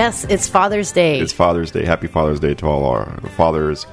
Yes, 0.00 0.24
it's 0.24 0.48
Father's 0.48 0.92
Day. 0.92 1.20
It's 1.20 1.34
Father's 1.34 1.72
Day. 1.72 1.84
Happy 1.84 2.06
Father's 2.06 2.40
Day 2.40 2.54
to 2.54 2.66
all 2.66 2.86
our 2.86 3.20
fathers 3.36 3.86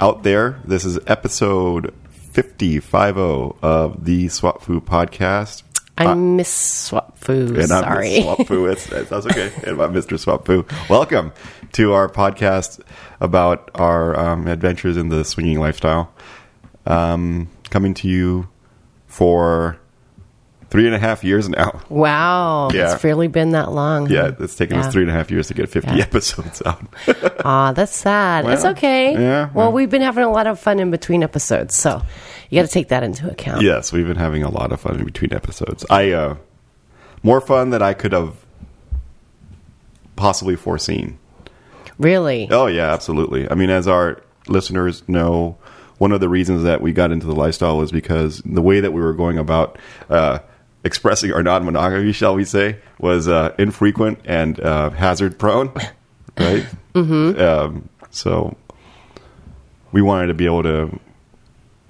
out 0.00 0.22
there. 0.22 0.58
This 0.64 0.86
is 0.86 0.98
episode 1.06 1.92
50, 2.08 2.78
of 2.78 4.02
the 4.02 4.24
SwapFu 4.28 4.80
Podcast. 4.80 5.62
I'm 5.98 6.36
Miss 6.36 6.90
SwapFu. 6.90 7.62
And 7.62 7.72
I'm 7.72 7.84
Sorry. 7.84 8.08
Miss 8.08 8.24
SwapFu. 8.24 8.72
It's, 8.72 8.90
it's, 8.90 9.10
that's 9.10 9.26
okay. 9.26 9.52
And 9.64 9.82
I'm 9.82 9.92
Mr. 9.92 10.16
SwapFu. 10.16 10.88
Welcome 10.88 11.30
to 11.72 11.92
our 11.92 12.08
podcast 12.08 12.80
about 13.20 13.70
our 13.74 14.18
um, 14.18 14.46
adventures 14.46 14.96
in 14.96 15.10
the 15.10 15.26
swinging 15.26 15.60
lifestyle. 15.60 16.10
Um, 16.86 17.50
coming 17.68 17.92
to 17.92 18.08
you 18.08 18.48
for 19.08 19.78
three 20.70 20.86
and 20.86 20.94
a 20.94 20.98
half 20.98 21.22
years 21.24 21.48
now. 21.48 21.80
wow. 21.88 22.70
Yeah. 22.72 22.94
It's 22.94 23.02
really 23.04 23.26
been 23.28 23.50
that 23.50 23.72
long. 23.72 24.06
huh? 24.06 24.14
Yeah, 24.14 24.30
it's 24.44 24.54
taken 24.54 24.76
Yeah. 24.76 24.86
us 24.86 24.92
three 24.92 25.02
and 25.02 25.10
a 25.10 25.14
half 25.14 25.30
years 25.30 25.48
to 25.48 25.54
get 25.54 25.68
50 25.68 25.96
Yeah. 25.96 26.02
episodes 26.04 26.62
out. 26.66 26.82
Aw, 27.44 27.72
that's 27.72 27.94
sad. 27.96 28.46
it's 28.46 28.64
okay. 28.64 29.12
yeah, 29.12 29.46
Well, 29.52 29.66
well. 29.66 29.72
we've 29.72 29.90
been 29.90 30.02
having 30.02 30.24
a 30.24 30.30
lot 30.30 30.46
of 30.46 30.58
fun 30.60 30.78
in 30.78 30.90
between 30.90 31.22
episodes, 31.22 31.74
so 31.74 32.02
you 32.50 32.60
got 32.60 32.66
to 32.66 32.72
take 32.72 32.88
that 32.88 33.02
into 33.02 33.28
account. 33.30 33.62
yes, 33.62 33.92
we've 33.92 34.06
been 34.06 34.16
having 34.16 34.42
a 34.44 34.50
lot 34.50 34.70
of 34.72 34.80
fun 34.80 34.98
in 34.98 35.04
between 35.04 35.32
episodes. 35.34 35.84
I 35.90 36.12
uh, 36.12 36.36
more 37.22 37.40
fun 37.40 37.70
than 37.70 37.82
I 37.82 37.92
could 37.92 38.12
have 38.12 38.34
possibly 40.16 40.56
foreseen. 40.56 41.18
Really? 41.98 42.48
Oh 42.50 42.66
yeah, 42.66 42.92
absolutely. 42.92 43.50
I 43.50 43.54
mean, 43.54 43.70
as 43.70 43.86
our 43.88 44.22
listeners 44.48 45.02
know, 45.08 45.56
one 45.98 46.12
of 46.12 46.20
the 46.20 46.28
reasons 46.28 46.62
that 46.62 46.80
we 46.80 46.92
got 46.92 47.10
into 47.10 47.26
the 47.26 47.34
lifestyle 47.34 47.76
was 47.76 47.92
because 47.92 48.40
the 48.44 48.62
way 48.62 48.80
that 48.80 48.92
we 48.92 49.00
were 49.02 49.12
going 49.12 49.36
about 49.38 49.78
uh, 50.08 50.38
expressing 50.84 51.32
our 51.32 51.42
non-monogamy, 51.42 52.12
shall 52.12 52.34
we 52.34 52.44
say, 52.44 52.76
was 52.98 53.28
uh, 53.28 53.54
infrequent 53.58 54.18
and 54.24 54.58
uh, 54.60 54.90
hazard 54.90 55.38
prone, 55.38 55.68
right? 56.38 56.66
mm-hmm. 56.94 57.40
um, 57.40 57.88
so 58.10 58.56
we 59.92 60.02
wanted 60.02 60.28
to 60.28 60.34
be 60.34 60.46
able 60.46 60.62
to 60.62 60.98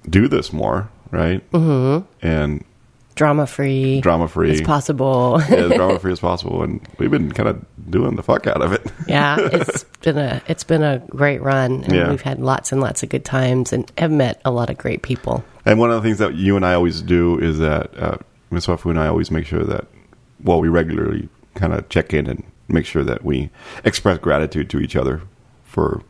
do 0.09 0.27
this 0.27 0.51
more, 0.51 0.89
right? 1.11 1.49
Mm-hmm. 1.51 2.05
And 2.25 2.65
Drama 3.13 3.45
free. 3.45 3.99
drama 4.01 4.27
free, 4.29 4.51
It's 4.51 4.61
possible. 4.61 5.39
as 5.41 5.71
drama 5.75 5.99
free 5.99 6.13
as 6.13 6.19
possible, 6.21 6.63
and 6.63 6.79
we've 6.97 7.11
been 7.11 7.31
kind 7.31 7.49
of 7.49 7.63
doing 7.91 8.15
the 8.15 8.23
fuck 8.23 8.47
out 8.47 8.61
of 8.61 8.71
it. 8.71 8.89
yeah, 9.07 9.35
it's 9.37 9.83
been 10.01 10.17
a 10.17 10.41
it's 10.47 10.63
been 10.63 10.81
a 10.81 10.99
great 11.09 11.41
run, 11.41 11.83
and 11.83 11.93
Yeah. 11.93 12.09
we've 12.09 12.21
had 12.21 12.39
lots 12.39 12.71
and 12.71 12.79
lots 12.81 13.03
of 13.03 13.09
good 13.09 13.25
times, 13.25 13.73
and 13.73 13.91
have 13.97 14.11
met 14.11 14.41
a 14.45 14.49
lot 14.49 14.69
of 14.69 14.77
great 14.77 15.01
people. 15.03 15.43
And 15.65 15.77
one 15.77 15.91
of 15.91 16.01
the 16.01 16.07
things 16.07 16.19
that 16.19 16.35
you 16.35 16.55
and 16.55 16.65
I 16.65 16.73
always 16.73 17.01
do 17.01 17.37
is 17.37 17.59
that 17.59 17.95
uh, 18.01 18.17
Ms. 18.51 18.67
Wafu 18.67 18.89
and 18.89 18.99
I 18.99 19.07
always 19.07 19.31
make 19.31 19.45
sure 19.45 19.63
that, 19.63 19.87
well, 20.43 20.59
we 20.59 20.67
regularly 20.69 21.29
kind 21.55 21.73
of 21.73 21.87
check 21.89 22.13
in 22.13 22.27
and 22.27 22.43
make 22.67 22.85
sure 22.85 23.03
that 23.03 23.23
we 23.23 23.49
express 23.83 24.17
gratitude 24.17 24.69
to 24.69 24.79
each 24.79 24.95
other 24.95 25.21
for 25.63 26.01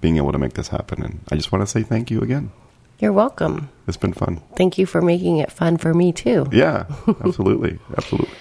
being 0.00 0.16
able 0.16 0.32
to 0.32 0.38
make 0.38 0.54
this 0.54 0.68
happen. 0.68 1.02
And 1.02 1.20
I 1.30 1.36
just 1.36 1.52
want 1.52 1.62
to 1.62 1.66
say 1.66 1.82
thank 1.82 2.10
you 2.10 2.20
again. 2.20 2.50
You're 2.98 3.12
welcome. 3.12 3.68
It's 3.86 3.96
been 3.98 4.14
fun. 4.14 4.40
Thank 4.56 4.78
you 4.78 4.86
for 4.86 5.02
making 5.02 5.36
it 5.38 5.52
fun 5.52 5.76
for 5.76 5.92
me 5.92 6.12
too. 6.12 6.46
Yeah, 6.50 6.86
absolutely, 7.22 7.78
absolutely. 7.96 8.34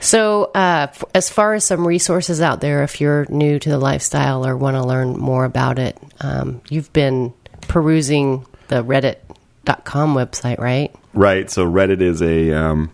So, 0.00 0.44
uh, 0.54 0.88
f- 0.90 1.04
as 1.14 1.28
far 1.30 1.54
as 1.54 1.64
some 1.66 1.86
resources 1.86 2.40
out 2.40 2.60
there, 2.60 2.82
if 2.82 3.00
you're 3.00 3.26
new 3.28 3.58
to 3.58 3.68
the 3.68 3.78
lifestyle 3.78 4.46
or 4.46 4.56
want 4.56 4.76
to 4.76 4.82
learn 4.82 5.16
more 5.16 5.44
about 5.44 5.78
it, 5.78 5.96
um, 6.22 6.60
you've 6.70 6.92
been 6.92 7.34
perusing 7.68 8.46
the 8.68 8.82
Reddit.com 8.82 10.14
website, 10.14 10.58
right? 10.58 10.92
Right. 11.12 11.50
So 11.50 11.66
Reddit 11.66 12.00
is 12.00 12.22
a 12.22 12.52
um, 12.52 12.92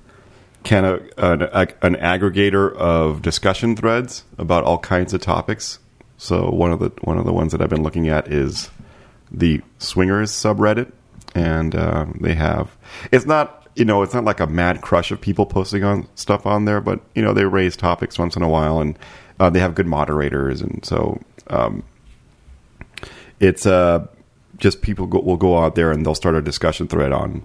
kind 0.65 0.87
of 0.87 1.01
an, 1.19 1.43
an 1.83 1.97
aggregator 1.97 2.75
of 2.75 3.23
discussion 3.23 3.77
threads 3.77 4.25
about 4.39 4.65
all 4.65 4.79
kinds 4.79 5.15
of 5.15 5.21
topics. 5.21 5.79
So 6.19 6.51
one 6.51 6.73
of 6.73 6.81
the 6.81 6.91
one 7.03 7.19
of 7.19 7.25
the 7.25 7.33
ones 7.33 7.53
that 7.53 7.61
I've 7.61 7.71
been 7.71 7.83
looking 7.83 8.09
at 8.09 8.29
is 8.33 8.71
the 9.31 9.61
swingers 9.79 10.33
subreddit, 10.33 10.93
and 11.35 11.75
um, 11.77 12.19
they 12.21 12.35
have 12.35 12.77
it's 13.13 13.27
not 13.27 13.69
you 13.75 13.85
know 13.85 14.03
it's 14.03 14.15
not 14.15 14.25
like 14.25 14.41
a 14.41 14.47
mad 14.47 14.81
crush 14.81 15.11
of 15.11 15.21
people 15.21 15.45
posting 15.45 15.85
on 15.85 16.09
stuff 16.15 16.47
on 16.47 16.65
there, 16.65 16.81
but 16.81 17.01
you 17.15 17.23
know 17.23 17.35
they 17.35 17.45
raise 17.45 17.77
topics 17.77 18.19
once 18.19 18.35
in 18.35 18.43
a 18.43 18.49
while, 18.49 18.81
and 18.81 18.99
uh, 19.39 19.51
they 19.51 19.61
have 19.61 19.75
good 19.75 19.87
moderators, 19.87 20.63
and 20.63 20.85
so 20.85 21.21
um, 21.49 21.83
it's 23.41 23.67
uh, 23.67 24.07
just 24.57 24.81
people 24.81 25.07
go, 25.07 25.21
will 25.21 25.37
go 25.37 25.59
out 25.59 25.75
there 25.75 25.93
and 25.93 26.05
they'll 26.05 26.15
start 26.15 26.35
a 26.35 26.43
discussion 26.43 26.89
thread 26.89 27.13
on. 27.13 27.45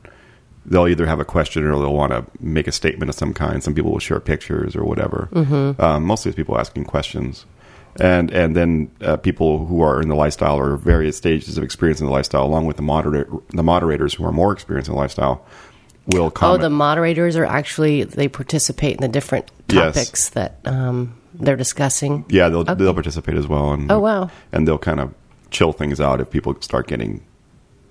They'll 0.66 0.88
either 0.88 1.08
have 1.08 1.20
a 1.20 1.26
question 1.26 1.64
or 1.66 1.78
they'll 1.80 1.94
want 1.94 2.12
to 2.12 2.26
make 2.40 2.68
a 2.68 2.72
statement 2.72 3.10
of 3.10 3.16
some 3.16 3.34
kind. 3.34 3.64
Some 3.64 3.74
people 3.74 3.92
will 3.92 4.00
share 4.00 4.20
pictures 4.20 4.76
or 4.76 4.84
whatever. 4.86 5.28
Mm-hmm. 5.32 5.82
Um, 5.82 6.04
mostly 6.04 6.30
it's 6.30 6.36
people 6.36 6.58
asking 6.60 6.86
questions, 6.86 7.46
and 8.00 8.30
and 8.32 8.56
then 8.56 8.92
uh, 9.02 9.18
people 9.18 9.66
who 9.66 9.82
are 9.82 10.00
in 10.02 10.08
the 10.08 10.16
lifestyle 10.16 10.58
or 10.58 10.78
various 10.78 11.18
stages 11.18 11.58
of 11.58 11.64
experience 11.64 12.00
in 12.00 12.06
the 12.06 12.12
lifestyle, 12.12 12.46
along 12.46 12.68
with 12.68 12.76
the 12.78 12.84
moderator, 12.84 13.28
the 13.50 13.64
moderators 13.64 14.14
who 14.14 14.24
are 14.24 14.32
more 14.32 14.52
experienced 14.54 14.88
in 14.88 14.94
the 14.96 15.00
lifestyle, 15.02 15.44
will 16.08 16.32
Oh, 16.42 16.58
the 16.58 16.70
moderators 16.70 17.36
are 17.36 17.46
actually 17.46 18.04
they 18.04 18.28
participate 18.28 18.96
in 18.96 19.02
the 19.02 19.08
different 19.08 19.50
Yes. 19.68 19.96
topics 19.96 20.30
that 20.30 20.60
um, 20.66 21.16
they're 21.34 21.56
discussing. 21.56 22.26
yeah, 22.30 22.50
they'll 22.50 22.64
they'll 22.66 22.94
participate 22.94 23.36
as 23.36 23.48
well. 23.48 23.72
And 23.74 23.92
Oh, 23.92 24.00
wow. 24.00 24.30
And 24.52 24.68
they'll 24.68 24.78
kind 24.78 25.00
of 25.00 25.14
chill 25.50 25.72
things 25.74 26.00
out 26.00 26.22
if 26.22 26.30
people 26.30 26.56
start 26.62 26.88
getting 26.88 27.22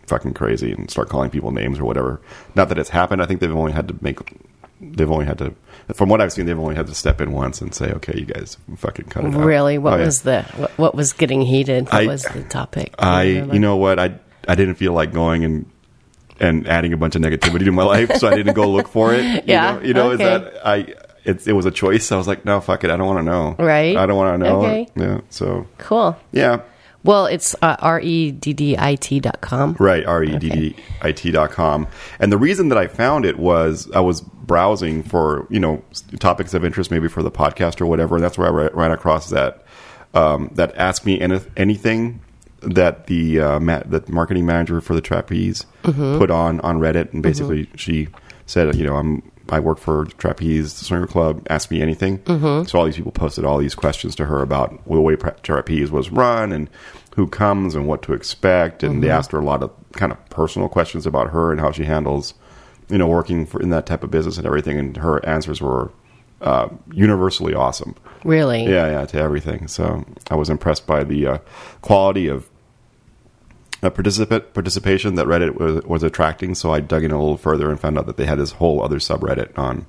fucking 0.07 0.35
crazy 0.35 0.73
and 0.73 0.91
start 0.91 1.09
calling 1.09 1.31
people 1.31 1.51
names 1.53 1.79
or 1.79 1.85
whatever. 1.85 2.21
Not 2.55 2.69
that 2.69 2.79
it's 2.79 2.91
happened. 2.91 3.23
I 3.23 3.27
think 3.27 3.41
they've 3.41 3.55
only 3.55 3.73
had 3.73 3.89
to 3.89 3.97
make. 4.01 4.19
They've 4.83 5.11
only 5.11 5.27
had 5.27 5.37
to, 5.39 5.55
from 5.93 6.09
what 6.09 6.23
I've 6.23 6.33
seen, 6.33 6.47
they've 6.47 6.59
only 6.59 6.75
had 6.75 6.87
to 6.87 6.95
step 6.95 7.21
in 7.21 7.33
once 7.33 7.61
and 7.61 7.75
say, 7.75 7.93
"Okay, 7.93 8.19
you 8.19 8.25
guys, 8.25 8.57
fucking 8.77 9.07
cut 9.07 9.25
it 9.27 9.35
out." 9.35 9.45
Really, 9.45 9.77
what 9.77 9.93
Oh, 9.93 9.97
yeah. 9.99 10.05
was 10.07 10.23
the 10.23 10.43
what, 10.57 10.71
what 10.79 10.95
was 10.95 11.13
getting 11.13 11.43
heated? 11.43 11.85
What 11.87 11.95
I- 11.95 12.07
was 12.07 12.23
the 12.23 12.43
topic? 12.45 12.95
I, 12.99 13.25
you 13.25 13.59
know 13.59 13.77
what, 13.77 13.99
I 13.99 14.15
I 14.49 14.55
didn't 14.55 14.77
feel 14.77 14.95
like 14.95 15.13
going 15.13 15.45
and 15.45 15.67
and 16.41 16.67
adding 16.67 16.95
a 16.95 16.97
bunch 16.97 17.15
of 17.17 17.21
negativity 17.21 17.67
to 17.67 17.73
my 17.73 17.83
life, 17.83 18.11
so 18.17 18.27
I 18.27 18.35
didn't 18.35 18.55
go 18.55 18.71
look 18.71 18.89
for 18.89 19.13
it. 19.13 19.23
You 19.35 19.43
Yeah, 19.45 19.73
know, 19.75 19.81
you 19.83 19.93
know 19.95 20.11
is 20.13 20.19
that 20.19 20.67
I. 20.67 20.95
It, 21.23 21.47
it 21.47 21.53
was 21.53 21.67
a 21.67 21.71
choice. 21.71 22.11
I 22.13 22.17
was 22.17 22.27
like, 22.27 22.47
no, 22.47 22.63
fuck 22.63 22.83
it. 22.83 22.89
I 22.89 22.97
don't 22.97 23.07
want 23.07 23.19
to 23.19 23.23
know. 23.23 23.55
Right. 23.59 23.95
I 23.95 24.07
don't 24.07 24.17
want 24.17 24.41
to 24.43 24.49
know. 24.49 24.61
Okay. 24.63 24.89
Yeah. 24.97 25.21
So 25.29 25.67
cool. 25.77 26.17
yeah. 26.33 26.63
Well, 27.03 27.27
it's 27.27 27.55
uh, 27.63 27.77
r 27.81 28.01
e 28.01 28.31
d 28.31 28.53
d 28.53 28.77
i 28.79 28.95
t 28.95 29.21
dot 29.21 29.41
com. 29.41 29.75
Right, 29.79 30.05
R 30.05 30.23
E 30.23 30.37
D 30.39 30.51
D 30.51 30.77
I 31.01 31.13
T 31.13 31.31
dot 31.31 31.51
com. 31.51 31.87
And 32.19 32.31
the 32.31 32.37
reason 32.39 32.69
that 32.69 32.79
I 32.79 32.87
found 32.89 33.25
it 33.25 33.39
was 33.39 33.91
I 33.93 34.01
was 34.01 34.21
browsing 34.21 35.03
for, 35.03 35.47
you 35.49 35.61
know, 35.61 35.83
topics 36.19 36.53
of 36.55 36.65
interest 36.65 36.91
maybe 36.91 37.09
for 37.09 37.23
the 37.23 37.31
podcast 37.31 37.81
or 37.81 37.87
whatever. 37.87 38.17
And 38.17 38.25
that's 38.25 38.37
where 38.37 38.49
I 38.49 38.69
ran 38.69 38.91
across 38.91 39.31
that, 39.31 39.65
um, 40.13 40.51
that 40.55 40.77
Ask 40.77 41.07
Me 41.07 41.21
Any- 41.21 41.41
Anything 41.57 42.21
that 42.63 43.07
the, 43.07 43.41
uh, 43.41 43.61
ma- 43.61 43.83
the 43.87 44.03
marketing 44.09 44.45
manager 44.45 44.81
for 44.83 44.95
the 44.95 45.01
trapeze 45.01 45.65
put 45.83 46.31
on, 46.31 46.61
on 46.61 46.81
Reddit. 46.81 47.13
And 47.15 47.23
basically 47.23 47.71
she 47.77 48.09
said, 48.45 48.75
you 48.75 48.85
know, 48.85 48.97
I'm, 48.97 49.23
I 49.51 49.61
work 49.61 49.79
for 49.79 50.07
Trapeze 50.19 50.73
Swinger 50.73 51.07
Club. 51.07 51.47
Ask 51.51 51.71
me 51.71 51.83
anything. 51.83 52.19
Mm-hmm. 52.21 52.67
So 52.67 52.79
all 52.79 52.85
these 52.85 52.97
people 52.97 53.13
posted 53.13 53.45
all 53.45 53.59
these 53.59 53.75
questions 53.75 54.15
to 54.17 54.27
her 54.27 54.43
about 54.43 54.85
the 54.87 55.01
way 55.01 55.17
Trapeze 55.17 55.91
was 55.91 56.11
run 56.11 56.53
and 56.53 56.71
who 57.17 57.27
comes 57.27 57.75
and 57.75 57.87
what 57.87 58.03
to 58.03 58.13
expect. 58.13 58.83
And 58.83 59.03
they 59.03 59.11
asked 59.11 59.33
her 59.33 59.39
a 59.39 59.45
lot 59.45 59.63
of 59.63 59.71
kind 59.93 60.13
of 60.13 60.31
personal 60.31 60.69
questions 60.69 61.07
about 61.07 61.31
her 61.31 61.51
and 61.51 61.61
how 61.61 61.73
she 61.73 61.85
handles, 61.85 62.35
you 62.89 62.99
know, 62.99 63.09
working 63.09 63.47
for, 63.47 63.61
in 63.61 63.71
that 63.71 63.87
type 63.87 64.05
of 64.05 64.11
business 64.11 64.37
and 64.37 64.47
everything. 64.47 64.79
And 64.79 64.97
her 64.97 65.25
answers 65.27 65.61
were 65.61 65.91
uh, 66.41 66.69
universally 66.93 67.55
awesome. 67.55 67.97
Really? 68.25 68.65
Yeah, 68.65 68.91
yeah, 68.91 69.07
to 69.07 69.19
everything. 69.19 69.69
So 69.69 70.05
I 70.31 70.37
was 70.37 70.49
impressed 70.49 70.87
by 70.87 71.05
the 71.05 71.27
uh, 71.27 71.39
quality 71.83 72.29
of 72.29 72.49
participant 73.89 74.53
participation 74.53 75.15
that 75.15 75.27
Reddit 75.27 75.55
was, 75.55 75.83
was 75.85 76.03
attracting. 76.03 76.55
So 76.55 76.73
I 76.73 76.81
dug 76.81 77.05
in 77.05 77.11
a 77.11 77.19
little 77.19 77.39
further 77.39 77.71
and 77.71 77.81
found 77.81 77.99
out 77.99 78.07
that 78.07 78.19
they 78.19 78.27
had 78.27 78.39
this 78.39 78.53
whole 78.53 78.83
other 78.83 78.99
subreddit 78.99 79.57
on 79.59 79.87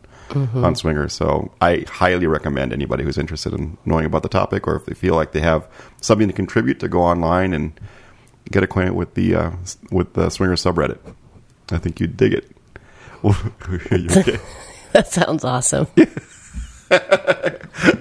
on 0.55 0.75
Swinger. 0.75 1.09
So 1.09 1.51
I 1.59 1.85
highly 1.89 2.25
recommend 2.27 2.71
anybody 2.71 3.03
who's 3.03 3.17
interested 3.17 3.53
in 3.53 3.77
knowing 3.83 4.05
about 4.05 4.23
the 4.23 4.29
topic, 4.29 4.65
or 4.67 4.75
if 4.77 4.85
they 4.85 4.93
feel 4.93 5.15
like 5.15 5.33
they 5.33 5.41
have 5.41 5.67
something 5.99 6.27
to 6.27 6.33
contribute, 6.33 6.79
to 6.79 6.87
go 6.87 7.01
online 7.01 7.53
and 7.53 7.77
get 8.49 8.63
acquainted 8.63 8.93
with 8.93 9.15
the 9.15 9.35
uh, 9.35 9.51
with 9.91 10.13
the 10.13 10.29
Swinger 10.29 10.55
subreddit. 10.55 10.99
I 11.71 11.77
think 11.77 11.99
you'd 11.99 12.15
dig 12.17 12.33
it. 12.33 12.49
That 14.93 15.07
sounds 15.07 15.45
awesome. 15.45 15.85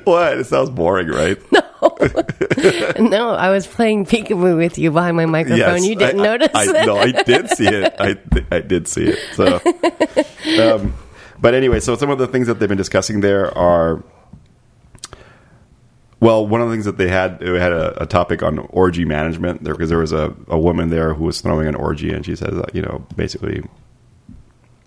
what? 0.05 0.39
It 0.39 0.47
sounds 0.47 0.71
boring, 0.71 1.07
right? 1.09 1.39
no, 1.53 1.60
I 3.37 3.51
was 3.51 3.67
playing 3.67 4.07
peekaboo 4.07 4.57
with 4.57 4.79
you 4.79 4.91
behind 4.91 5.17
my 5.17 5.27
microphone. 5.27 5.83
you 5.85 5.95
didn't 5.95 6.21
I, 6.21 6.25
notice 6.25 6.51
I, 6.55 6.65
it. 6.65 6.77
I, 6.77 6.85
no, 6.85 6.97
I 6.97 7.11
did 7.13 7.49
see 7.51 7.67
it. 7.67 7.95
I, 7.99 8.17
I 8.51 8.61
did 8.61 8.87
see 8.89 9.05
it. 9.09 9.19
So, 9.35 9.61
um, 10.77 10.95
but 11.41 11.55
anyway, 11.55 11.81
so 11.81 11.97
some 11.97 12.11
of 12.11 12.19
the 12.19 12.27
things 12.27 12.47
that 12.47 12.61
they've 12.61 12.69
been 12.69 12.79
discussing 12.79 13.21
there 13.21 13.57
are, 13.57 14.03
well, 16.21 16.47
one 16.47 16.61
of 16.61 16.69
the 16.69 16.75
things 16.75 16.85
that 16.85 16.99
they 16.99 17.09
had 17.09 17.41
they 17.41 17.59
had 17.59 17.73
a, 17.73 18.03
a 18.03 18.07
topic 18.07 18.43
on 18.43 18.59
orgy 18.71 19.05
management 19.07 19.65
there 19.65 19.75
because 19.75 19.89
there 19.89 19.99
was 19.99 20.13
a, 20.13 20.35
a 20.49 20.59
woman 20.59 20.91
there 20.91 21.15
who 21.15 21.25
was 21.25 21.41
throwing 21.41 21.67
an 21.67 21.75
orgy 21.75 22.13
and 22.13 22.27
she 22.27 22.37
says, 22.37 22.53
uh, 22.53 22.67
you 22.75 22.83
know, 22.83 23.07
basically, 23.17 23.63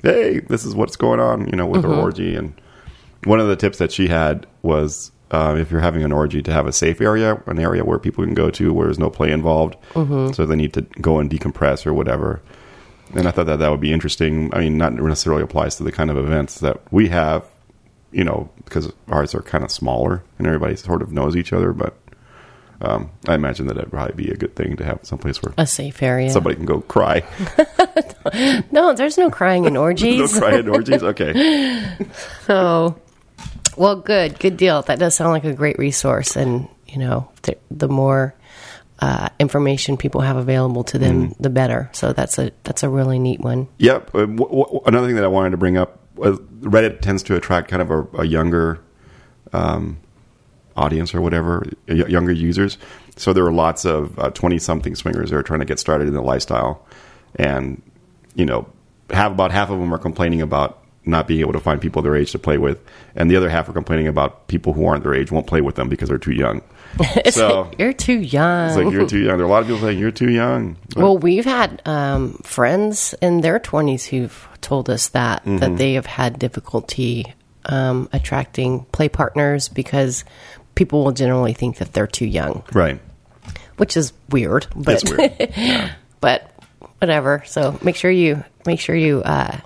hey, 0.04 0.42
this 0.42 0.63
is 0.63 0.75
what's 0.75 0.96
going 0.96 1.19
on, 1.19 1.48
you 1.48 1.56
know, 1.56 1.66
with 1.66 1.81
Mm-hmm. 1.81 1.92
her 1.92 2.00
orgy 2.00 2.36
and 2.36 2.54
one 3.25 3.39
of 3.39 3.48
the 3.48 3.56
tips 3.56 3.78
that 3.78 3.92
she 3.92 4.07
had 4.10 4.46
was 4.62 5.12
uh, 5.31 5.56
if 5.58 5.72
you're 5.72 5.81
having 5.81 6.04
an 6.04 6.12
orgy, 6.12 6.42
to 6.42 6.52
have 6.54 6.68
a 6.68 6.72
safe 6.74 7.02
area, 7.02 7.42
an 7.48 7.60
area 7.60 7.84
where 7.84 7.98
people 8.00 8.24
can 8.24 8.34
go 8.34 8.50
to 8.52 8.72
where 8.74 8.88
there's 8.88 9.00
no 9.00 9.10
play 9.10 9.31
involved, 9.31 9.75
Mm-hmm. 9.94 10.34
so 10.34 10.46
they 10.46 10.56
need 10.56 10.74
to 10.74 10.81
go 11.02 11.20
and 11.20 11.30
decompress 11.30 11.86
or 11.86 11.94
whatever. 11.94 12.42
And 13.16 13.28
I 13.28 13.31
thought 13.31 13.46
that 13.48 13.60
that 13.60 13.70
would 13.70 13.81
be 13.81 13.94
interesting. 13.94 14.54
I 14.54 14.60
mean, 14.60 14.78
not 14.78 14.94
necessarily 14.94 15.44
applies 15.44 15.75
to 15.78 15.84
the 15.84 15.92
kind 15.92 16.10
of 16.10 16.18
events 16.18 16.60
that 16.62 16.81
we 16.92 17.10
have, 17.10 17.44
you 18.12 18.24
know, 18.24 18.50
because 18.66 18.92
ours 19.08 19.36
are 19.36 19.42
kind 19.42 19.64
of 19.64 19.70
smaller 19.72 20.24
and 20.38 20.48
everybody 20.48 20.75
sort 20.75 21.02
of 21.04 21.12
knows 21.12 21.36
each 21.36 21.54
other. 21.54 21.74
But 21.74 21.96
um, 22.81 23.12
I 23.28 23.36
imagine 23.36 23.68
that 23.68 23.78
it'd 23.78 23.92
probably 23.92 24.16
be 24.16 24.31
a 24.31 24.36
good 24.36 24.56
thing 24.56 24.75
to 24.78 24.84
have 24.86 25.00
someplace 25.04 25.42
where 25.44 25.54
A 25.58 25.68
safe 25.68 26.02
area. 26.02 26.30
somebody 26.31 26.56
can 26.56 26.66
go 26.66 26.81
cry. 26.81 27.24
No, 28.72 28.94
there's 28.94 29.18
no 29.18 29.30
crying 29.30 29.66
in 29.66 29.75
orgies. 29.88 30.34
no 30.34 30.40
crying 30.40 30.60
in 30.60 30.70
orgies. 30.70 31.04
Okay. 31.04 31.84
So, 32.48 32.98
well, 33.78 33.96
good, 33.96 34.40
good 34.40 34.58
deal. 34.58 34.81
That 34.84 35.00
does 35.00 35.16
sound 35.16 35.31
like 35.31 35.44
a 35.46 35.54
great 35.54 35.78
resource, 35.80 36.36
and 36.36 36.68
you 36.88 36.98
know, 37.00 37.30
the, 37.44 37.58
the 37.72 37.88
more 37.88 38.36
uh, 39.00 39.30
information 39.40 39.98
people 39.98 40.22
have 40.22 40.38
available 40.38 40.84
to 40.86 40.98
them, 41.00 41.30
Mm-hmm. 41.30 41.44
the 41.44 41.50
better. 41.50 41.90
So 41.94 42.14
that's 42.14 42.38
a 42.40 42.52
that's 42.64 42.84
a 42.84 42.90
really 42.90 43.20
neat 43.20 43.40
one. 43.40 43.68
Yep. 43.80 44.16
Uh, 44.16 44.20
w- 44.25 44.38
w- 44.38 44.81
another 44.86 45.08
thing 45.08 45.16
that 45.16 45.24
I 45.24 45.28
wanted 45.28 45.52
to 45.52 45.58
bring 45.58 45.78
up 45.78 46.00
was 46.16 46.40
Reddit 46.62 47.02
tends 47.02 47.24
to 47.24 47.36
attract 47.36 47.70
kind 47.70 47.81
of 47.81 47.90
a, 47.92 48.22
a 48.22 48.25
younger 48.25 48.80
um, 49.52 49.98
audience 50.78 51.14
or 51.14 51.22
whatever, 51.22 51.66
y- 51.88 51.96
younger 52.08 52.31
users. 52.31 52.78
So 53.18 53.34
there 53.34 53.46
are 53.46 53.52
lots 53.52 53.86
of 53.86 54.18
twenty 54.36 54.60
something 54.60 54.96
swingers 54.96 55.30
that 55.31 55.36
are 55.38 55.44
trying 55.44 55.60
to 55.62 55.66
get 55.66 55.80
started 55.80 56.08
in 56.08 56.14
the 56.14 56.22
lifestyle, 56.22 56.86
and 57.36 57.81
you 58.36 58.46
know, 58.46 58.68
have 59.10 59.31
about 59.31 59.52
half 59.52 59.70
of 59.70 59.80
them 59.80 59.94
are 59.94 60.00
complaining 60.00 60.42
about 60.42 60.82
not 61.05 61.27
being 61.27 61.41
able 61.41 61.53
to 61.53 61.59
find 61.59 61.81
people 61.81 62.01
their 62.01 62.15
age 62.15 62.31
to 62.31 62.39
play 62.39 62.57
with, 62.57 62.79
and 63.15 63.29
the 63.29 63.35
other 63.35 63.50
half 63.50 63.67
are 63.69 63.73
complaining 63.73 64.07
about 64.07 64.47
people 64.47 64.73
who 64.73 64.85
aren't 64.85 65.03
their 65.03 65.13
age 65.13 65.31
won't 65.31 65.47
play 65.47 65.61
with 65.61 65.75
them 65.75 65.89
because 65.89 66.09
they're 66.09 66.17
too 66.17 66.31
young. 66.33 66.61
so 67.31 67.71
You're 67.79 67.91
too 67.94 68.19
young. 68.19 68.67
it's 68.69 68.77
like 68.77 68.94
you're 68.94 69.07
too 69.07 69.19
young. 69.19 69.38
There 69.38 69.45
are 69.45 69.50
a 69.50 69.51
lot 69.51 69.61
of 69.63 69.67
people 69.67 69.81
saying 69.81 69.97
you're 70.00 70.11
too 70.11 70.29
young. 70.29 70.77
Well, 70.95 71.17
we've 71.17 71.44
had 71.45 71.81
um, 71.85 72.33
friends 72.44 73.15
in 73.21 73.41
their 73.41 73.59
20s 73.59 74.05
who've 74.05 74.47
told 74.61 74.89
us 74.89 75.09
that 75.09 75.44
Mm-hmm. 75.44 75.57
that 75.57 75.77
they 75.77 75.94
have 75.94 76.05
had 76.05 76.38
difficulty 76.39 77.33
um, 77.65 78.07
attracting 78.13 78.85
play 78.91 79.09
partners 79.09 79.67
because 79.69 80.23
people 80.75 81.03
will 81.03 81.11
generally 81.11 81.53
think 81.53 81.77
that 81.77 81.94
they're 81.94 82.07
too 82.07 82.25
young, 82.25 82.63
right. 82.73 83.00
which 83.77 83.97
is 83.97 84.13
weird. 84.29 84.67
But 84.75 85.03
weird. 85.09 85.95
but 86.21 86.51
whatever. 87.00 87.44
So 87.45 87.77
make 87.83 87.95
sure 87.95 88.11
you 88.11 88.44
make 88.65 88.79
sure 88.79 88.95
you 88.95 89.21
uh, 89.23 89.59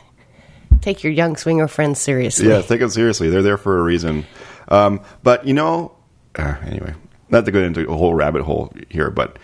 take 0.82 1.04
your 1.04 1.14
young 1.14 1.36
swinger 1.36 1.68
friends 1.68 2.00
seriously. 2.00 2.48
Yeah, 2.48 2.62
take 2.62 2.80
them 2.80 2.90
seriously. 2.90 3.30
They're 3.30 3.42
there 3.42 3.58
for 3.58 3.80
a 3.80 3.84
reason. 3.84 4.26
Um, 4.68 5.02
but 5.24 5.46
you 5.48 5.54
know, 5.54 5.96
uh, 6.36 6.56
anyway, 6.66 6.94
not 7.30 7.46
to 7.46 7.52
go 7.52 7.60
into 7.60 7.90
a 7.90 7.96
whole 7.96 8.14
rabbit 8.14 8.44
hole 8.44 8.74
here, 8.90 9.10
but 9.10 9.38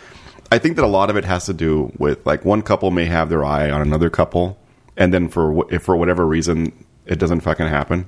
I 0.52 0.60
think 0.60 0.76
that 0.76 0.86
a 0.86 0.88
lot 0.88 1.10
of 1.10 1.16
it 1.16 1.26
has 1.26 1.46
to 1.48 1.54
do 1.54 1.92
with 1.98 2.26
like 2.26 2.46
one 2.46 2.62
couple 2.62 2.92
may 2.92 3.06
have 3.06 3.30
their 3.30 3.44
eye 3.44 3.70
on 3.72 3.82
another 3.82 4.10
couple, 4.10 4.58
and 4.96 5.14
then 5.14 5.30
for 5.30 5.66
if 5.74 5.84
for 5.84 5.96
whatever 5.96 6.26
reason 6.26 6.86
it 7.06 7.20
doesn't 7.20 7.42
fucking 7.42 7.68
happen, 7.68 8.08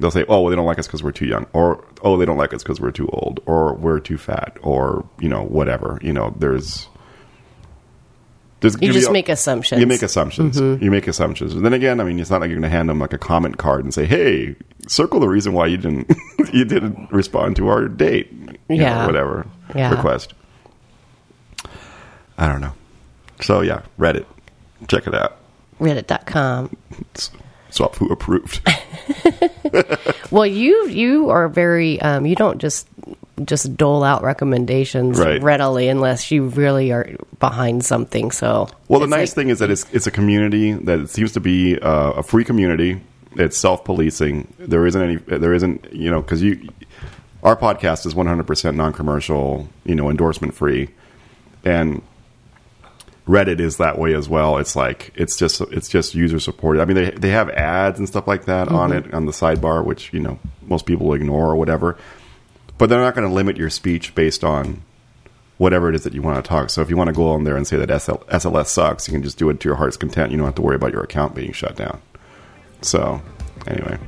they'll 0.00 0.10
say, 0.10 0.24
"Oh, 0.28 0.42
well, 0.42 0.50
they 0.50 0.56
don't 0.56 0.66
like 0.66 0.78
us 0.78 0.86
because 0.86 1.02
we're 1.02 1.12
too 1.12 1.26
young," 1.26 1.46
or 1.52 1.84
"Oh, 2.02 2.16
they 2.16 2.24
don't 2.24 2.36
like 2.36 2.52
us 2.52 2.62
because 2.62 2.80
we're 2.80 2.90
too 2.90 3.08
old," 3.12 3.40
or 3.46 3.74
"We're 3.74 4.00
too 4.00 4.18
fat," 4.18 4.58
or 4.62 5.06
you 5.20 5.28
know, 5.28 5.44
whatever. 5.44 5.98
You 6.02 6.12
know, 6.12 6.34
there's. 6.38 6.88
There's 8.60 8.76
You 8.80 8.92
just 8.92 9.08
be 9.08 9.12
make 9.14 9.28
assumptions. 9.28 9.80
You 9.80 9.86
make 9.86 10.02
assumptions. 10.02 10.60
Mm-hmm. 10.60 10.84
You 10.84 10.90
make 10.90 11.06
assumptions. 11.08 11.54
And 11.54 11.64
then 11.64 11.72
again, 11.72 11.98
I 12.00 12.04
mean, 12.04 12.18
it's 12.20 12.28
not 12.30 12.40
like 12.42 12.48
you're 12.50 12.58
going 12.60 12.70
to 12.70 12.76
hand 12.76 12.88
them 12.90 12.98
like 12.98 13.12
a 13.14 13.18
comment 13.18 13.56
card 13.56 13.84
and 13.84 13.92
say, 13.94 14.04
"Hey, 14.04 14.54
circle 14.86 15.18
the 15.20 15.28
reason 15.28 15.52
why 15.54 15.66
you 15.66 15.76
didn't 15.78 16.12
you 16.52 16.64
didn't 16.64 17.10
respond 17.10 17.56
to 17.56 17.68
our 17.68 17.88
date." 17.88 18.30
You 18.32 18.76
know, 18.76 18.82
Yeah. 18.84 19.06
whatever 19.06 19.46
Yeah. 19.74 19.90
request. 19.94 20.34
I 22.38 22.48
don't 22.48 22.60
know. 22.60 22.72
So 23.40 23.60
yeah, 23.62 23.82
Reddit, 23.98 24.26
check 24.88 25.06
it 25.06 25.14
out. 25.14 25.36
Reddit.com. 25.80 26.76
It's 27.12 27.30
SwapFu 27.70 28.10
approved. 28.10 28.60
Well, 30.30 30.46
you 30.46 30.86
you 30.88 31.30
are 31.30 31.48
very 31.48 32.00
um, 32.02 32.24
you 32.26 32.36
don't 32.36 32.58
just 32.58 32.86
just 33.44 33.76
dole 33.76 34.04
out 34.04 34.22
recommendations 34.22 35.18
Right. 35.18 35.42
readily 35.42 35.88
unless 35.88 36.30
you 36.30 36.44
really 36.46 36.92
are 36.92 37.08
behind 37.40 37.84
something. 37.84 38.30
So 38.30 38.68
Well, 38.88 39.00
the 39.00 39.06
nice 39.08 39.30
like- 39.30 39.34
thing 39.34 39.48
is 39.48 39.58
that 39.58 39.70
it's 39.70 39.84
it's 39.92 40.06
a 40.06 40.10
community 40.10 40.72
that 40.72 41.00
it 41.00 41.10
seems 41.10 41.32
to 41.32 41.40
be 41.40 41.78
uh, 41.80 42.12
a 42.12 42.22
free 42.22 42.44
community. 42.44 43.00
It's 43.36 43.56
self 43.58 43.84
policing. 43.84 44.52
There 44.58 44.86
isn't 44.86 45.02
any. 45.02 45.16
There 45.16 45.52
isn't 45.54 45.92
you 45.92 46.10
know 46.10 46.20
because 46.22 46.42
you 46.42 46.68
our 47.42 47.56
podcast 47.56 48.06
is 48.06 48.14
one 48.14 48.26
hundred 48.26 48.46
percent 48.46 48.76
non 48.76 48.92
commercial. 48.92 49.68
You 49.84 49.94
know, 49.94 50.10
endorsement 50.10 50.54
free, 50.54 50.90
and 51.64 52.02
Reddit 53.28 53.60
is 53.60 53.76
that 53.76 53.98
way 53.98 54.14
as 54.14 54.28
well. 54.28 54.58
It's 54.58 54.74
like 54.74 55.12
it's 55.14 55.36
just 55.36 55.60
it's 55.60 55.88
just 55.88 56.14
user 56.14 56.40
supported. 56.40 56.82
I 56.82 56.84
mean, 56.86 56.96
they 56.96 57.10
they 57.10 57.30
have 57.30 57.48
ads 57.50 57.98
and 58.00 58.08
stuff 58.08 58.26
like 58.26 58.46
that 58.46 58.68
on 58.68 58.92
it 58.92 59.14
on 59.14 59.26
the 59.26 59.32
sidebar, 59.32 59.84
which 59.84 60.12
you 60.12 60.18
know 60.20 60.38
most 60.62 60.84
people 60.86 61.14
ignore 61.14 61.46
or 61.50 61.56
whatever. 61.56 61.96
But 62.78 62.88
they're 62.88 63.00
not 63.00 63.14
going 63.14 63.28
to 63.28 63.32
limit 63.32 63.56
your 63.56 63.70
speech 63.70 64.14
based 64.14 64.42
on 64.42 64.82
whatever 65.60 65.90
it 65.90 65.94
is 65.94 66.04
that 66.04 66.14
you 66.14 66.22
want 66.22 66.42
to 66.42 66.48
talk. 66.48 66.70
So 66.70 66.80
if 66.80 66.88
you 66.88 66.96
want 66.96 67.08
to 67.08 67.12
go 67.12 67.28
on 67.28 67.44
there 67.44 67.54
and 67.54 67.66
say 67.66 67.76
that 67.76 68.00
SL, 68.00 68.24
SLS 68.32 68.68
sucks, 68.68 69.06
you 69.06 69.12
can 69.12 69.22
just 69.22 69.36
do 69.36 69.50
it 69.50 69.60
to 69.60 69.68
your 69.68 69.76
heart's 69.76 69.98
content. 69.98 70.32
You 70.32 70.38
don't 70.38 70.46
have 70.46 70.54
to 70.54 70.62
worry 70.62 70.76
about 70.76 70.90
your 70.90 71.02
account 71.02 71.34
being 71.34 71.52
shut 71.52 71.76
down. 71.76 72.00
So 72.80 73.20
anyway, 73.66 73.98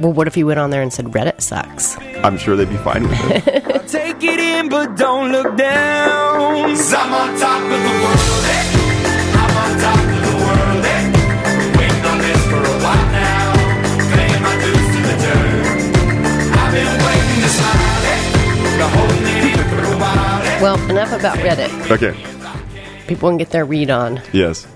well, 0.00 0.12
what 0.12 0.26
if 0.26 0.36
you 0.36 0.46
went 0.46 0.58
on 0.58 0.70
there 0.70 0.82
and 0.82 0.92
said 0.92 1.06
Reddit 1.06 1.40
sucks? 1.40 1.96
I'm 2.24 2.36
sure 2.38 2.56
they'd 2.56 2.68
be 2.68 2.76
fine 2.78 3.04
with 3.04 3.46
it. 3.46 3.88
Take 3.88 4.24
it 4.24 4.40
in, 4.40 4.68
but 4.68 4.96
don't 4.96 5.30
look 5.30 5.56
down. 5.56 6.74
I'm 6.74 7.14
on 7.14 7.38
top 7.38 7.62
of 7.62 7.78
the 7.78 7.94
world, 8.02 8.44
eh? 8.50 8.64
I'm 9.38 9.54
on 9.62 9.78
top 9.78 10.06
of 10.10 10.20
the 10.26 10.34
world, 10.42 10.84
eh? 10.84 11.02
Waiting 11.78 12.04
on 12.04 12.18
this 12.18 12.42
for 12.50 12.58
a 12.58 12.76
while 12.82 13.06
now. 13.14 13.54
Paying 14.10 14.42
my 14.42 14.54
dues 14.58 14.88
to 14.90 15.00
the 15.06 15.16
dirt. 15.22 15.78
I've 16.50 16.72
been 16.74 16.94
waiting 17.06 17.40
to 17.46 17.50
slide, 17.54 18.06
eh? 18.10 18.78
The 18.78 18.88
whole 18.88 19.37
Well, 20.60 20.90
enough 20.90 21.12
about 21.12 21.38
Reddit. 21.38 21.90
Okay. 21.90 23.06
People 23.06 23.28
can 23.30 23.38
get 23.38 23.50
their 23.50 23.64
read 23.64 23.90
on. 23.90 24.20
Yes. 24.32 24.66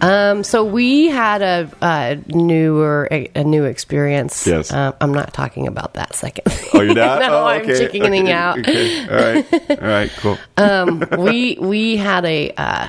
Um, 0.00 0.42
so 0.42 0.64
we 0.64 1.06
had 1.06 1.42
a, 1.42 1.70
a 1.80 2.18
newer 2.26 3.06
a, 3.10 3.30
a 3.36 3.44
new 3.44 3.64
experience. 3.64 4.46
Yes. 4.46 4.72
Uh, 4.72 4.92
I'm 5.00 5.14
not 5.14 5.32
talking 5.32 5.68
about 5.68 5.94
that 5.94 6.14
second. 6.14 6.44
Oh, 6.74 6.80
you're 6.80 6.94
not. 6.94 7.20
no, 7.20 7.38
oh, 7.38 7.46
I'm 7.46 7.62
okay. 7.62 7.78
chickening 7.78 8.24
okay. 8.24 8.32
out. 8.32 8.58
Okay. 8.58 9.08
All 9.08 9.16
right. 9.16 9.70
All 9.70 9.88
right. 9.88 10.10
Cool. 10.16 11.18
we 11.24 11.56
we 11.60 11.96
had 11.96 12.24
a 12.24 12.50
uh, 12.56 12.88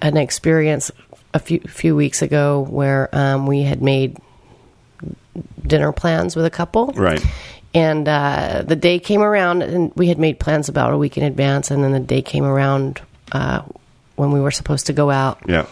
an 0.00 0.16
experience 0.16 0.90
a 1.34 1.38
few 1.38 1.60
few 1.60 1.96
weeks 1.96 2.22
ago 2.22 2.66
where 2.70 3.08
um, 3.12 3.46
we 3.46 3.62
had 3.62 3.82
made 3.82 4.16
dinner 5.66 5.92
plans 5.92 6.36
with 6.36 6.44
a 6.44 6.50
couple. 6.50 6.86
Right. 6.88 7.22
And 7.74 8.06
uh, 8.06 8.64
the 8.66 8.76
day 8.76 8.98
came 8.98 9.22
around, 9.22 9.62
and 9.62 9.92
we 9.96 10.08
had 10.08 10.18
made 10.18 10.38
plans 10.38 10.68
about 10.68 10.92
a 10.92 10.98
week 10.98 11.16
in 11.16 11.22
advance. 11.24 11.70
And 11.70 11.82
then 11.82 11.92
the 11.92 12.00
day 12.00 12.20
came 12.20 12.44
around 12.44 13.00
uh, 13.32 13.62
when 14.16 14.30
we 14.32 14.40
were 14.40 14.50
supposed 14.50 14.86
to 14.86 14.92
go 14.92 15.10
out, 15.10 15.38
Yeah. 15.46 15.64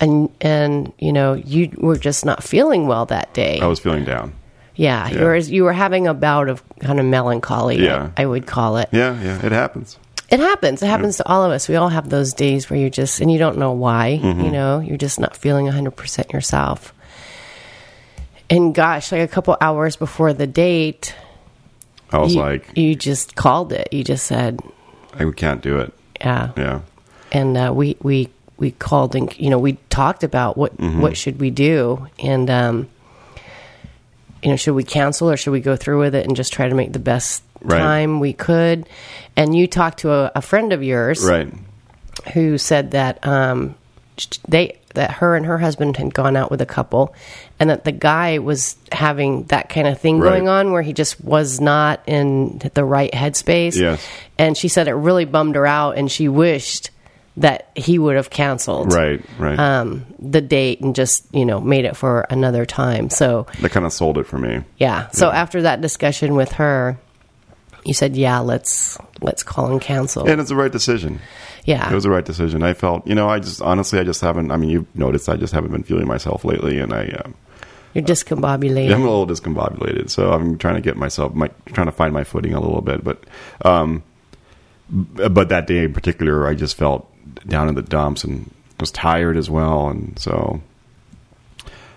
and 0.00 0.30
and 0.40 0.92
you 0.98 1.12
know 1.12 1.34
you 1.34 1.70
were 1.76 1.98
just 1.98 2.24
not 2.24 2.42
feeling 2.42 2.86
well 2.86 3.04
that 3.06 3.34
day. 3.34 3.60
I 3.60 3.66
was 3.66 3.78
feeling 3.80 4.04
down. 4.04 4.32
yeah, 4.76 5.08
you 5.10 5.20
were 5.20 5.36
you 5.36 5.64
were 5.64 5.74
having 5.74 6.06
a 6.06 6.14
bout 6.14 6.48
of 6.48 6.62
kind 6.80 6.98
of 6.98 7.04
melancholy. 7.04 7.84
Yeah. 7.84 8.10
I, 8.16 8.22
I 8.22 8.26
would 8.26 8.46
call 8.46 8.78
it. 8.78 8.88
Yeah. 8.92 9.20
Yeah. 9.22 9.44
It 9.44 9.52
happens. 9.52 9.98
It 10.30 10.40
happens. 10.40 10.82
It 10.82 10.86
happens 10.86 11.18
to 11.18 11.28
all 11.28 11.44
of 11.44 11.52
us. 11.52 11.68
We 11.68 11.76
all 11.76 11.88
have 11.90 12.08
those 12.08 12.32
days 12.34 12.68
where 12.70 12.80
you 12.80 12.90
just, 12.90 13.20
and 13.20 13.30
you 13.30 13.38
don't 13.38 13.58
know 13.58 13.70
why, 13.72 14.18
Mm-hmm. 14.20 14.40
you 14.40 14.50
know, 14.50 14.80
you're 14.80 14.96
just 14.96 15.20
not 15.20 15.36
feeling 15.36 15.66
100% 15.66 16.32
yourself. 16.32 16.92
And 18.50 18.74
gosh, 18.74 19.12
like 19.12 19.20
a 19.22 19.28
couple 19.28 19.56
hours 19.60 19.94
before 19.96 20.32
the 20.32 20.46
date, 20.48 21.14
I 22.12 22.18
was 22.18 22.34
you, 22.34 22.40
like, 22.40 22.76
you 22.76 22.94
just 22.94 23.34
called 23.36 23.72
it. 23.72 23.88
You 23.92 24.04
just 24.04 24.26
said, 24.26 24.60
I 25.14 25.28
can't 25.32 25.60
do 25.62 25.78
it. 25.78 25.92
yeah. 26.20 26.52
Yeah. 26.56 26.80
And 27.32 27.56
uh, 27.56 27.72
we, 27.74 27.96
we, 28.02 28.28
we 28.56 28.70
called 28.70 29.14
and, 29.16 29.36
you 29.38 29.50
know, 29.50 29.58
we 29.58 29.74
talked 29.90 30.22
about 30.24 30.56
what, 30.56 30.76
Mm-hmm. 30.78 31.00
what 31.00 31.16
should 31.16 31.40
we 31.40 31.50
do? 31.50 32.06
And, 32.18 32.48
um, 32.48 32.88
you 34.42 34.50
know, 34.50 34.56
should 34.56 34.74
we 34.74 34.84
cancel 34.84 35.30
or 35.30 35.36
should 35.36 35.50
we 35.50 35.60
go 35.60 35.74
through 35.76 35.98
with 35.98 36.14
it 36.14 36.24
and 36.26 36.36
just 36.36 36.52
try 36.52 36.68
to 36.68 36.74
make 36.74 36.92
the 36.92 36.98
best 36.98 37.42
Right. 37.62 37.78
time 37.78 38.20
we 38.20 38.32
could? 38.32 38.88
And 39.36 39.56
you 39.56 39.66
talked 39.66 39.98
to 40.00 40.12
a, 40.12 40.32
a 40.36 40.42
friend 40.42 40.72
of 40.72 40.82
yours. 40.82 41.24
Right. 41.24 41.52
who 42.34 42.58
said 42.58 42.92
that 42.92 43.26
um, 43.26 43.74
they 44.48 44.78
that 44.94 45.10
her 45.12 45.36
and 45.36 45.44
her 45.46 45.58
husband 45.58 45.96
had 45.98 46.14
gone 46.14 46.36
out 46.36 46.50
with 46.50 46.60
a 46.62 46.66
couple, 46.66 47.14
and 47.60 47.68
that 47.70 47.84
the 47.84 47.92
guy 47.92 48.38
was 48.38 48.76
having 48.92 49.44
that 49.44 49.68
kind 49.68 49.86
of 49.86 50.00
thing 50.00 50.20
Right. 50.20 50.30
going 50.30 50.48
on 50.48 50.72
where 50.72 50.82
he 50.82 50.92
just 50.94 51.22
was 51.22 51.60
not 51.60 52.00
in 52.06 52.60
the 52.74 52.84
right 52.84 53.12
headspace. 53.12 53.76
Yes. 53.76 54.06
and 54.38 54.56
she 54.56 54.68
said 54.68 54.88
it 54.88 54.94
really 54.94 55.24
bummed 55.26 55.54
her 55.54 55.66
out, 55.66 55.98
and 55.98 56.10
she 56.10 56.28
wished 56.28 56.90
that 57.38 57.68
he 57.74 57.98
would 57.98 58.16
have 58.16 58.30
canceled 58.30 58.94
Right, 58.94 59.22
right. 59.38 59.58
um, 59.58 60.06
the 60.18 60.40
date 60.40 60.80
and 60.80 60.94
just 60.94 61.26
you 61.34 61.44
know 61.44 61.60
made 61.60 61.84
it 61.84 61.94
for 61.94 62.22
another 62.30 62.64
time. 62.64 63.10
So 63.10 63.46
that 63.60 63.70
kind 63.72 63.84
of 63.84 63.92
sold 63.92 64.16
it 64.16 64.26
for 64.26 64.38
me. 64.38 64.62
yeah. 64.78 65.08
So 65.10 65.30
after 65.30 65.60
that 65.62 65.82
discussion 65.82 66.34
with 66.34 66.52
her, 66.52 66.96
you 67.86 67.94
said, 67.94 68.16
"Yeah, 68.16 68.40
let's 68.40 68.98
let's 69.20 69.42
call 69.42 69.70
and 69.70 69.80
cancel." 69.80 70.28
And 70.28 70.40
it's 70.40 70.50
the 70.50 70.56
right 70.56 70.72
decision. 70.72 71.20
yeah. 71.64 71.90
It 71.90 71.94
was 71.94 72.04
the 72.04 72.10
right 72.10 72.24
decision. 72.24 72.62
I 72.62 72.74
felt, 72.74 73.06
you 73.06 73.14
know, 73.14 73.28
I 73.28 73.38
just 73.38 73.62
honestly, 73.62 73.98
I 73.98 74.04
just 74.04 74.20
haven't. 74.20 74.50
I 74.50 74.56
mean, 74.56 74.70
you've 74.70 74.96
noticed, 74.96 75.28
I 75.28 75.36
just 75.36 75.52
haven't 75.52 75.72
been 75.72 75.82
feeling 75.82 76.06
myself 76.06 76.44
lately, 76.44 76.78
and 76.78 76.92
I, 76.92 77.06
um, 77.24 77.34
You're 77.94 78.04
discombobulated. 78.04 78.92
I'm 78.94 79.02
a 79.02 79.10
little 79.10 79.26
discombobulated. 79.26 80.10
So 80.10 80.32
I'm 80.32 80.58
trying 80.58 80.74
to 80.74 80.80
get 80.80 80.96
myself, 80.96 81.34
my, 81.34 81.48
trying 81.66 81.86
to 81.86 81.92
find 81.92 82.12
my 82.12 82.24
footing 82.24 82.52
a 82.54 82.60
little 82.60 82.82
bit. 82.82 83.02
But, 83.02 83.24
um, 83.64 84.02
but 84.88 85.48
that 85.48 85.66
day 85.66 85.84
in 85.84 85.92
particular, 85.92 86.46
I 86.46 86.54
just 86.54 86.76
felt 86.76 87.10
down 87.46 87.68
in 87.68 87.74
the 87.74 87.82
dumps 87.82 88.22
and 88.24 88.52
was 88.78 88.90
tired 88.90 89.36
as 89.36 89.48
well, 89.50 89.88
and 89.88 90.18
so. 90.18 90.60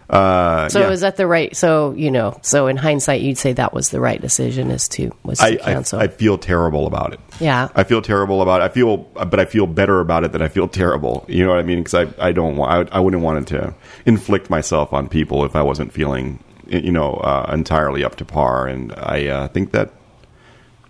Uh, 0.10 0.68
so 0.70 0.80
yeah. 0.80 0.90
is 0.90 1.02
that 1.02 1.18
the 1.18 1.28
right? 1.28 1.56
So 1.56 1.94
you 1.94 2.10
know, 2.10 2.40
so 2.42 2.66
in 2.66 2.78
hindsight, 2.78 3.22
you'd 3.22 3.38
say 3.38 3.54
that 3.54 3.74
was 3.74 3.90
the 3.90 4.00
right 4.00 4.20
decision, 4.20 4.72
is 4.72 4.88
to 4.90 5.12
was 5.24 5.38
to 5.38 5.46
I, 5.46 5.50
I, 5.50 5.74
cancel. 5.74 6.00
I 6.00 6.08
feel 6.08 6.38
terrible 6.38 6.88
about 6.88 7.14
it. 7.14 7.20
yeah. 7.40 7.70
I 7.76 7.84
feel 7.84 8.02
terrible 8.02 8.42
about 8.42 8.62
it. 8.62 8.66
I 8.66 8.70
feel, 8.70 8.98
but 8.98 9.40
I 9.40 9.46
feel 9.46 9.68
better 9.68 10.00
about 10.00 10.24
it 10.24 10.32
than 10.32 10.42
I 10.42 10.48
feel 10.48 10.68
terrible. 10.68 11.26
You 11.28 11.46
know 11.46 11.52
what 11.52 11.60
I 11.60 11.64
mean? 11.64 11.84
Because 11.84 11.94
I, 11.94 12.28
I 12.30 12.32
don't 12.32 12.58
want, 12.58 12.90
I, 12.92 12.98
I 12.98 13.00
wouldn't 13.00 13.22
want 13.22 13.48
to 13.50 13.76
inflict 14.06 14.50
myself 14.50 14.94
on 14.94 15.10
people 15.10 15.46
if 15.46 15.56
I 15.56 15.62
wasn't 15.62 15.94
feeling, 15.94 16.44
you 16.68 16.92
know, 16.92 17.14
uh, 17.14 17.50
entirely 17.54 18.04
up 18.04 18.16
to 18.16 18.26
par. 18.26 18.68
And 18.68 18.94
I 18.94 19.28
uh, 19.28 19.48
think 19.50 19.72
that 19.74 19.94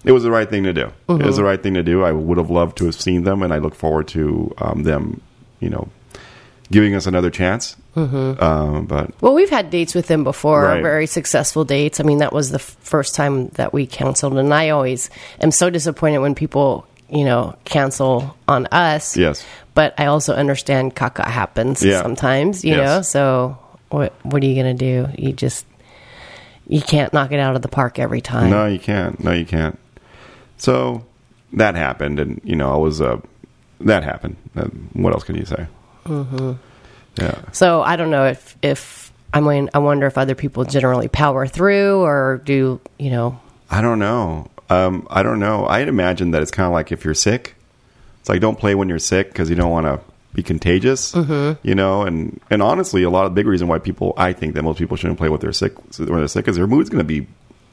it 0.05 0.13
was 0.13 0.23
the 0.23 0.31
right 0.31 0.49
thing 0.49 0.63
to 0.63 0.71
do. 0.73 0.93
It 1.09 1.25
was 1.25 1.35
the 1.35 1.43
right 1.43 1.61
thing 1.61 1.73
to 1.73 1.83
do. 1.83 2.05
I 2.05 2.13
would 2.13 2.37
have 2.37 2.49
loved 2.49 2.77
to 2.77 2.85
have 2.85 2.95
seen 2.95 3.23
them, 3.23 3.43
and 3.43 3.53
I 3.53 3.57
look 3.57 3.75
forward 3.75 4.07
to 4.09 4.53
um, 4.59 4.83
them, 4.83 5.19
you 5.59 5.69
know, 5.69 5.89
giving 6.71 6.93
us 6.95 7.07
another 7.07 7.29
chance. 7.29 7.75
Mm-hmm. 7.95 8.41
Um, 8.43 8.85
but 8.85 9.11
Well, 9.21 9.33
we've 9.33 9.49
had 9.49 9.69
dates 9.69 9.95
with 9.95 10.07
them 10.07 10.23
before, 10.23 10.63
Right. 10.63 10.81
very 10.83 11.07
successful 11.07 11.65
dates. 11.65 11.99
I 11.99 12.03
mean, 12.03 12.19
that 12.19 12.31
was 12.31 12.51
the 12.51 12.59
f- 12.59 12.75
first 12.81 13.15
time 13.15 13.47
that 13.55 13.73
we 13.73 13.85
canceled, 13.87 14.37
and 14.37 14.53
I 14.53 14.69
always 14.69 15.09
am 15.41 15.51
so 15.51 15.69
disappointed 15.69 16.19
when 16.19 16.35
people, 16.35 16.85
you 17.09 17.25
know, 17.25 17.55
cancel 17.65 18.35
on 18.47 18.67
us. 18.67 19.17
yes, 19.17 19.43
But 19.73 19.93
I 19.97 20.05
also 20.05 20.33
understand 20.33 20.95
caca 20.95 21.25
happens 21.25 21.81
Yeah. 21.83 22.01
sometimes, 22.01 22.63
you 22.63 22.75
Yes. 22.75 22.85
know. 22.85 23.01
So 23.01 23.57
what 23.89 24.13
what 24.23 24.43
are 24.43 24.45
you 24.45 24.55
gonna 24.55 24.73
do? 24.75 25.07
You 25.17 25.33
just 25.33 25.65
you 26.67 26.81
can't 26.81 27.11
knock 27.13 27.31
it 27.31 27.39
out 27.39 27.55
of 27.55 27.61
the 27.63 27.67
park 27.69 27.97
every 27.97 28.21
time. 28.21 28.51
No, 28.51 28.65
you 28.67 28.77
can't. 28.79 29.23
No, 29.23 29.31
you 29.31 29.45
can't. 29.45 29.79
So 30.57 31.03
that 31.53 31.75
happened, 31.75 32.19
and 32.19 32.39
you 32.43 32.55
know, 32.55 32.71
I 32.71 32.77
was 32.77 33.01
uh, 33.01 33.17
that 33.81 34.03
happened. 34.03 34.35
Uh, 34.55 34.65
what 34.93 35.13
else 35.13 35.23
can 35.23 35.35
you 35.35 35.45
say? 35.45 35.65
Mm-hmm. 36.09 36.53
Yeah, 37.17 37.41
So 37.51 37.81
I 37.81 37.95
don't 37.95 38.11
know 38.11 38.25
if 38.25 38.57
if 38.61 39.11
I 39.33 39.41
mean 39.41 39.69
I 39.73 39.79
wonder 39.79 40.07
if 40.07 40.17
other 40.17 40.35
people 40.35 40.63
generally 40.65 41.07
power 41.07 41.47
through 41.47 42.01
or 42.01 42.41
do 42.45 42.79
you 42.97 43.11
know 43.11 43.39
I 43.69 43.81
don't 43.81 43.99
know. 43.99 44.49
Um, 44.69 45.07
I 45.09 45.23
don't 45.23 45.39
know. 45.39 45.65
I'd 45.67 45.87
imagine 45.87 46.31
that 46.31 46.41
it's 46.41 46.51
kind 46.51 46.65
of 46.65 46.73
like 46.73 46.91
if 46.91 47.05
you're 47.05 47.13
sick. 47.13 47.55
It's 48.19 48.29
like 48.29 48.41
don't 48.41 48.57
play 48.57 48.75
when 48.75 48.89
you're 48.89 48.99
sick 48.99 49.27
because 49.29 49.49
you 49.49 49.55
don't 49.55 49.71
want 49.71 49.85
to 49.85 49.99
be 50.33 50.43
contagious. 50.43 51.13
Mm-hmm. 51.13 51.67
You 51.67 51.75
know, 51.75 52.03
and 52.03 52.39
and 52.49 52.61
honestly, 52.61 53.03
a 53.03 53.09
lot 53.09 53.25
of 53.25 53.31
the 53.31 53.35
big 53.35 53.47
reason 53.47 53.67
why 53.67 53.79
people 53.79 54.13
I 54.17 54.33
think 54.33 54.55
that 54.55 54.63
most 54.63 54.77
people 54.77 54.97
shouldn't 54.97 55.19
play 55.19 55.29
when 55.29 55.39
they're 55.39 55.53
sick 55.53 55.77
when 55.97 56.07
they're 56.07 56.27
sick 56.27 56.47
is 56.47 56.55
their 56.55 56.67
mood's 56.67 56.89
going 56.89 57.05
to 57.05 57.21
be 57.21 57.27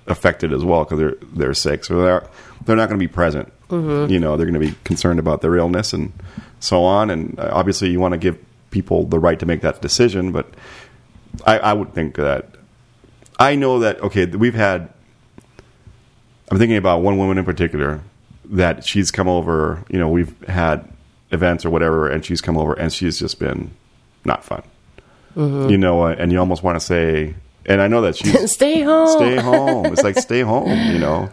affected 0.06 0.52
as 0.52 0.64
well 0.64 0.84
because 0.84 0.98
they're 0.98 1.16
they're 1.32 1.54
sick, 1.54 1.84
so 1.84 2.00
they're 2.00 2.26
they're 2.64 2.76
not 2.76 2.88
going 2.88 2.98
to 2.98 3.04
be 3.04 3.12
present. 3.12 3.52
Mm-hmm. 3.68 4.12
You 4.12 4.20
know, 4.20 4.36
they're 4.36 4.46
going 4.46 4.60
to 4.60 4.66
be 4.66 4.76
concerned 4.84 5.18
about 5.18 5.40
their 5.42 5.56
illness 5.56 5.92
and 5.92 6.12
so 6.60 6.84
on. 6.84 7.10
And 7.10 7.38
uh, 7.38 7.50
obviously, 7.52 7.90
you 7.90 8.00
want 8.00 8.12
to 8.12 8.18
give 8.18 8.38
people 8.70 9.04
the 9.04 9.18
right 9.18 9.38
to 9.38 9.46
make 9.46 9.62
that 9.62 9.80
decision, 9.80 10.32
but 10.32 10.48
I, 11.46 11.58
I 11.58 11.72
would 11.72 11.94
think 11.94 12.16
that 12.16 12.46
I 13.38 13.54
know 13.54 13.80
that 13.80 14.00
okay, 14.02 14.26
we've 14.26 14.54
had. 14.54 14.90
I'm 16.50 16.58
thinking 16.58 16.76
about 16.76 17.02
one 17.02 17.18
woman 17.18 17.38
in 17.38 17.44
particular 17.44 18.00
that 18.44 18.84
she's 18.84 19.10
come 19.10 19.28
over. 19.28 19.84
You 19.88 19.98
know, 19.98 20.08
we've 20.08 20.38
had 20.46 20.88
events 21.32 21.64
or 21.64 21.70
whatever, 21.70 22.08
and 22.08 22.24
she's 22.24 22.40
come 22.40 22.56
over, 22.56 22.74
and 22.74 22.92
she's 22.92 23.18
just 23.18 23.38
been 23.38 23.72
not 24.24 24.44
fun. 24.44 24.62
You 25.36 25.76
know, 25.76 26.06
and 26.06 26.32
you 26.32 26.38
almost 26.38 26.62
want 26.62 26.76
to 26.76 26.80
say, 26.80 27.34
and 27.66 27.82
I 27.82 27.88
know 27.88 28.00
that 28.02 28.16
she's 28.16 28.50
stay 28.52 28.80
home. 28.80 29.08
stay 29.08 29.36
home. 29.36 29.86
It's 29.86 30.02
like 30.02 30.16
stay 30.18 30.40
home, 30.40 30.70
you 30.90 30.98
know, 30.98 31.30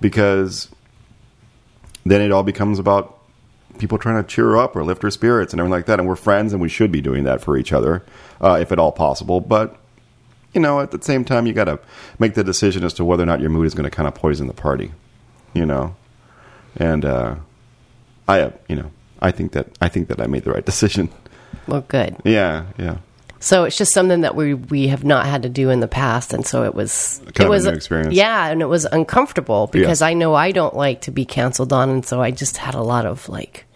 because 0.00 0.68
then 2.06 2.20
it 2.20 2.30
all 2.30 2.44
becomes 2.44 2.78
about 2.78 3.13
people 3.78 3.98
trying 3.98 4.22
to 4.22 4.28
cheer 4.28 4.46
her 4.46 4.56
up 4.56 4.76
or 4.76 4.84
lift 4.84 5.02
her 5.02 5.10
spirits 5.10 5.52
and 5.52 5.60
everything 5.60 5.72
like 5.72 5.86
that. 5.86 5.98
And 5.98 6.08
we're 6.08 6.16
friends, 6.16 6.52
and 6.52 6.60
we 6.60 6.68
should 6.68 6.92
be 6.92 7.00
doing 7.00 7.24
that 7.24 7.40
for 7.40 7.56
each 7.56 7.72
other, 7.72 8.04
uh, 8.40 8.58
if 8.60 8.72
at 8.72 8.78
all 8.78 8.92
possible. 8.92 9.40
But 9.40 9.76
you 10.54 10.60
know, 10.60 10.80
at 10.80 10.92
the 10.92 11.02
same 11.02 11.24
time, 11.24 11.46
you 11.46 11.52
got 11.52 11.64
to 11.64 11.80
make 12.18 12.34
the 12.34 12.44
decision 12.44 12.84
as 12.84 12.94
to 12.94 13.04
whether 13.04 13.24
or 13.24 13.26
not 13.26 13.40
your 13.40 13.50
mood 13.50 13.66
is 13.66 13.74
going 13.74 13.84
to 13.84 13.90
kind 13.90 14.06
of 14.06 14.14
poison 14.14 14.46
the 14.46 14.54
party, 14.54 14.92
you 15.52 15.66
know. 15.66 15.96
And 16.76 17.04
uh, 17.04 17.36
I, 18.28 18.40
uh, 18.40 18.50
you 18.68 18.76
know, 18.76 18.90
I 19.20 19.32
think 19.32 19.52
that 19.52 19.66
I 19.80 19.88
think 19.88 20.08
that 20.08 20.20
I 20.20 20.26
made 20.26 20.44
the 20.44 20.52
right 20.52 20.64
decision. 20.72 21.10
Well, 21.66 21.82
good. 21.82 22.16
Yeah, 22.24 22.66
yeah. 22.78 22.98
So 23.44 23.64
it's 23.64 23.76
just 23.76 23.92
something 23.92 24.22
that 24.22 24.34
we 24.34 24.54
we 24.54 24.88
have 24.88 25.04
not 25.04 25.26
had 25.26 25.42
to 25.42 25.50
do 25.50 25.68
in 25.68 25.80
the 25.80 25.86
past, 25.86 26.32
and 26.32 26.46
so 26.46 26.64
it 26.64 26.74
was 26.74 27.20
Kind 27.34 27.46
it 27.46 27.50
was 27.50 27.66
experience. 27.66 28.14
Yeah, 28.14 28.46
and 28.46 28.62
it 28.62 28.66
was 28.68 28.86
uncomfortable 28.86 29.66
because 29.66 30.00
Yes. 30.00 30.02
I 30.02 30.14
know 30.14 30.34
I 30.34 30.50
don't 30.50 30.74
like 30.74 31.02
to 31.02 31.10
be 31.10 31.26
canceled 31.26 31.70
on, 31.70 31.90
and 31.90 32.06
so 32.06 32.22
I 32.22 32.30
just 32.30 32.56
had 32.56 32.74
a 32.74 32.80
lot 32.80 33.04
of 33.04 33.28
like, 33.28 33.66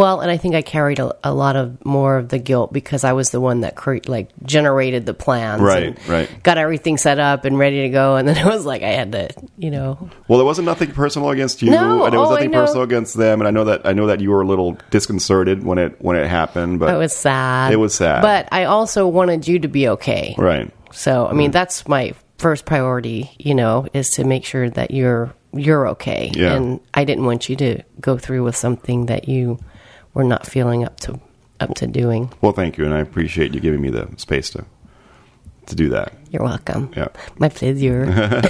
well, 0.00 0.20
and 0.20 0.30
I 0.30 0.36
think 0.38 0.54
I 0.54 0.62
carried 0.62 0.98
a, 0.98 1.14
a 1.22 1.32
lot 1.34 1.56
of 1.56 1.84
more 1.84 2.16
of 2.16 2.28
the 2.30 2.38
guilt 2.38 2.72
because 2.72 3.04
I 3.04 3.12
was 3.12 3.30
the 3.30 3.40
one 3.40 3.60
that 3.60 3.76
cre- 3.76 3.98
like 4.06 4.28
generated 4.44 5.04
the 5.04 5.14
plans, 5.14 5.60
Right, 5.60 5.82
and 5.98 6.08
right. 6.08 6.42
got 6.42 6.56
everything 6.58 6.96
set 6.96 7.18
up 7.18 7.44
and 7.44 7.58
ready 7.58 7.82
to 7.82 7.88
go, 7.90 8.16
and 8.16 8.26
then 8.26 8.36
it 8.42 8.46
was 8.46 8.64
like 8.64 8.82
I 8.82 8.88
had 8.92 9.12
to, 9.12 9.28
you 9.58 9.70
know, 9.70 10.10
Well, 10.28 10.38
there 10.38 10.46
wasn't 10.46 10.66
nothing 10.66 10.92
personal 10.92 11.30
against 11.30 11.60
you, 11.62 11.70
No, 11.70 12.04
and 12.04 12.12
there 12.12 12.20
was 12.20 12.30
oh, 12.30 12.34
nothing 12.34 12.52
personal 12.52 12.82
against 12.82 13.16
them. 13.16 13.40
And 13.40 13.48
I 13.48 13.50
know 13.50 13.64
that 13.64 13.82
I 13.84 13.92
know 13.92 14.06
that 14.06 14.20
you 14.20 14.30
were 14.30 14.40
a 14.42 14.46
little 14.46 14.78
disconcerted 14.90 15.64
when 15.64 15.78
it 15.78 15.96
when 16.00 16.16
it 16.16 16.26
happened, 16.28 16.78
but 16.80 16.94
it 16.94 16.98
was 16.98 17.12
sad. 17.12 17.72
It 17.72 17.76
was 17.76 17.94
sad. 17.94 18.22
but 18.22 18.48
I 18.52 18.64
also 18.64 19.06
wanted 19.06 19.46
you 19.46 19.58
to 19.60 19.68
be 19.68 19.88
okay, 19.88 20.34
right. 20.38 20.70
So, 20.92 21.26
I 21.26 21.32
Mm. 21.32 21.36
mean, 21.36 21.50
that's 21.52 21.86
my 21.86 22.14
first 22.38 22.64
priority, 22.64 23.30
you 23.38 23.54
know, 23.54 23.86
is 23.92 24.10
to 24.10 24.24
make 24.24 24.44
sure 24.44 24.70
that 24.70 24.90
you're 24.90 25.32
you're 25.52 25.88
okay. 25.88 26.30
Yeah. 26.32 26.54
And 26.54 26.80
I 26.94 27.04
didn't 27.04 27.24
want 27.26 27.48
you 27.48 27.56
to 27.56 27.82
go 28.00 28.16
through 28.18 28.44
with 28.44 28.54
something 28.56 29.06
that 29.06 29.28
you 29.28 29.58
were 30.14 30.24
not 30.24 30.46
feeling 30.46 30.84
up 30.84 30.98
to 31.00 31.20
up 31.60 31.74
to 31.76 31.86
doing. 31.86 32.32
Well, 32.40 32.52
thank 32.52 32.78
you, 32.78 32.84
and 32.84 32.94
I 32.94 33.00
appreciate 33.00 33.54
you 33.54 33.60
giving 33.60 33.80
me 33.80 33.90
the 33.90 34.08
space 34.16 34.50
to 34.50 34.64
to 35.66 35.74
do 35.76 35.88
that. 35.90 36.12
You're 36.30 36.42
welcome. 36.42 36.92
Yeah. 36.96 37.08
My 37.38 37.48
pleasure. 37.48 38.06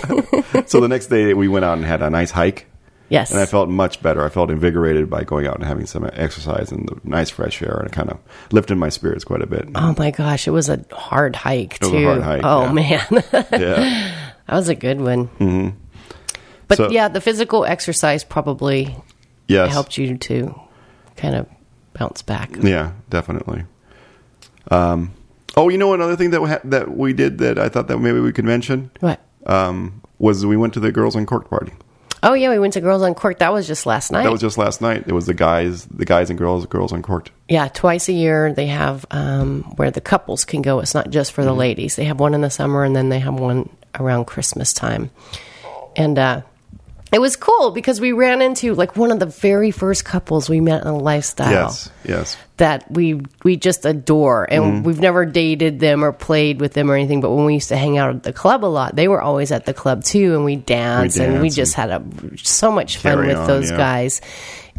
so 0.66 0.80
the 0.80 0.88
next 0.88 1.06
day 1.06 1.34
we 1.34 1.48
went 1.48 1.64
out 1.64 1.76
and 1.76 1.86
had 1.86 2.02
a 2.02 2.10
nice 2.10 2.30
hike, 2.30 2.66
yes. 3.08 3.30
and 3.30 3.40
I 3.40 3.46
felt 3.46 3.68
much 3.68 4.02
better. 4.02 4.24
I 4.24 4.28
felt 4.28 4.50
invigorated 4.50 5.10
by 5.10 5.24
going 5.24 5.46
out 5.46 5.56
and 5.56 5.64
having 5.64 5.86
some 5.86 6.08
exercise 6.12 6.72
and 6.72 6.88
the 6.88 7.00
nice 7.04 7.30
fresh 7.30 7.60
air, 7.62 7.76
and 7.76 7.86
it 7.88 7.92
kind 7.92 8.10
of 8.10 8.18
lifted 8.52 8.76
my 8.76 8.88
spirits 8.88 9.24
quite 9.24 9.42
a 9.42 9.46
bit. 9.46 9.68
Oh 9.74 9.94
my 9.98 10.10
gosh, 10.10 10.46
it 10.46 10.52
was 10.52 10.68
a 10.68 10.84
hard 10.92 11.36
hike 11.36 11.78
was 11.80 11.90
a 11.90 11.92
too. 11.92 12.04
hard 12.06 12.22
hike, 12.22 12.40
oh 12.44 12.66
yeah. 12.66 12.72
man, 12.72 13.06
yeah, 13.32 14.14
that 14.46 14.54
was 14.54 14.68
a 14.68 14.74
good 14.74 15.00
one. 15.00 15.28
Mm-hmm. 15.38 15.76
But 16.68 16.76
So- 16.76 16.90
yeah, 16.90 17.08
the 17.08 17.20
physical 17.20 17.64
exercise 17.64 18.22
probably 18.24 18.96
yes, 19.48 19.70
helped 19.72 19.98
you 19.98 20.16
to 20.16 20.54
kind 21.20 21.34
of 21.34 21.46
bounce 21.92 22.22
back. 22.22 22.50
Yeah, 22.60 22.92
definitely. 23.10 23.64
Um, 24.70 25.12
oh, 25.56 25.68
you 25.68 25.78
know 25.78 25.94
another 25.94 26.16
thing 26.16 26.30
that 26.30 26.40
we 26.42 26.48
ha- 26.48 26.60
that 26.64 26.96
we 26.96 27.12
did 27.12 27.38
that 27.38 27.58
I 27.58 27.68
thought 27.68 27.88
that 27.88 27.98
maybe 27.98 28.20
we 28.20 28.32
could 28.32 28.44
mention 28.44 28.90
What? 29.00 29.20
um, 29.46 30.02
was 30.18 30.44
we 30.46 30.56
went 30.56 30.74
to 30.74 30.80
the 30.80 30.92
Girls 30.92 31.16
Uncorked 31.16 31.50
party. 31.50 31.72
Oh 32.22 32.34
yeah, 32.34 32.50
we 32.50 32.58
went 32.58 32.74
to 32.74 32.80
Girls 32.82 33.02
Uncorked. 33.02 33.38
That 33.38 33.52
was 33.52 33.66
just 33.66 33.86
last 33.86 34.12
night. 34.12 34.24
That 34.24 34.32
was 34.32 34.42
just 34.42 34.58
last 34.58 34.82
night. 34.82 35.04
It 35.06 35.12
was 35.12 35.24
the 35.26 35.32
guys, 35.34 35.86
the 35.86 36.04
guys 36.04 36.28
and 36.28 36.38
girls, 36.38 36.66
girls 36.66 36.92
uncorked. 36.92 37.30
Yeah, 37.48 37.68
twice 37.68 38.10
a 38.10 38.12
year 38.12 38.52
they 38.52 38.66
have 38.66 39.06
um, 39.10 39.62
where 39.76 39.90
the 39.90 40.02
couples 40.02 40.44
can 40.44 40.60
go. 40.60 40.80
It's 40.80 40.94
not 40.94 41.08
just 41.10 41.32
for 41.32 41.44
the 41.44 41.54
ladies. 41.54 41.96
They 41.96 42.04
have 42.04 42.20
one 42.20 42.34
in 42.34 42.42
the 42.42 42.50
summer 42.50 42.84
and 42.84 42.94
then 42.94 43.08
they 43.08 43.20
have 43.20 43.34
one 43.34 43.70
around 43.98 44.26
Christmas 44.26 44.74
time. 44.74 45.10
And 45.96 46.18
uh, 46.18 46.42
it 47.12 47.18
was 47.20 47.36
cool 47.36 47.70
because 47.72 48.00
we 48.00 48.12
ran 48.12 48.40
into 48.42 48.74
like 48.74 48.96
one 48.96 49.10
of 49.10 49.18
the 49.18 49.26
very 49.26 49.70
first 49.70 50.04
couples 50.04 50.48
we 50.48 50.60
met 50.60 50.82
in 50.82 50.88
a 50.88 50.96
lifestyle 50.96 51.50
Yes, 51.50 51.90
yes. 52.04 52.36
that 52.58 52.90
we 52.90 53.20
we 53.42 53.56
just 53.56 53.84
adore, 53.84 54.46
and 54.50 54.62
Mm-hmm. 54.64 54.82
we've 54.84 55.00
never 55.00 55.26
dated 55.26 55.80
them 55.80 56.04
or 56.04 56.12
played 56.12 56.60
with 56.60 56.72
them 56.74 56.90
or 56.90 56.94
anything. 56.94 57.20
But 57.20 57.30
when 57.30 57.46
we 57.46 57.54
used 57.54 57.68
to 57.70 57.76
hang 57.76 57.98
out 57.98 58.14
at 58.14 58.22
the 58.22 58.32
club 58.32 58.64
a 58.64 58.66
lot, 58.66 58.94
they 58.96 59.08
were 59.08 59.20
always 59.20 59.50
at 59.52 59.64
the 59.66 59.74
club 59.74 60.04
too, 60.04 60.34
and 60.34 60.44
we 60.44 60.56
danced, 60.56 61.18
and 61.18 61.40
we 61.42 61.50
just 61.50 61.74
had 61.74 61.90
a 61.90 62.02
so 62.36 62.70
much 62.70 62.98
fun 62.98 63.26
with 63.26 63.36
on, 63.36 63.46
those 63.46 63.70
yeah. 63.70 63.76
guys. 63.76 64.20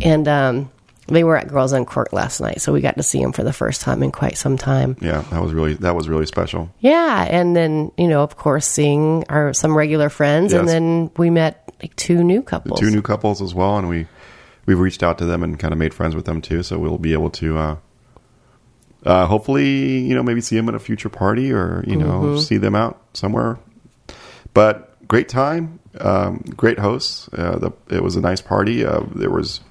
And 0.02 0.28
um, 0.28 0.72
they 1.08 1.24
were 1.24 1.36
at 1.36 1.48
Girls 1.50 1.74
Uncorked 1.74 2.14
last 2.14 2.40
night, 2.40 2.62
so 2.62 2.72
we 2.72 2.80
got 2.80 2.96
to 2.96 3.04
see 3.04 3.22
them 3.22 3.34
for 3.34 3.44
the 3.44 3.52
first 3.52 3.82
time 3.82 4.02
in 4.02 4.12
quite 4.12 4.38
some 4.38 4.58
time. 4.58 4.96
Yeah, 5.02 5.22
that 5.32 5.42
was 5.44 5.52
really 5.52 5.74
that 5.76 5.96
was 5.96 6.08
really 6.08 6.26
special. 6.26 6.70
Yeah, 6.80 7.24
and 7.30 7.56
then 7.56 7.92
you 7.98 8.08
know, 8.08 8.24
of 8.24 8.38
course, 8.38 8.66
seeing 8.66 9.26
our 9.28 9.54
some 9.54 9.76
regular 9.76 10.10
friends, 10.10 10.54
and 10.54 10.68
then 10.70 11.12
we 11.18 11.30
met 11.30 11.61
like 11.82 11.96
two 11.96 12.24
new 12.24 12.42
couples. 12.42 12.80
Two 12.80 12.92
new 12.92 13.02
couples 13.02 13.42
as 13.42 13.54
well, 13.54 13.78
and 13.78 13.90
we 13.90 14.08
we've 14.66 14.80
reached 14.80 15.04
out 15.04 15.18
to 15.18 15.26
them 15.26 15.44
and 15.44 15.58
kind 15.60 15.74
of 15.74 15.78
made 15.78 15.94
friends 15.94 16.16
with 16.16 16.26
them 16.26 16.42
too. 16.42 16.64
So 16.64 16.78
we'll 16.78 16.98
be 16.98 17.14
able 17.14 17.30
to, 17.32 17.58
uh, 17.58 17.76
uh, 19.06 19.26
hopefully, 19.26 20.00
you 20.00 20.14
know, 20.16 20.24
maybe 20.24 20.42
see 20.42 20.56
them 20.56 20.70
at 20.70 20.76
a 20.76 20.80
future 20.80 21.10
party 21.10 21.52
or 21.52 21.84
you 21.88 21.96
know, 21.96 22.38
see 22.38 22.58
them 22.58 22.76
out 22.76 23.02
somewhere. 23.14 23.58
But 24.54 25.08
great 25.08 25.30
time, 25.30 25.80
um, 26.00 26.44
great 26.56 26.78
hosts. 26.80 27.30
Uh, 27.34 27.58
the, 27.58 27.72
it 27.96 28.04
was 28.04 28.16
a 28.16 28.22
nice 28.22 28.42
party. 28.42 28.86
Uh, 28.86 29.02
there 29.16 29.30
was, 29.30 29.62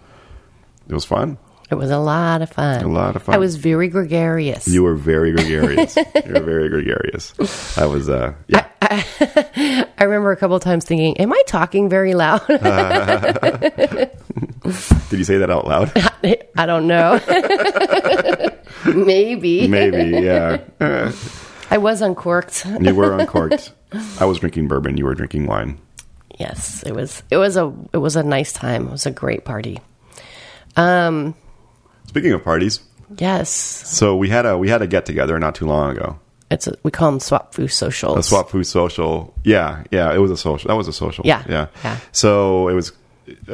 it 0.89 0.95
was 0.95 1.05
fun. 1.05 1.39
It 1.71 1.77
was 1.77 1.91
a 1.91 1.99
lot 1.99 2.43
of 2.43 2.51
fun. 2.51 2.83
A 2.83 2.89
lot 2.89 3.15
of 3.15 3.23
fun. 3.23 3.35
I 3.35 3.39
was 3.39 3.55
very 3.55 3.87
gregarious. 3.87 4.67
You 4.67 4.83
were 4.83 4.97
very 4.97 5.31
gregarious. 5.31 5.95
you 6.27 6.33
were 6.33 6.41
very 6.41 6.69
gregarious. 6.69 7.33
I 7.79 7.87
was, 7.87 8.09
uh, 8.09 8.35
yeah. 8.49 8.67
I 8.83 9.87
remember 10.01 10.33
a 10.33 10.37
couple 10.37 10.57
of 10.57 10.63
times 10.63 10.85
thinking, 10.85 11.17
"Am 11.19 11.33
I 11.33 11.41
talking 11.47 11.89
very 11.89 12.15
loud?" 12.15 12.45
Did 12.49 12.59
you 15.13 15.25
say 15.25 15.39
that 15.39 15.49
out 15.49 15.69
loud? 15.69 15.93
I 16.57 16.67
don't 16.67 16.89
know. 16.89 17.21
Maybe. 18.93 19.69
Maybe, 19.69 20.19
yeah. 20.25 20.59
I 21.71 21.79
was 21.79 22.03
uncorked. 22.03 22.67
you 22.81 22.95
were 22.97 23.17
uncorked. 23.17 23.73
I 24.19 24.25
was 24.25 24.41
drinking 24.41 24.67
bourbon. 24.67 24.97
You 24.97 25.05
were 25.05 25.15
drinking 25.15 25.47
wine. 25.47 25.79
Yes, 26.39 26.83
it 26.85 26.97
was. 26.97 27.23
It 27.31 27.37
was 27.37 27.57
a. 27.57 27.73
It 27.93 27.99
was 27.99 28.17
a 28.17 28.25
nice 28.25 28.53
time. 28.53 28.89
It 28.89 28.91
was 28.91 29.07
a 29.07 29.13
great 29.13 29.45
party. 29.45 29.79
Um. 30.75 31.37
Speaking 32.11 32.33
of 32.33 32.43
parties, 32.43 32.81
Yes, 33.19 33.49
so 33.51 34.17
we 34.17 34.29
had 34.29 34.47
a 34.47 34.59
we 34.59 34.69
had 34.69 34.83
a 34.83 34.89
get 34.89 35.07
together 35.07 35.39
not 35.39 35.55
too 35.55 35.65
long 35.67 35.97
ago. 35.97 36.19
it's. 36.51 36.67
A, 36.67 36.77
we 36.83 36.91
call 36.91 37.09
them 37.13 37.21
swap 37.21 37.55
food 37.55 37.69
socials. 37.69 38.19
A 38.19 38.23
swap 38.25 38.51
food 38.51 38.65
social. 38.67 39.33
Yeah, 39.45 39.85
yeah. 39.93 40.13
It 40.13 40.19
was 40.19 40.33
a 40.33 40.37
social. 40.37 40.67
That 40.67 40.75
was 40.75 40.89
a 40.89 40.93
social. 40.93 41.23
Yeah, 41.25 41.45
yeah. 41.49 41.67
yeah. 41.85 41.99
So 42.11 42.67
it 42.67 42.75
was, 42.75 42.91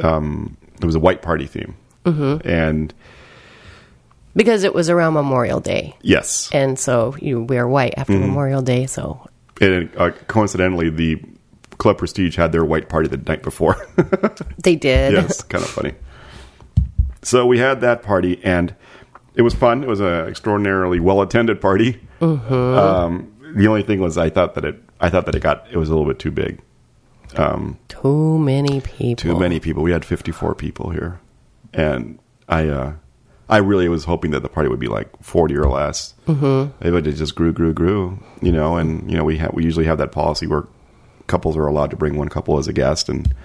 um, 0.01 0.57
it 0.81 0.85
was 0.85 0.95
a 0.95 0.99
white 0.99 1.21
party 1.21 1.45
theme, 1.45 1.75
mm-hmm. 2.03 2.47
and 2.49 2.91
because 4.35 4.63
it 4.63 4.73
was 4.73 4.89
around 4.89 5.13
Memorial 5.13 5.59
Day, 5.59 5.95
yes, 6.01 6.49
and 6.51 6.79
so 6.79 7.15
you 7.21 7.43
wear 7.43 7.67
white 7.67 7.93
after 7.95 8.13
Mm-hmm. 8.13 8.21
Memorial 8.27 8.63
Day. 8.63 8.87
So 8.87 9.27
and 9.61 9.91
uh, 9.97 10.09
coincidentally, 10.27 10.89
the 10.89 11.21
Club 11.77 11.99
Prestige 11.99 12.35
had 12.35 12.51
their 12.51 12.65
white 12.65 12.89
party 12.89 13.07
the 13.07 13.17
night 13.17 13.43
before. 13.43 13.75
they 14.63 14.75
did. 14.75 15.13
yes, 15.13 15.43
kind 15.43 15.63
of 15.63 15.69
funny. 15.69 15.93
So 17.27 17.45
we 17.45 17.59
had 17.59 17.81
that 17.81 18.03
party, 18.03 18.39
and 18.41 18.73
it 19.35 19.41
was 19.41 19.53
fun. 19.53 19.83
It 19.83 19.89
was 19.89 19.99
an 19.99 20.29
extraordinarily 20.29 21.01
well 21.01 21.21
attended 21.21 21.59
party. 21.59 21.99
Mm-hmm. 22.21 22.53
Um, 22.53 23.33
the 23.53 23.67
only 23.67 23.83
thing 23.83 23.99
was, 23.99 24.17
I 24.17 24.29
thought 24.29 24.55
that 24.55 24.63
it, 24.63 24.81
I 25.01 25.09
thought 25.09 25.25
that 25.25 25.35
it 25.35 25.41
got, 25.41 25.67
it 25.69 25.75
was 25.75 25.89
a 25.89 25.91
little 25.91 26.07
bit 26.07 26.19
too 26.19 26.31
big. 26.31 26.61
Too 27.89 28.39
many 28.39 28.79
people. 28.79 29.21
Too 29.21 29.37
many 29.37 29.59
people. 29.59 29.83
We 29.83 29.91
had 29.91 30.05
fifty 30.05 30.31
four 30.31 30.55
people 30.55 30.91
here, 30.91 31.19
and 31.73 32.17
I, 32.47 32.69
uh, 32.69 32.93
I 33.49 33.57
really 33.57 33.89
was 33.89 34.05
hoping 34.05 34.31
that 34.31 34.41
the 34.41 34.47
party 34.47 34.69
would 34.69 34.79
be 34.79 34.87
like 34.87 35.09
forty 35.21 35.57
or 35.57 35.67
less. 35.67 36.13
Mm-hmm. 36.27 36.89
But 36.89 37.05
it 37.05 37.11
just 37.11 37.35
grew, 37.35 37.51
grew, 37.51 37.73
grew. 37.73 38.23
You 38.41 38.53
know, 38.53 38.77
and 38.77 39.11
you 39.11 39.17
know 39.17 39.25
we 39.25 39.37
have 39.39 39.53
we 39.53 39.65
usually 39.65 39.85
have 39.85 39.97
that 39.97 40.13
policy 40.13 40.47
where 40.47 40.65
couples 41.27 41.57
are 41.57 41.67
allowed 41.67 41.89
to 41.89 41.97
bring 41.97 42.15
one 42.15 42.29
couple 42.29 42.57
as 42.57 42.69
a 42.69 42.73
guest, 42.73 43.09
and 43.09 43.35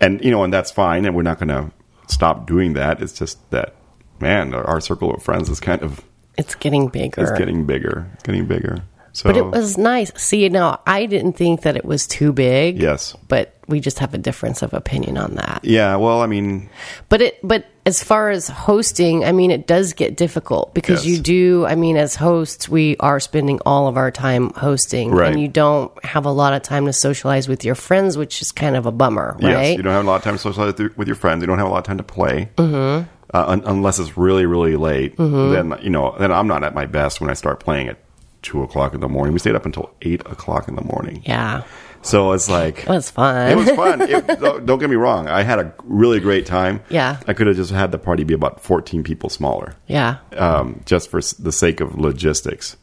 and 0.00 0.20
you 0.24 0.32
know, 0.32 0.42
and 0.42 0.52
that's 0.52 0.72
fine, 0.72 1.04
and 1.04 1.14
we're 1.14 1.22
not 1.22 1.38
going 1.38 1.50
to 1.50 1.70
stop 2.08 2.46
doing 2.46 2.74
that. 2.74 3.02
It's 3.02 3.12
just 3.12 3.38
that, 3.50 3.74
man, 4.20 4.54
our, 4.54 4.64
our 4.64 4.80
circle 4.80 5.12
of 5.14 5.22
friends 5.22 5.48
is 5.48 5.60
kind 5.60 5.82
of 5.82 6.02
It's 6.38 6.54
getting 6.54 6.88
bigger. 6.88 7.20
it's 7.22 7.32
getting 7.38 7.64
bigger, 7.66 8.10
it's 8.14 8.22
getting 8.22 8.46
bigger. 8.46 8.82
So, 9.14 9.28
but 9.28 9.36
it 9.36 9.44
was 9.44 9.76
nice. 9.76 10.10
See, 10.16 10.48
now 10.48 10.80
I 10.86 11.04
didn't 11.06 11.34
think 11.34 11.62
that 11.62 11.76
it 11.76 11.84
was 11.84 12.06
too 12.06 12.32
big. 12.32 12.80
yes, 12.80 13.14
But 13.28 13.54
we 13.72 13.80
just 13.80 13.98
have 13.98 14.14
a 14.14 14.18
difference 14.18 14.62
of 14.62 14.72
opinion 14.74 15.18
on 15.18 15.34
that. 15.34 15.64
yeah. 15.64 15.96
Well, 15.96 16.20
I 16.20 16.26
mean, 16.28 16.70
But 17.08 17.22
it 17.22 17.38
but 17.42 17.66
as 17.84 18.00
far 18.04 18.30
as 18.30 18.46
hosting, 18.46 19.24
I 19.24 19.32
mean 19.32 19.50
it 19.50 19.66
does 19.66 19.92
get 19.92 20.16
difficult 20.16 20.72
because 20.74 21.04
Yes. 21.04 21.16
you 21.16 21.22
do 21.22 21.66
I 21.66 21.74
mean 21.74 21.96
as 21.96 22.14
hosts 22.14 22.68
we 22.68 22.96
are 23.00 23.18
spending 23.18 23.58
all 23.66 23.88
of 23.88 23.96
our 23.96 24.10
time 24.12 24.50
hosting 24.54 25.10
Right. 25.10 25.32
and 25.32 25.40
you 25.40 25.48
don't 25.48 25.90
have 26.04 26.24
a 26.24 26.30
lot 26.30 26.52
of 26.52 26.62
time 26.62 26.86
to 26.86 26.92
socialize 26.92 27.48
with 27.48 27.64
your 27.64 27.74
friends, 27.74 28.16
which 28.16 28.40
is 28.42 28.52
kind 28.52 28.76
of 28.76 28.86
a 28.86 28.92
bummer, 28.92 29.36
yes, 29.40 29.54
right? 29.56 29.76
you 29.76 29.82
don't 29.82 29.92
have 29.94 30.04
a 30.04 30.08
lot 30.08 30.16
of 30.16 30.22
time 30.22 30.34
to 30.34 30.38
socialize 30.38 30.78
with 30.96 31.08
your- 31.08 31.16
friends. 31.16 31.40
You 31.42 31.46
don't 31.48 31.58
have 31.58 31.66
a 31.66 31.70
lot 31.70 31.78
of 31.78 31.84
time 31.84 31.98
to 31.98 32.04
play. 32.04 32.48
Mm-hmm. 32.56 33.08
Uh, 33.34 33.44
un- 33.48 33.62
unless 33.64 33.98
it's 33.98 34.16
really, 34.18 34.44
really 34.44 34.76
late, 34.76 35.16
Mm-hmm. 35.16 35.52
then 35.52 35.78
you 35.82 35.88
know, 35.90 36.14
then 36.20 36.30
I'm 36.30 36.46
not 36.46 36.62
at 36.64 36.74
my 36.74 36.84
best 36.86 37.18
when 37.20 37.30
I 37.30 37.34
start 37.34 37.60
playing 37.60 37.88
at 37.88 37.96
two 38.42 38.62
o'clock 38.62 38.94
in 38.94 39.00
the 39.00 39.08
morning. 39.08 39.32
We 39.32 39.38
stayed 39.38 39.54
up 39.54 39.66
until 39.66 39.90
eight 40.02 40.20
o'clock 40.22 40.68
in 40.68 40.74
the 40.74 40.82
morning. 40.82 41.22
yeah. 41.24 41.62
So 42.04 42.32
it's 42.32 42.50
like 42.50 42.80
It 42.80 42.88
was 42.88 43.10
fun. 43.12 43.50
It 43.52 43.56
was 43.56 43.70
fun. 43.70 44.00
It, 44.10 44.26
don't 44.40 44.66
don't 44.66 44.78
get 44.80 44.90
me 44.90 44.96
wrong. 44.96 45.28
I 45.28 45.42
had 45.44 45.60
a 45.60 45.72
really 45.84 46.18
great 46.18 46.46
time. 46.46 46.82
Yeah. 46.88 47.20
I 47.28 47.32
could 47.32 47.46
have 47.46 47.54
just 47.54 47.70
had 47.70 47.92
the 47.92 47.98
party 47.98 48.24
be 48.24 48.34
about 48.34 48.60
14 48.60 49.04
people 49.04 49.28
smaller, 49.30 49.76
yeah. 49.86 50.16
um, 50.36 50.82
just 50.84 51.08
for 51.10 51.20
the 51.38 51.52
sake 51.52 51.80
of 51.80 51.96
logistics. 51.96 52.76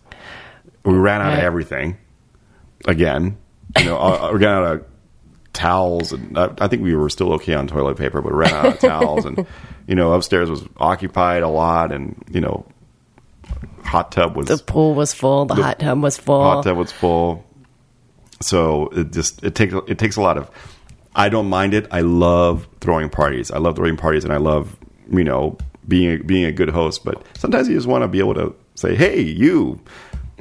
We 0.86 0.94
ran 0.94 1.22
out 1.22 1.34
of 1.34 1.40
everything 1.40 1.98
again. 2.88 3.38
You 3.78 3.86
know, 3.86 3.98
uh, 3.98 4.30
we 4.32 4.40
ran 4.40 4.54
out 4.54 4.64
of 4.64 4.86
towels, 5.52 6.14
and 6.14 6.38
I, 6.38 6.54
I 6.58 6.68
think 6.70 6.82
we 6.82 6.96
were 6.96 7.10
still 7.10 7.34
okay 7.34 7.54
on 7.54 7.68
toilet 7.68 7.98
paper, 7.98 8.22
but 8.22 8.34
ran 8.34 8.54
out 8.54 8.66
of 8.68 8.80
towels, 8.80 9.26
and 9.26 9.46
you 9.88 9.96
know, 9.96 10.14
upstairs 10.14 10.50
was 10.50 10.64
occupied 10.78 11.44
a 11.44 11.50
lot, 11.50 11.92
and 11.92 12.24
you 12.32 12.40
know, 12.40 12.66
hot 13.84 14.12
tub 14.12 14.36
was 14.36 14.48
The 14.48 14.58
pool 14.58 14.94
was 14.96 15.14
full, 15.14 15.46
the, 15.46 15.56
hot 15.56 15.80
tub 15.80 16.02
was 16.02 16.18
full. 16.18 16.42
hot 16.42 16.64
tub 16.64 16.78
was 16.78 16.92
full. 16.92 17.44
So 18.42 18.88
it 18.90 19.12
just 19.12 19.44
it 19.44 19.56
takes 19.56 19.74
it 19.88 20.00
takes 20.00 20.16
a 20.16 20.22
lot 20.22 20.38
of. 20.38 20.50
I 21.16 21.28
don't 21.28 21.50
mind 21.50 21.74
it. 21.74 21.88
I 21.92 22.02
love 22.02 22.68
throwing 22.80 23.10
parties. 23.10 23.52
I 23.52 23.58
love 23.58 23.76
throwing 23.76 23.98
parties, 23.98 24.24
and 24.24 24.32
I 24.32 24.38
love 24.38 24.78
you 25.12 25.24
know 25.24 25.58
being 25.88 26.20
a, 26.22 26.24
being 26.24 26.46
a 26.46 26.52
good 26.52 26.70
host. 26.70 27.04
But 27.04 27.22
sometimes 27.38 27.68
you 27.68 27.76
just 27.76 27.88
want 27.88 28.04
to 28.04 28.08
be 28.08 28.20
able 28.20 28.36
to 28.36 28.56
say, 28.76 28.96
"Hey, 28.96 29.20
you." 29.22 29.80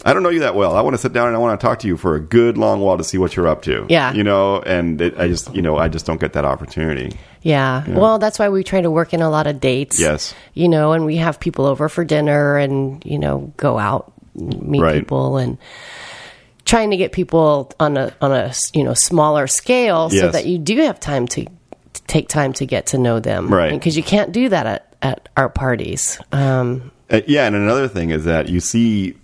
I 0.04 0.12
don't 0.14 0.22
know 0.22 0.28
you 0.28 0.40
that 0.40 0.54
well. 0.54 0.74
I 0.76 0.80
want 0.80 0.94
to 0.94 0.98
sit 0.98 1.12
down 1.12 1.28
and 1.28 1.37
I 1.37 1.38
want 1.40 1.58
to 1.61 1.66
talk 1.66 1.80
to 1.80 1.87
you 1.87 1.96
for 1.96 2.14
a 2.14 2.20
good 2.20 2.56
long 2.58 2.80
while 2.80 2.96
to 2.98 3.04
see 3.04 3.18
what 3.18 3.37
you're 3.37 3.48
up 3.48 3.62
to. 3.62 3.87
Yeah. 3.88 4.12
you 4.12 4.22
know, 4.24 4.61
and 4.62 5.00
it, 5.00 5.18
I 5.18 5.28
just 5.28 5.54
you 5.54 5.62
know 5.62 5.76
I 5.76 5.88
just 5.88 6.06
don't 6.06 6.20
get 6.20 6.32
that 6.34 6.44
opportunity. 6.44 7.16
Yeah. 7.42 7.88
Well, 7.88 8.18
that's 8.18 8.38
why 8.38 8.48
we 8.48 8.64
try 8.64 8.80
to 8.80 8.90
work 8.90 9.14
in 9.14 9.22
a 9.22 9.30
lot 9.30 9.46
of 9.46 9.61
dates. 9.61 10.00
Yes. 10.00 10.34
You 10.54 10.68
know, 10.68 10.92
and 10.92 11.06
we 11.06 11.16
have 11.16 11.38
people 11.38 11.66
over 11.66 11.88
for 11.88 12.04
dinner 12.04 12.56
and, 12.56 13.02
you 13.06 13.18
know, 13.18 13.52
go 13.56 13.78
out, 13.78 14.12
meet 14.34 14.80
Right. 14.82 14.98
people 14.98 15.37
and 15.38 15.56
trying 16.64 16.90
to 16.90 16.96
get 16.96 17.12
people 17.12 17.70
on 17.78 17.96
a 17.96 18.12
on 18.20 18.32
a, 18.32 18.52
you 18.74 18.82
know, 18.84 18.92
smaller 18.92 19.46
scale 19.46 20.11
so 20.11 20.28
that 20.30 20.46
you 20.46 20.58
do 20.58 20.76
have 20.82 20.98
time 20.98 21.26
to, 21.28 21.44
to 21.44 22.02
take 22.08 22.28
time 22.28 22.52
to 22.54 22.66
get 22.66 22.87
to 22.87 22.98
know 22.98 23.20
them. 23.20 23.48
Right. 23.48 23.70
Because 23.72 23.96
you 23.96 24.02
can't 24.02 24.32
do 24.32 24.48
that 24.48 24.66
at, 24.66 24.96
at 25.00 25.28
our 25.37 25.48
parties. 25.48 26.18
Um, 26.32 26.90
Uh, 27.08 27.20
yeah, 27.26 27.46
and 27.46 27.54
another 27.56 27.88
thing 27.88 28.11
is 28.11 28.24
that 28.24 28.48
you 28.50 28.61
see, 28.61 29.14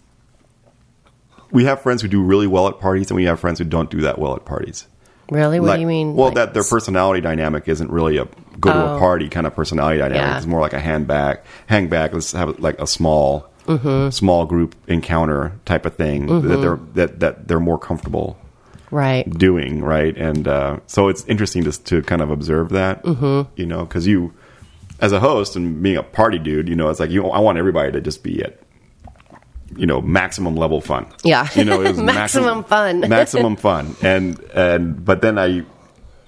we 1.54 1.64
have 1.64 1.80
friends 1.80 2.02
who 2.02 2.08
do 2.08 2.22
really 2.22 2.46
well 2.46 2.68
at 2.68 2.78
parties, 2.80 3.08
and 3.10 3.16
we 3.16 3.24
have 3.24 3.40
friends 3.40 3.58
who 3.58 3.64
don't 3.64 3.88
do 3.88 4.02
that 4.02 4.18
well 4.18 4.34
at 4.36 4.44
parties. 4.44 4.86
really? 5.30 5.58
What 5.58 5.68
Like- 5.68 5.76
do 5.78 5.80
you 5.80 5.86
mean? 5.86 6.14
Well, 6.16 6.26
Like, 6.26 6.34
that 6.34 6.52
their 6.54 6.62
personality 6.64 7.22
dynamic 7.22 7.66
isn't 7.66 7.90
really 7.90 8.18
a 8.18 8.26
go 8.60 8.70
to 8.70 8.90
Oh. 8.90 8.96
a 8.96 8.98
party 8.98 9.28
kind 9.30 9.46
of 9.46 9.54
personality 9.56 9.98
dynamic. 9.98 10.20
Yeah. 10.22 10.36
It's 10.36 10.46
more 10.46 10.60
like 10.60 10.74
a 10.74 10.78
hang 10.78 11.04
back, 11.04 11.44
hang 11.66 11.88
back. 11.88 12.12
Let's 12.12 12.32
have 12.32 12.58
like 12.60 12.78
a 12.78 12.86
small, 12.86 13.46
Mm-hmm. 13.66 14.10
small 14.10 14.44
group 14.44 14.74
encounter 14.86 15.52
type 15.64 15.86
of 15.86 15.94
thing 15.94 16.26
that 16.26 16.60
they're 16.60 16.78
that 16.92 17.20
that 17.20 17.48
they're 17.48 17.58
more 17.58 17.78
comfortable 17.78 18.36
Right. 18.90 19.24
doing, 19.38 19.82
right? 19.82 20.14
And 20.18 20.46
uh, 20.46 20.76
so 20.86 21.08
it's 21.08 21.24
interesting 21.24 21.64
to 21.64 21.72
to 21.84 22.02
kind 22.02 22.20
of 22.20 22.30
observe 22.30 22.68
that, 22.70 23.02
mm-hmm. 23.04 23.48
you 23.56 23.64
know, 23.64 23.86
because 23.86 24.06
you, 24.06 24.34
as 25.00 25.12
a 25.12 25.20
host 25.20 25.56
and 25.56 25.82
being 25.82 25.96
a 25.96 26.02
party 26.02 26.38
dude, 26.38 26.68
you 26.68 26.76
know, 26.76 26.90
it's 26.90 27.00
like 27.00 27.10
you. 27.10 27.26
I 27.30 27.38
want 27.40 27.56
everybody 27.56 27.90
to 27.92 28.00
just 28.02 28.22
be 28.22 28.42
at, 28.44 28.58
you 29.76 29.86
know, 29.86 30.00
maximum 30.00 30.56
level 30.56 30.80
fun. 30.80 31.06
Yeah. 31.24 31.48
you 31.54 31.64
know, 31.64 31.80
it 31.82 31.88
was 31.90 31.98
Maximum 32.02 32.64
fun. 32.64 33.00
maximum 33.08 33.56
fun, 33.56 33.96
and 34.02 34.38
and 34.54 35.04
but 35.04 35.20
then 35.22 35.38
I. 35.38 35.64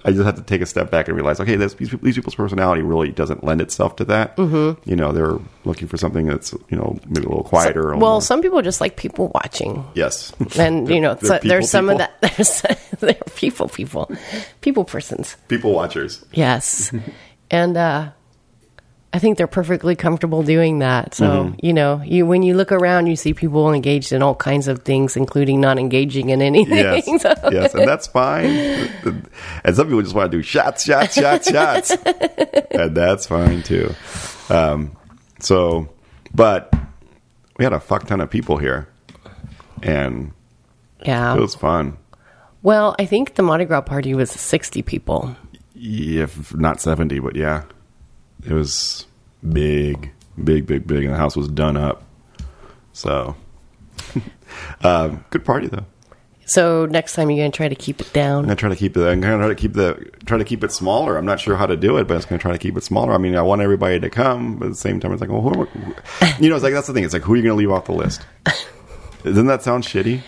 I 0.05 0.11
just 0.11 0.23
have 0.23 0.35
to 0.35 0.41
take 0.41 0.61
a 0.61 0.65
step 0.65 0.89
back 0.89 1.09
and 1.09 1.17
realize, 1.17 1.41
okay, 1.41 1.57
this, 1.57 1.73
these, 1.73 1.91
these 2.01 2.15
people's 2.15 2.35
personality 2.35 2.81
really 2.81 3.11
doesn't 3.11 3.43
lend 3.43 3.59
itself 3.59 3.97
to 3.97 4.05
that. 4.05 4.37
Mm-hmm. 4.37 4.89
You 4.89 4.95
know, 4.95 5.11
they're 5.11 5.37
looking 5.65 5.89
for 5.89 5.97
something 5.97 6.27
that's 6.27 6.53
you 6.69 6.77
know 6.77 6.97
maybe 7.07 7.25
a 7.25 7.29
little 7.29 7.43
quieter. 7.43 7.83
little 7.83 7.99
Well, 7.99 8.11
more- 8.13 8.21
some 8.21 8.41
people 8.41 8.61
just 8.61 8.79
like 8.79 8.95
people 8.95 9.31
watching. 9.35 9.83
yes, 9.95 10.31
And, 10.57 10.87
you 10.87 11.01
know, 11.01 11.15
They're 11.15 11.27
so 11.27 11.33
people 11.39 11.49
there's 11.49 11.69
some 11.69 11.89
people. 11.89 12.01
of 12.03 12.09
that. 12.21 12.37
There's, 12.37 12.61
they're 13.01 13.15
people, 13.35 13.67
people, 13.67 14.09
people 14.61 14.85
persons. 14.85 15.35
people 15.49 15.73
watchers. 15.73 16.23
Yes. 16.31 16.93
and 17.51 17.75
uh 17.75 18.11
I 19.17 19.19
think 19.19 19.39
they're 19.39 19.47
perfectly 19.47 19.95
comfortable 19.95 20.43
doing 20.43 20.77
that. 20.79 21.15
So, 21.15 21.25
Mm-hmm. 21.25 21.65
you 21.65 21.73
know, 21.73 22.01
you 22.05 22.27
when 22.27 22.43
you 22.43 22.53
look 22.53 22.71
around 22.71 23.07
you 23.07 23.15
see 23.15 23.33
people 23.33 23.73
engaged 23.73 24.13
in 24.13 24.21
all 24.21 24.35
kinds 24.35 24.67
of 24.67 24.83
things 24.83 25.17
including 25.17 25.59
not 25.59 25.79
engaging 25.79 26.29
in 26.29 26.39
anything. 26.39 26.77
Yes, 26.77 27.05
So- 27.23 27.49
yes, 27.51 27.73
and 27.73 27.87
that's 27.87 28.05
fine. 28.05 28.45
And 29.63 29.75
some 29.75 29.87
people 29.87 30.03
just 30.03 30.13
want 30.13 30.31
to 30.31 30.37
do 30.37 30.43
shots, 30.43 30.83
shots, 30.85 31.15
shots, 31.15 31.49
shots, 31.49 31.89
and 32.71 32.95
that's 32.95 33.25
fine 33.25 33.63
too. 33.63 33.95
Um, 34.49 34.95
so, 35.39 35.89
but 36.35 36.71
we 37.57 37.63
had 37.65 37.73
a 37.73 37.79
fuck 37.79 38.05
ton 38.05 38.21
of 38.21 38.29
people 38.29 38.57
here, 38.57 38.87
and 39.81 40.31
yeah. 41.03 41.35
it 41.35 41.39
was 41.39 41.55
fun. 41.55 41.97
Well, 42.61 42.95
I 42.99 43.05
think 43.07 43.33
the 43.33 43.41
Mardi 43.41 43.65
Gras 43.65 43.81
party 43.81 44.13
was 44.13 44.29
60 44.29 44.83
people. 44.83 45.35
If 45.75 46.53
not 46.55 46.79
seventy, 46.81 47.17
but 47.19 47.35
yeah, 47.35 47.63
it 48.45 48.53
was 48.53 49.06
big, 49.47 50.11
big, 50.43 50.65
big, 50.65 50.87
big, 50.87 51.03
and 51.05 51.13
the 51.13 51.17
house 51.17 51.35
was 51.35 51.47
done 51.47 51.77
up. 51.77 52.03
So, 52.93 53.35
um, 54.83 55.23
good 55.29 55.45
party 55.45 55.67
though. 55.67 55.85
So 56.49 56.85
next 56.85 57.13
time 57.13 57.29
you're 57.29 57.39
going 57.41 57.51
to 57.51 57.57
try 57.57 57.67
to 57.67 57.75
keep 57.75 57.99
it 57.99 58.13
down. 58.13 58.39
I'm 58.39 58.43
gonna 58.45 58.55
try 58.55 58.69
to 58.69 58.75
keep 58.77 58.95
it. 58.95 59.01
I'm 59.05 59.19
gonna 59.19 59.37
try 59.37 59.47
to 59.49 59.55
keep 59.55 59.73
the 59.73 60.09
try 60.25 60.37
to 60.37 60.45
keep 60.45 60.63
it 60.63 60.71
smaller. 60.71 61.17
I'm 61.17 61.25
not 61.25 61.41
sure 61.41 61.57
how 61.57 61.65
to 61.65 61.75
do 61.75 61.97
it, 61.97 62.07
but 62.07 62.15
I'm 62.15 62.21
gonna 62.29 62.39
try 62.39 62.53
to 62.53 62.57
keep 62.57 62.77
it 62.77 62.83
smaller. 62.85 63.11
I 63.13 63.17
mean, 63.17 63.35
I 63.35 63.41
want 63.41 63.61
everybody 63.61 63.99
to 63.99 64.09
come, 64.09 64.55
but 64.57 64.65
at 64.67 64.71
the 64.71 64.75
same 64.77 64.99
time, 65.01 65.11
it's 65.11 65.19
like, 65.19 65.29
well, 65.29 65.41
who, 65.41 65.67
I- 66.21 66.37
you 66.39 66.49
know, 66.49 66.55
it's 66.55 66.63
like 66.63 66.73
that's 66.73 66.87
the 66.87 66.93
thing. 66.93 67.03
It's 67.03 67.13
like, 67.13 67.23
who 67.23 67.33
are 67.33 67.35
you 67.35 67.43
gonna 67.43 67.55
leave 67.55 67.69
off 67.71 67.85
the 67.85 67.91
list? 67.91 68.25
Doesn't 69.23 69.47
that 69.47 69.61
sound 69.61 69.83
shitty? 69.83 70.21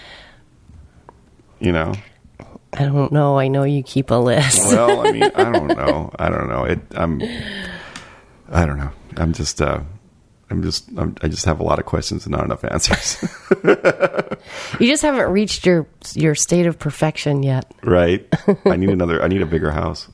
You 1.62 1.72
know. 1.72 1.94
I 2.74 2.84
don't 2.84 3.12
know. 3.14 3.40
I 3.40 3.48
know 3.48 3.64
you 3.64 3.82
keep 3.82 4.12
a 4.12 4.16
list. 4.16 4.60
Well, 4.74 5.08
I 5.08 5.12
mean, 5.12 5.24
I 5.24 5.44
don't 5.52 5.68
know. 5.70 6.12
I 6.20 6.30
don't 6.30 6.50
know. 6.50 6.66
It. 6.66 6.80
I'm. 6.92 7.22
I 8.52 8.66
don't 8.66 8.78
know. 8.78 8.92
I'm 9.18 9.34
just. 9.34 9.62
uh 9.62 9.82
I'm 10.52 10.64
just. 10.64 10.90
I'm, 10.98 11.16
I 11.22 11.28
just 11.28 11.46
have 11.46 11.60
a 11.60 11.64
lot 11.64 11.78
of 11.80 11.86
questions 11.86 12.26
and 12.26 12.32
not 12.36 12.44
enough 12.46 12.64
answers. 12.64 13.24
You 14.80 14.88
just 14.88 15.02
haven't 15.04 15.32
reached 15.32 15.66
your 15.66 15.86
your 16.14 16.34
state 16.34 16.66
of 16.66 16.80
perfection 16.80 17.44
yet, 17.44 17.70
right? 17.84 18.26
I 18.66 18.78
need 18.78 18.90
another. 18.98 19.22
I 19.22 19.28
need 19.28 19.42
a 19.42 19.46
bigger 19.46 19.70
house. 19.70 20.08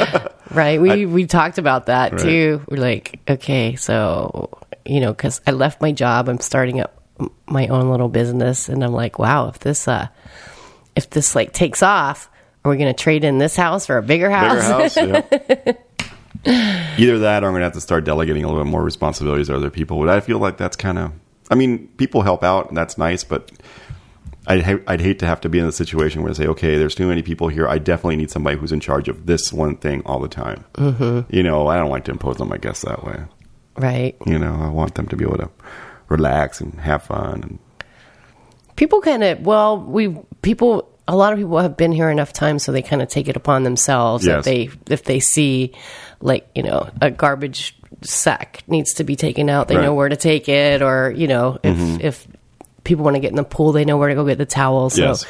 right? 0.52 0.80
We 0.80 1.04
we 1.06 1.26
talked 1.26 1.58
about 1.58 1.86
that 1.86 2.12
Right. 2.12 2.20
too. 2.22 2.62
We're 2.68 2.76
like, 2.80 3.18
okay, 3.28 3.74
so 3.74 4.58
you 4.86 5.00
know, 5.00 5.12
because 5.12 5.40
I 5.46 5.50
left 5.50 5.82
my 5.82 5.90
job, 5.92 6.28
I'm 6.28 6.38
starting 6.38 6.80
up 6.80 7.02
my 7.46 7.66
own 7.66 7.90
little 7.90 8.08
business, 8.08 8.68
and 8.68 8.84
I'm 8.84 8.92
like, 8.92 9.18
wow, 9.18 9.48
if 9.48 9.58
this 9.58 9.88
uh, 9.88 10.06
if 10.94 11.10
this 11.10 11.34
like 11.34 11.52
takes 11.52 11.82
off, 11.82 12.30
are 12.64 12.70
we 12.70 12.76
going 12.76 12.94
to 12.94 13.02
trade 13.02 13.24
in 13.24 13.38
this 13.38 13.56
house 13.56 13.86
for 13.86 13.98
a 13.98 14.02
bigger 14.02 14.30
house? 14.30 14.94
Bigger 14.94 15.14
house. 15.24 15.26
Yeah. 15.66 15.72
Either 16.46 17.18
that, 17.18 17.42
or 17.42 17.46
I'm 17.46 17.52
going 17.52 17.60
to 17.60 17.66
have 17.66 17.72
to 17.74 17.80
start 17.80 18.04
delegating 18.04 18.44
a 18.44 18.48
little 18.48 18.62
bit 18.62 18.70
more 18.70 18.82
responsibilities 18.82 19.48
to 19.48 19.56
other 19.56 19.70
people. 19.70 19.98
But 19.98 20.08
I 20.08 20.20
feel 20.20 20.38
like 20.38 20.56
that's 20.56 20.76
kind 20.76 20.98
of. 20.98 21.12
I 21.50 21.54
mean, 21.54 21.88
people 21.96 22.22
help 22.22 22.42
out, 22.42 22.68
and 22.68 22.76
that's 22.76 22.96
nice. 22.96 23.24
But 23.24 23.50
I'd, 24.46 24.62
ha- 24.62 24.82
I'd 24.86 25.00
hate 25.00 25.18
to 25.20 25.26
have 25.26 25.40
to 25.42 25.48
be 25.48 25.58
in 25.58 25.66
a 25.66 25.72
situation 25.72 26.22
where 26.22 26.30
I 26.30 26.34
say, 26.34 26.46
okay, 26.46 26.76
there's 26.78 26.94
too 26.94 27.06
many 27.08 27.22
people 27.22 27.48
here. 27.48 27.66
I 27.68 27.78
definitely 27.78 28.16
need 28.16 28.30
somebody 28.30 28.56
who's 28.56 28.72
in 28.72 28.80
charge 28.80 29.08
of 29.08 29.26
this 29.26 29.52
one 29.52 29.76
thing 29.76 30.02
all 30.04 30.20
the 30.20 30.28
time. 30.28 30.64
Mm-hmm. 30.74 31.34
You 31.34 31.42
know, 31.42 31.66
I 31.66 31.76
don't 31.76 31.90
like 31.90 32.04
to 32.04 32.12
impose 32.12 32.40
on 32.40 32.48
my 32.48 32.58
guests 32.58 32.84
that 32.84 33.04
way. 33.04 33.24
right. 33.76 34.16
You 34.26 34.38
know, 34.38 34.54
I 34.54 34.68
want 34.68 34.94
them 34.94 35.08
to 35.08 35.16
be 35.16 35.24
able 35.24 35.38
to 35.38 35.50
relax 36.08 36.60
and 36.60 36.78
have 36.80 37.02
fun. 37.02 37.42
And 37.42 37.58
people 38.76 39.00
kind 39.00 39.22
of 39.24 39.40
well 39.46 39.78
we 39.78 40.16
people 40.42 40.90
a 41.06 41.14
lot 41.14 41.32
of 41.32 41.38
people 41.38 41.58
have 41.58 41.76
been 41.76 41.92
here 41.92 42.08
enough 42.10 42.32
time 42.32 42.58
so 42.58 42.72
they 42.72 42.82
kind 42.82 43.02
of 43.02 43.08
take 43.08 43.28
it 43.28 43.36
upon 43.36 43.62
themselves 43.62 44.26
Yes. 44.26 44.38
if 44.38 44.44
they 44.44 44.70
if 44.92 45.04
they 45.04 45.20
see 45.20 45.72
like 46.20 46.48
you 46.54 46.62
know 46.62 46.88
a 47.02 47.10
garbage 47.10 47.76
sack 48.02 48.62
needs 48.66 48.94
to 48.94 49.04
be 49.04 49.14
taken 49.16 49.48
out 49.50 49.68
they 49.68 49.76
Right. 49.76 49.82
know 49.84 49.94
where 49.94 50.08
to 50.08 50.16
take 50.16 50.48
it 50.48 50.82
or 50.82 51.12
you 51.16 51.26
know 51.28 51.58
if 51.62 52.00
if 52.00 52.26
people 52.84 53.04
want 53.04 53.16
to 53.16 53.20
get 53.20 53.30
in 53.30 53.36
the 53.36 53.44
pool 53.44 53.72
they 53.72 53.84
know 53.84 53.96
where 53.96 54.08
to 54.08 54.14
go 54.14 54.24
get 54.26 54.38
the 54.38 54.46
towels 54.46 54.94
so 54.94 55.02
Yes. 55.02 55.26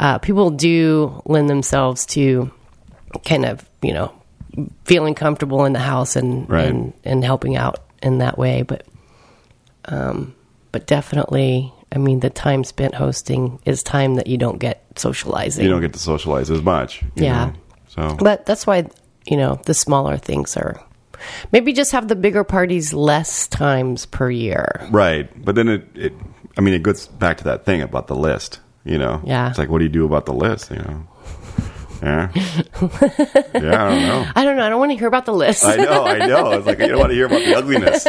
uh, 0.00 0.18
people 0.18 0.50
do 0.50 1.22
lend 1.26 1.48
themselves 1.50 2.06
to 2.06 2.50
kind 3.24 3.44
of 3.44 3.64
you 3.82 3.92
know 3.92 4.12
feeling 4.84 5.14
comfortable 5.14 5.64
in 5.64 5.72
the 5.72 5.78
house 5.80 6.16
and 6.16 6.48
Right. 6.50 6.66
and, 6.66 6.92
and 7.04 7.24
helping 7.24 7.56
out 7.56 7.78
in 8.02 8.18
that 8.18 8.38
way 8.38 8.62
but 8.62 8.84
um 9.86 10.34
but 10.72 10.86
definitely 10.86 11.72
i 11.92 11.98
mean 11.98 12.20
the 12.20 12.30
time 12.30 12.64
spent 12.64 12.94
hosting 12.94 13.58
is 13.64 13.82
time 13.82 14.14
that 14.16 14.26
you 14.26 14.36
don't 14.38 14.58
get 14.58 14.84
socializing 14.96 15.64
you 15.64 15.70
don't 15.70 15.80
get 15.80 15.92
to 15.92 15.98
socialize 15.98 16.50
as 16.50 16.62
much. 16.62 17.02
Yeah. 17.14 17.46
know. 17.46 17.52
So 17.88 18.16
but 18.18 18.46
that's 18.46 18.66
why 18.66 18.88
you 19.26 19.36
know 19.36 19.60
the 19.66 19.74
smaller 19.74 20.16
things 20.16 20.56
are 20.56 20.80
maybe 21.52 21.72
just 21.72 21.92
have 21.92 22.08
the 22.08 22.16
bigger 22.16 22.44
parties 22.44 22.92
less 22.92 23.46
times 23.48 24.06
per 24.06 24.30
year 24.30 24.86
Right. 24.90 25.28
But 25.44 25.54
then 25.54 25.68
it, 25.68 25.84
it 25.94 26.12
I 26.58 26.62
mean, 26.62 26.74
it 26.74 26.82
goes 26.82 27.06
back 27.08 27.38
to 27.38 27.44
that 27.44 27.64
thing 27.64 27.80
about 27.80 28.06
the 28.08 28.16
list, 28.16 28.60
you 28.84 28.98
know? 28.98 29.20
Yeah. 29.24 29.48
It's 29.48 29.58
like, 29.58 29.68
what 29.68 29.78
do 29.78 29.84
you 29.84 29.90
do 29.90 30.04
about 30.04 30.26
the 30.26 30.32
list, 30.32 30.70
you 30.70 30.76
know? 30.76 31.06
Yeah. 32.02 32.30
yeah, 32.34 32.48
I 33.54 33.90
don't 33.90 34.02
know. 34.02 34.26
i 34.34 34.42
don't 34.44 34.56
know 34.56 34.64
i 34.64 34.68
don't 34.70 34.78
want 34.78 34.90
to 34.90 34.96
hear 34.96 35.06
about 35.06 35.26
the 35.26 35.34
list 35.34 35.66
I 35.66 35.76
know, 35.76 36.04
I 36.04 36.26
know. 36.26 36.52
It's 36.52 36.66
like, 36.66 36.78
you 36.78 36.88
don't 36.88 36.98
want 36.98 37.10
to 37.10 37.14
hear 37.14 37.26
about 37.26 37.44
the 37.44 37.54
ugliness. 37.60 38.04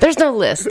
there's 0.00 0.18
no 0.18 0.32
list 0.32 0.68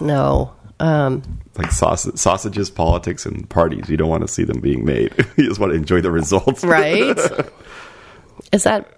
no 0.00 0.52
um 0.80 1.22
Like 1.56 1.72
sausage, 1.72 2.16
sausages, 2.16 2.70
politics, 2.70 3.24
and 3.26 3.48
parties. 3.48 3.88
You 3.88 3.96
don't 3.96 4.10
want 4.10 4.22
to 4.22 4.28
see 4.28 4.44
them 4.44 4.60
being 4.60 4.84
made. 4.84 5.12
you 5.36 5.48
just 5.48 5.58
want 5.60 5.72
to 5.72 5.76
enjoy 5.76 6.00
the 6.00 6.10
results. 6.10 6.62
right 6.64 7.16
is 8.52 8.64
that 8.64 8.92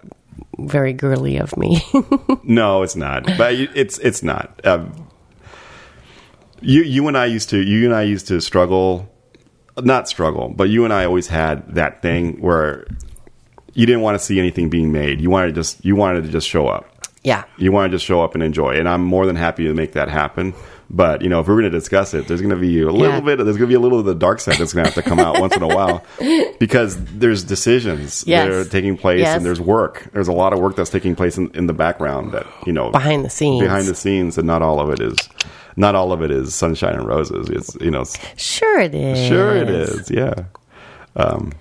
very 0.57 0.91
girly 0.93 1.37
of 1.37 1.55
me 1.57 1.81
No, 2.43 2.83
it's 2.83 2.95
not. 2.97 3.25
But 3.37 3.53
it's 3.53 3.97
it's 3.99 4.21
not. 4.23 4.59
Um, 4.65 5.07
you 6.61 6.83
you 6.83 7.07
and 7.07 7.17
I 7.17 7.25
used 7.27 7.49
to 7.51 7.61
you 7.61 7.85
and 7.85 7.95
I 7.95 8.01
used 8.01 8.27
to 8.27 8.41
struggle, 8.41 9.09
not 9.81 10.09
struggle, 10.09 10.49
but 10.49 10.69
you 10.69 10.83
and 10.83 10.93
I 10.93 11.05
always 11.05 11.27
had 11.27 11.75
that 11.75 12.01
thing 12.01 12.41
where 12.41 12.85
you 13.73 13.85
didn't 13.85 14.01
want 14.01 14.19
to 14.19 14.23
see 14.23 14.37
anything 14.39 14.69
being 14.69 14.91
made. 14.91 15.21
You 15.21 15.29
wanted 15.29 15.47
to 15.47 15.53
just 15.53 15.85
you 15.85 15.95
wanted 15.95 16.23
to 16.23 16.29
just 16.29 16.47
show 16.49 16.67
up. 16.67 16.85
yeah 17.23 17.45
You 17.57 17.71
want 17.71 17.89
to 17.91 17.95
just 17.95 18.05
show 18.05 18.21
up 18.21 18.33
and 18.33 18.43
enjoy. 18.43 18.77
And 18.77 18.89
I'm 18.89 19.03
more 19.03 19.25
than 19.25 19.37
happy 19.37 19.63
to 19.65 19.73
make 19.73 19.93
that 19.93 20.09
happen. 20.09 20.53
But 20.91 21.21
you 21.21 21.29
know, 21.29 21.39
if 21.39 21.47
we're 21.47 21.53
going 21.53 21.71
to 21.71 21.77
discuss 21.77 22.15
it, 22.15 22.27
there's 22.27 22.41
going 22.41 22.53
to 22.53 22.59
be 22.59 22.81
a 22.81 22.85
little 22.91 23.13
Yeah. 23.15 23.19
bit. 23.19 23.37
There's 23.37 23.57
going 23.57 23.59
to 23.59 23.67
be 23.67 23.75
a 23.75 23.79
little 23.79 23.99
of 23.99 24.05
the 24.05 24.15
dark 24.15 24.39
side 24.39 24.55
that's 24.57 24.73
going 24.73 24.85
to 24.85 24.91
have 24.91 25.03
to 25.03 25.07
come 25.07 25.19
out 25.19 25.39
once 25.39 25.55
in 25.55 25.61
a 25.61 25.67
while 25.67 26.03
because 26.59 26.97
there's 27.13 27.43
decisions 27.43 28.23
Yes. 28.25 28.47
that 28.47 28.51
are 28.51 28.65
taking 28.65 28.97
place 28.97 29.19
Yes. 29.19 29.37
and 29.37 29.45
there's 29.45 29.61
work. 29.61 30.09
There's 30.13 30.27
a 30.27 30.31
lot 30.33 30.51
of 30.51 30.59
work 30.59 30.75
that's 30.75 30.89
taking 30.89 31.15
place 31.15 31.37
in, 31.37 31.51
in 31.53 31.67
the 31.67 31.73
background 31.73 32.31
that 32.31 32.47
you 32.65 32.73
know 32.73 32.89
behind 32.91 33.23
the 33.23 33.29
scenes 33.29 33.61
behind 33.61 33.85
the 33.85 33.93
scenes, 33.93 34.37
and 34.39 34.47
not 34.47 34.63
all 34.63 34.79
of 34.79 34.89
it 34.89 34.99
is 34.99 35.15
not 35.77 35.93
all 35.93 36.11
of 36.11 36.23
it 36.23 36.31
is 36.31 36.55
sunshine 36.55 36.95
and 36.95 37.07
roses. 37.07 37.49
It's 37.49 37.75
you 37.79 37.91
know, 37.91 38.03
sure 38.35 38.79
it 38.79 38.95
is 38.95 39.27
sure 39.27 39.55
it 39.55 39.69
is, 39.69 40.09
yeah. 40.09 40.33
Um, 41.15 41.51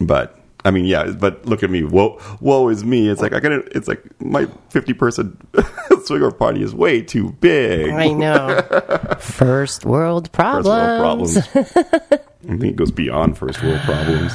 but 0.00 0.37
I 0.64 0.70
mean, 0.70 0.84
yeah. 0.84 1.10
But 1.12 1.46
look 1.46 1.62
at 1.62 1.70
me. 1.70 1.84
Woe, 1.84 2.20
woe 2.40 2.68
is 2.68 2.84
me. 2.84 3.08
It's 3.08 3.20
like 3.20 3.32
I 3.32 3.40
got. 3.40 3.50
to 3.50 3.76
It's 3.76 3.88
like 3.88 4.02
my 4.20 4.46
fifty 4.70 4.92
person 4.92 5.36
swinger 6.04 6.30
party 6.30 6.62
is 6.62 6.74
way 6.74 7.00
too 7.02 7.30
big. 7.40 7.90
I 7.90 8.08
know. 8.08 8.60
First 9.20 9.84
world 9.84 10.26
First 10.28 10.32
problems. 10.34 10.66
world 10.66 11.00
problems. 11.00 11.38
I 12.48 12.56
think 12.56 12.64
it 12.64 12.76
goes 12.76 12.90
beyond 12.90 13.36
first 13.36 13.62
world 13.62 13.80
problems. 13.80 14.32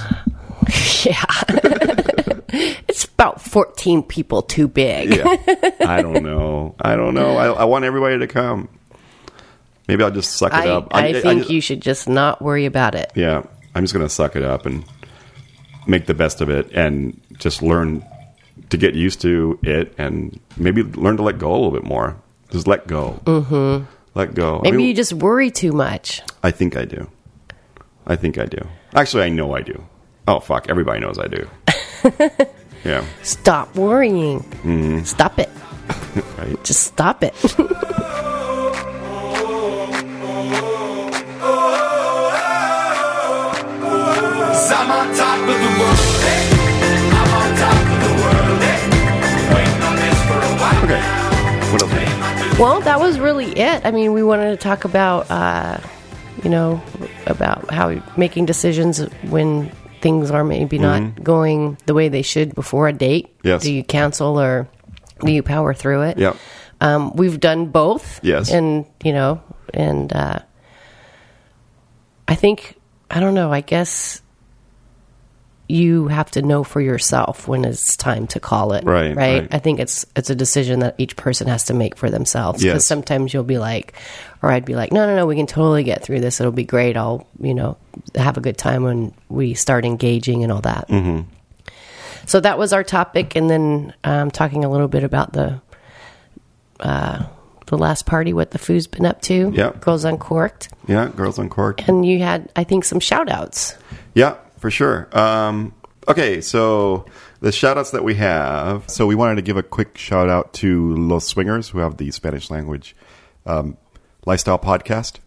Yeah. 1.04 1.24
it's 2.88 3.06
about 3.06 3.42
14 3.42 4.04
people 4.04 4.42
too 4.42 4.68
big. 4.68 5.16
Yeah. 5.16 5.36
I 5.88 6.02
don't 6.02 6.22
know. 6.24 6.76
I 6.80 6.96
don't 6.96 7.14
know. 7.16 7.38
I, 7.38 7.48
I 7.52 7.64
want 7.64 7.86
everybody 7.86 8.20
to 8.20 8.28
come. 8.28 8.70
Maybe 9.88 10.04
I'll 10.04 10.12
just 10.12 10.34
suck 10.34 10.54
it 10.54 10.58
I, 10.58 10.70
up. 10.70 10.90
I, 10.94 11.14
think 11.14 11.40
just- 11.42 11.50
you 11.50 11.60
should 11.62 11.82
just 11.82 12.08
not 12.08 12.42
worry 12.42 12.66
about 12.66 12.94
it. 12.96 13.12
Yeah, 13.16 13.44
I'm 13.74 13.84
just 13.84 13.94
gonna 13.94 14.10
suck 14.10 14.36
it 14.36 14.44
up 14.44 14.66
and 14.66 14.86
make 15.88 16.06
the 16.06 16.14
best 16.14 16.42
of 16.42 16.50
it, 16.50 16.72
and 16.74 17.20
just 17.38 17.62
learn 17.62 18.06
to 18.70 18.78
get 18.78 18.96
used 18.96 19.22
to 19.22 19.60
it, 19.64 19.94
and 19.98 20.40
maybe 20.58 20.84
learn 20.84 21.18
to 21.18 21.24
let 21.24 21.38
go 21.40 21.52
a 21.52 21.56
little 21.56 21.72
bit 21.72 21.84
more. 21.84 22.16
Just 22.52 22.68
let 22.68 22.88
go. 22.88 23.20
Mm-hmm. 23.26 23.86
Let 24.16 24.36
go. 24.36 24.60
I 24.60 24.64
Maybe 24.64 24.78
mean, 24.78 24.88
you 24.88 24.94
just 24.94 25.14
worry 25.14 25.50
too 25.50 25.72
much. 25.72 26.22
I 26.44 26.52
think 26.52 26.78
I 26.78 26.86
do. 26.86 27.10
I 28.06 28.16
think 28.16 28.38
I 28.38 28.46
do. 28.46 28.60
Actually, 28.94 29.24
I 29.24 29.30
know 29.30 29.56
I 29.56 29.62
do. 29.62 29.84
Oh 30.28 30.40
fuck! 30.40 30.70
Everybody 30.70 31.00
knows 31.00 31.18
I 31.18 31.28
do. 31.28 31.50
yeah. 32.86 33.04
Stop 33.24 33.76
worrying. 33.76 34.42
Mm-hmm. 34.42 35.04
Stop 35.04 35.40
it. 35.40 35.50
Right. 36.38 36.64
Just 36.64 36.84
stop 36.84 37.24
it. 37.24 37.34
Cause 44.54 45.33
I'm 45.44 45.50
on 45.50 45.56
top 45.56 45.60
of 45.60 45.60
the 45.60 45.74
world, 45.80 46.20
hey. 46.24 46.44
I'm 47.12 47.32
on 47.36 47.50
top 47.58 47.84
of 47.84 48.00
the 48.00 48.14
world, 48.24 48.60
hey. 48.64 48.80
Waiting 49.54 49.82
on 49.84 49.96
this 49.98 50.20
for 50.28 50.40
a 50.40 50.54
while 50.60 50.84
Okay. 50.86 51.04
What 51.72 51.82
else? 51.82 52.60
well, 52.60 52.80
that 52.82 53.00
was 53.00 53.20
really 53.20 53.48
it. 53.60 53.86
I 53.86 53.92
mean, 53.92 54.14
we 54.14 54.24
wanted 54.24 54.52
to 54.52 54.58
talk 54.58 54.86
about, 54.86 55.30
uh, 55.30 55.80
you 56.44 56.50
know, 56.50 56.82
about 57.28 57.70
how 57.72 58.02
making 58.16 58.46
decisions 58.46 59.00
when 59.30 59.70
things 60.02 60.32
are 60.32 60.44
maybe 60.44 60.78
not 60.78 61.24
going 61.24 61.78
the 61.86 61.94
way 61.94 62.10
they 62.10 62.22
should 62.22 62.56
before 62.56 62.88
a 62.88 62.94
date. 62.94 63.28
Mm-hmm. 63.40 63.48
Yes. 63.48 63.64
Do 63.64 63.74
you 63.74 63.84
cancel 63.84 64.40
or 64.40 64.68
do 65.26 65.32
you 65.32 65.44
power 65.44 65.74
through 65.74 66.04
it? 66.04 66.18
Yep. 66.18 66.38
Um, 66.82 67.14
we've 67.16 67.40
done 67.40 67.68
both. 67.68 68.20
Yes. 68.24 68.52
And, 68.52 68.86
you 69.04 69.14
know, 69.14 69.42
and 69.74 70.12
uh, 70.14 70.40
I 72.28 72.36
think, 72.36 72.76
I 73.10 73.20
don't 73.20 73.34
know, 73.34 73.52
I 73.52 73.62
guess 73.62 74.22
you 75.70 76.08
have 76.10 76.30
to 76.32 76.42
know 76.42 76.64
for 76.64 76.82
yourself 76.82 77.48
when 77.48 77.64
it's 77.66 77.96
time 77.96 78.28
to 78.28 78.40
call 78.40 78.74
it. 78.74 78.84
Right, 78.84 79.16
Right. 79.16 79.42
right. 79.42 79.48
I 79.54 79.60
think 79.60 79.80
it's 79.80 80.06
it's 80.16 80.30
a 80.30 80.36
decision 80.36 80.80
that 80.82 80.96
each 80.98 81.16
person 81.16 81.48
has 81.48 81.64
to 81.66 81.74
make 81.74 81.96
for 81.96 82.10
themselves. 82.10 82.62
Because 82.62 82.76
Yes. 82.82 82.86
sometimes 82.86 83.34
you'll 83.34 83.44
be 83.44 83.58
like, 83.58 83.94
or 84.42 84.52
I'd 84.52 84.66
be 84.66 84.76
like, 84.76 84.92
no, 84.92 85.06
no, 85.08 85.16
no, 85.16 85.26
we 85.26 85.36
can 85.38 85.48
totally 85.48 85.84
get 85.84 86.04
through 86.04 86.20
this. 86.20 86.40
It'll 86.42 86.52
be 86.52 86.66
great. 86.66 86.98
I'll, 86.98 87.26
you 87.40 87.54
know, 87.54 87.78
have 88.16 88.38
a 88.38 88.42
good 88.42 88.58
time 88.58 88.84
when 88.84 89.14
we 89.30 89.54
start 89.54 89.86
engaging 89.86 90.44
and 90.44 90.52
all 90.52 90.62
that. 90.62 90.90
Mm-hmm. 90.90 91.22
So 92.26 92.40
that 92.42 92.58
was 92.58 92.72
our 92.74 92.84
topic, 92.84 93.36
and 93.36 93.50
then 93.50 93.94
um, 94.04 94.32
talking 94.32 94.64
a 94.66 94.70
little 94.70 94.88
bit 94.88 95.04
about 95.04 95.34
the 95.34 95.62
uh, 96.80 97.24
the 97.68 97.78
last 97.78 98.06
party, 98.06 98.34
what 98.34 98.52
the 98.52 98.60
food's 98.60 98.88
been 98.88 99.06
up 99.06 99.22
to. 99.24 99.52
Yeah. 99.56 99.72
Girls 99.80 100.04
Uncorked. 100.04 100.70
Yeah, 100.88 101.10
Girls 101.16 101.40
Uncorked. 101.40 101.88
And 101.88 102.06
you 102.06 102.20
had, 102.20 102.52
I 102.56 102.64
think, 102.66 102.84
some 102.84 103.00
shout 103.00 103.30
outs. 103.30 103.76
Yeah, 104.14 104.36
for 104.64 104.72
sure. 104.72 105.10
Um, 105.12 105.74
okay, 106.08 106.40
so 106.40 107.06
the 107.42 107.52
shout 107.52 107.78
outs 107.78 107.92
that 107.92 108.06
we 108.06 108.16
have. 108.16 108.90
So 108.90 109.06
we 109.06 109.14
wanted 109.14 109.36
to 109.36 109.42
give 109.42 109.58
a 109.58 109.62
quick 109.62 109.98
shout 109.98 110.30
out 110.30 110.54
to 110.54 110.96
Los 110.96 111.28
Swingers, 111.28 111.68
who 111.68 111.80
have 111.80 111.98
the 111.98 112.10
Spanish 112.12 112.50
language 112.50 112.96
um, 113.46 113.76
lifestyle 114.26 114.58
podcast. 114.58 115.20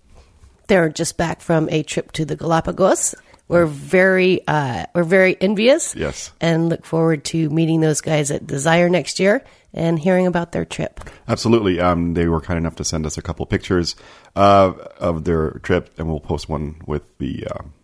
They're 0.68 0.88
just 0.88 1.18
back 1.18 1.42
from 1.42 1.68
a 1.68 1.83
trip 1.83 2.12
to 2.12 2.25
the 2.25 2.35
Galapagos. 2.35 3.14
We're 3.46 3.66
very, 3.66 4.40
uh, 4.49 4.87
we're 4.94 5.05
very 5.05 5.37
envious. 5.38 5.94
Yes. 5.94 6.33
And 6.40 6.70
look 6.70 6.87
forward 6.87 7.22
to 7.27 7.51
meeting 7.51 7.83
those 7.83 8.01
guys 8.01 8.31
at 8.31 8.46
Desire 8.46 8.88
next 8.88 9.20
year 9.20 9.44
and 9.75 9.99
hearing 9.99 10.27
about 10.27 10.53
their 10.53 10.64
trip. 10.64 10.99
Absolutely. 11.29 11.79
Um, 11.79 12.14
they 12.14 12.27
were 12.27 12.40
kind 12.40 12.57
enough 12.57 12.77
to 12.77 12.85
send 12.85 13.05
us 13.05 13.18
a 13.18 13.22
couple 13.22 13.44
pictures 13.44 13.96
uh, 14.35 14.72
of 14.99 15.25
their 15.25 15.61
trip, 15.62 15.90
and 15.99 16.09
we'll 16.09 16.20
post 16.20 16.49
one 16.49 16.81
with 16.87 17.18
the 17.18 17.46
um, 17.49 17.75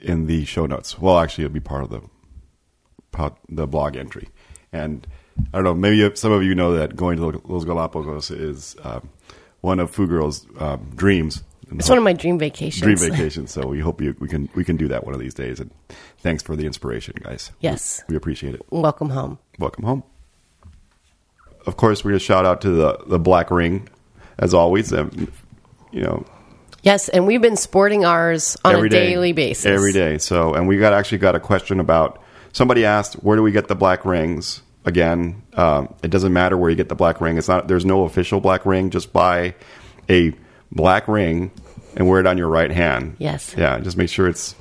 in 0.00 0.26
the 0.26 0.44
show 0.44 0.66
notes. 0.66 0.98
Well, 0.98 1.18
actually, 1.18 1.44
it'll 1.44 1.54
be 1.54 1.60
part 1.60 1.84
of 1.84 1.90
the 1.90 2.02
pod- 3.12 3.36
the 3.48 3.66
blog 3.66 3.96
entry. 3.96 4.28
And 4.72 5.06
I 5.52 5.58
don't 5.58 5.64
know, 5.64 5.74
maybe 5.74 6.14
some 6.16 6.32
of 6.32 6.42
you 6.42 6.54
know 6.54 6.74
that 6.74 6.96
going 6.96 7.16
to 7.18 7.42
Los 7.44 7.64
Galapagos 7.64 8.30
is 8.30 8.76
um, 8.82 9.08
one 9.60 9.80
of 9.80 9.90
Fugirl's 9.90 10.46
um, 10.58 10.90
dreams. 10.94 11.42
It's 11.72 11.88
one 11.88 11.98
of 11.98 12.04
my 12.04 12.12
dream 12.12 12.38
vacations. 12.38 12.82
dream 12.82 12.96
vacations. 12.96 13.50
So 13.50 13.66
we 13.66 13.80
hope 13.80 14.00
you, 14.00 14.14
we 14.20 14.28
can 14.28 14.48
we 14.54 14.62
can 14.64 14.76
do 14.76 14.86
that 14.88 15.04
one 15.04 15.14
of 15.14 15.20
these 15.20 15.34
days. 15.34 15.58
And 15.58 15.72
thanks 16.18 16.42
for 16.42 16.54
the 16.54 16.64
inspiration, 16.64 17.14
guys. 17.22 17.50
Yes. 17.60 18.04
we 18.08 18.14
appreciate 18.14 18.54
it. 18.54 18.62
Welcome 18.70 19.10
home. 19.10 19.38
Welcome 19.58 19.84
home. 19.84 20.04
Of 21.66 21.76
course, 21.76 22.04
we're 22.04 22.12
going 22.12 22.20
to 22.20 22.24
shout 22.24 22.46
out 22.46 22.60
to 22.60 22.70
the 22.70 22.98
the 23.08 23.18
Black 23.18 23.50
Ring, 23.50 23.88
as 24.38 24.54
always. 24.54 24.92
Um, 24.92 25.32
you 25.90 26.02
know, 26.02 26.24
Yes, 26.86 27.08
and 27.08 27.26
we've 27.26 27.42
been 27.42 27.56
sporting 27.56 28.04
ours 28.04 28.56
on 28.64 28.76
every 28.76 28.86
a 28.86 28.90
day- 28.90 29.10
daily 29.10 29.32
basis. 29.32 29.66
Every 29.66 29.92
day. 29.92 30.18
So, 30.18 30.54
and 30.54 30.68
we 30.68 30.78
got 30.78 30.92
actually 30.92 31.18
got 31.18 31.34
a 31.34 31.40
question 31.40 31.80
about 31.80 32.22
somebody 32.52 32.84
asked, 32.84 33.14
where 33.14 33.36
do 33.36 33.42
we 33.42 33.50
get 33.50 33.66
the 33.66 33.74
black 33.74 34.04
rings? 34.04 34.62
Again, 34.84 35.42
um, 35.54 35.92
it 36.04 36.12
doesn't 36.12 36.32
matter 36.32 36.56
where 36.56 36.70
you 36.70 36.76
get 36.76 36.88
the 36.88 36.94
black 36.94 37.20
ring. 37.20 37.38
It's 37.38 37.48
not. 37.48 37.66
There's 37.66 37.84
no 37.84 38.04
official 38.04 38.40
black 38.40 38.64
ring. 38.64 38.90
Just 38.90 39.12
buy 39.12 39.56
a 40.08 40.32
black 40.70 41.08
ring 41.08 41.50
and 41.96 42.08
wear 42.08 42.20
it 42.20 42.26
on 42.26 42.38
your 42.38 42.46
right 42.46 42.70
hand. 42.70 43.16
Yes. 43.18 43.52
Yeah. 43.58 43.80
Just 43.80 43.96
make 43.96 44.08
sure 44.08 44.28
it's 44.28 44.54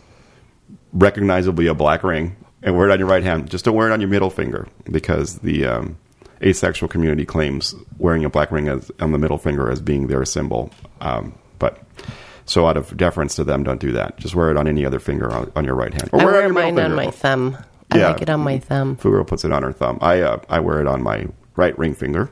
recognizably 0.94 1.68
a 1.68 1.76
black 1.76 2.04
ring 2.04 2.36
and 2.64 2.76
wear 2.76 2.90
it 2.90 2.92
on 2.92 2.98
your 2.98 3.08
right 3.08 3.22
hand. 3.22 3.52
Just 3.52 3.66
don't 3.66 3.76
wear 3.76 3.88
it 3.88 3.94
on 3.94 4.02
your 4.02 4.10
middle 4.10 4.32
finger 4.32 4.68
because 4.90 5.38
the 5.40 5.68
um, 5.68 5.98
asexual 6.42 6.90
community 6.90 7.24
claims 7.24 7.76
wearing 8.00 8.26
a 8.26 8.30
black 8.30 8.52
ring 8.52 8.68
as, 8.68 8.90
on 9.00 9.12
the 9.12 9.20
middle 9.20 9.38
finger 9.38 9.70
as 9.70 9.80
being 9.80 10.08
their 10.08 10.26
symbol. 10.26 10.72
Um, 11.02 11.38
but 11.60 11.82
so, 12.46 12.68
out 12.68 12.78
of 12.78 12.96
deference 12.96 13.36
to 13.36 13.44
them, 13.44 13.63
don't 13.63 13.80
do 13.80 13.91
that. 13.94 14.18
Just 14.18 14.36
wear 14.36 14.52
it 14.52 14.58
on 14.58 14.68
any 14.68 14.86
other 14.86 15.00
finger 15.00 15.32
on, 15.32 15.52
on 15.56 15.65
your 15.65 15.76
right 15.76 15.94
hand. 15.94 16.10
Or 16.13 16.22
I 16.22 16.26
wear 16.26 16.34
it 16.46 16.54
wear 16.54 16.72
mine 16.72 16.80
on 16.80 16.94
my 16.96 17.10
thumb. 17.10 17.58
I 17.91 17.98
Yeah. 17.98 18.08
like 18.10 18.22
it 18.22 18.30
on 18.30 18.41
my 18.41 18.60
thumb. 18.60 18.98
Fugirl 18.98 19.26
puts 19.26 19.44
it 19.46 19.52
on 19.52 19.63
her 19.63 19.72
thumb. 19.74 19.98
I 20.02 20.22
uh, 20.22 20.38
I 20.50 20.60
wear 20.60 20.80
it 20.82 20.88
on 20.88 21.02
my 21.02 21.28
right 21.56 21.78
ring 21.80 21.94
finger, 21.96 22.32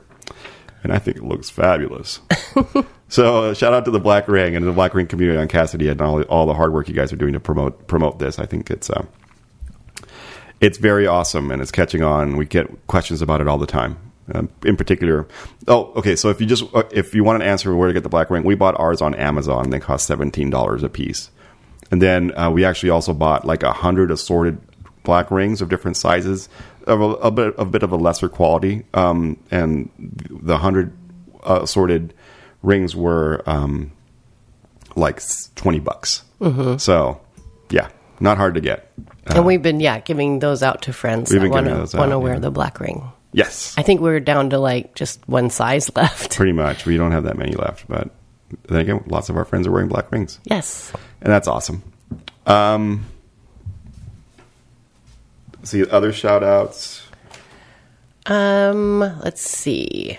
and 0.82 0.92
I 0.92 0.98
think 0.98 1.16
it 1.16 1.24
looks 1.24 1.50
fabulous. 1.50 2.20
so 3.08 3.44
uh, 3.50 3.54
shout 3.54 3.72
out 3.72 3.84
to 3.86 3.90
the 3.90 4.00
Black 4.00 4.28
Ring 4.28 4.54
and 4.56 4.66
the 4.66 4.72
Black 4.72 4.94
Ring 4.94 5.06
community 5.06 5.38
on 5.38 5.48
Kasidie 5.48 5.90
and 5.90 6.00
all, 6.00 6.22
all 6.22 6.46
the 6.46 6.54
hard 6.54 6.72
work 6.72 6.88
you 6.88 6.94
guys 6.94 7.12
are 7.12 7.16
doing 7.16 7.32
to 7.32 7.40
promote 7.40 7.86
promote 7.88 8.18
this. 8.18 8.38
I 8.38 8.46
think 8.46 8.70
it's 8.70 8.90
uh, 8.90 9.04
it's 10.60 10.78
very 10.78 11.06
awesome 11.06 11.50
and 11.50 11.60
it's 11.60 11.72
catching 11.72 12.02
on. 12.02 12.36
We 12.36 12.46
get 12.46 12.86
questions 12.86 13.20
about 13.22 13.40
it 13.40 13.48
all 13.48 13.58
the 13.58 13.66
time. 13.66 13.96
Um, 14.32 14.48
in 14.64 14.76
particular, 14.76 15.26
oh, 15.68 15.92
okay. 15.96 16.16
So 16.16 16.30
if 16.30 16.40
you 16.40 16.46
just 16.46 16.64
uh, 16.74 16.84
if 16.90 17.14
you 17.14 17.24
want 17.24 17.42
an 17.42 17.48
answer 17.48 17.74
where 17.76 17.88
to 17.88 17.92
get 17.94 18.02
the 18.02 18.08
Black 18.08 18.30
Ring, 18.30 18.42
we 18.42 18.54
bought 18.54 18.78
ours 18.80 19.02
on 19.02 19.14
Amazon. 19.14 19.70
They 19.70 19.80
cost 19.80 20.06
seventeen 20.06 20.48
dollars 20.48 20.82
a 20.82 20.88
piece. 20.88 21.30
And 21.90 22.00
then 22.00 22.36
uh, 22.36 22.50
we 22.50 22.64
actually 22.64 22.90
also 22.90 23.12
bought 23.12 23.44
like 23.44 23.62
a 23.62 23.72
hundred 23.72 24.10
assorted 24.10 24.58
black 25.02 25.30
rings 25.30 25.60
of 25.60 25.68
different 25.68 25.98
sizes, 25.98 26.48
of 26.86 27.02
a, 27.02 27.04
a 27.04 27.30
bit 27.30 27.54
a 27.58 27.66
bit 27.66 27.82
of 27.82 27.92
a 27.92 27.96
lesser 27.96 28.30
quality. 28.30 28.84
Um, 28.94 29.36
and 29.50 29.90
the 30.30 30.56
hundred 30.56 30.96
uh, 31.46 31.60
assorted 31.62 32.14
rings 32.62 32.96
were 32.96 33.42
um, 33.44 33.92
like 34.96 35.20
twenty 35.54 35.80
bucks. 35.80 36.22
So 36.78 37.20
yeah, 37.70 37.88
not 38.20 38.38
hard 38.38 38.54
to 38.54 38.60
get. 38.60 38.90
and 39.26 39.44
we've 39.44 39.62
been, 39.62 39.80
yeah, 39.80 40.00
giving 40.00 40.38
those 40.38 40.62
out 40.62 40.82
to 40.82 40.92
friends 40.92 41.30
We've 41.30 41.40
been 41.42 41.50
want 41.50 41.66
to 41.66 41.74
those 41.74 41.94
want 41.94 42.10
to 42.10 42.18
wear 42.18 42.34
yeah. 42.34 42.40
the 42.40 42.50
black 42.50 42.80
ring. 42.80 43.12
Yes, 43.36 43.74
I 43.76 43.82
think 43.82 44.00
we're 44.00 44.20
down 44.20 44.50
to 44.50 44.58
like 44.58 44.94
just 44.94 45.26
one 45.28 45.50
size 45.50 45.90
left. 45.96 46.36
pretty 46.36 46.52
much. 46.52 46.86
We 46.86 46.96
don't 46.96 47.10
have 47.12 47.24
that 47.24 47.36
many 47.36 47.52
left, 47.52 47.86
but 47.88 48.10
then 48.68 48.78
again, 48.80 49.02
lots 49.08 49.28
of 49.28 49.36
our 49.36 49.44
friends 49.44 49.66
are 49.66 49.72
wearing 49.72 49.88
black 49.88 50.10
rings, 50.12 50.38
Yes. 50.44 50.92
and 51.20 51.32
that's 51.32 51.48
awesome. 51.48 51.82
Um, 52.46 53.06
see 55.64 55.84
other 55.88 56.12
shout 56.12 56.42
outs. 56.44 57.06
Um, 58.26 59.00
let's 59.00 59.42
see. 59.42 60.18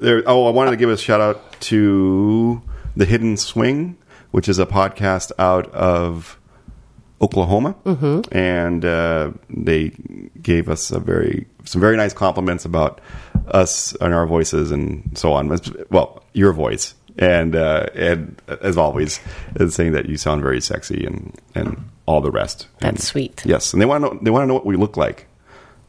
There, 0.00 0.22
oh, 0.26 0.46
I 0.46 0.50
wanted 0.50 0.72
to 0.72 0.76
give 0.76 0.90
a 0.90 0.96
shout 0.96 1.20
out 1.20 1.60
to 1.62 2.60
the 2.96 3.04
Hidden 3.04 3.36
Swing, 3.36 3.96
which 4.32 4.48
is 4.48 4.58
a 4.58 4.66
podcast 4.66 5.30
out 5.38 5.70
of 5.72 6.38
Oklahoma, 7.22 7.74
mm-hmm. 7.84 8.36
and 8.36 8.84
uh, 8.84 9.30
they 9.48 9.92
gave 10.42 10.68
us 10.68 10.90
a 10.90 10.98
very 10.98 11.46
some 11.64 11.80
very 11.80 11.96
nice 11.96 12.12
compliments 12.12 12.64
about 12.64 13.00
us 13.48 13.94
and 14.00 14.12
our 14.12 14.26
voices 14.26 14.70
and 14.72 15.16
so 15.16 15.32
on. 15.32 15.48
Well, 15.90 16.24
your 16.32 16.52
voice, 16.52 16.94
and 17.18 17.54
uh, 17.54 17.86
and 17.94 18.40
as 18.60 18.76
always, 18.76 19.20
saying 19.68 19.92
that 19.92 20.08
you 20.08 20.16
sound 20.16 20.42
very 20.42 20.60
sexy 20.60 21.04
and 21.06 21.32
and 21.54 21.88
all 22.06 22.20
the 22.20 22.32
rest. 22.32 22.66
That's 22.80 22.90
And- 22.90 23.00
sweet. 23.00 23.42
Yes, 23.46 23.72
and 23.72 23.80
they 23.80 23.86
want 23.86 24.04
to 24.04 24.14
know, 24.14 24.20
they 24.22 24.30
want 24.30 24.42
to 24.42 24.46
know 24.48 24.54
what 24.54 24.66
we 24.66 24.76
look 24.76 24.96
like. 24.96 25.26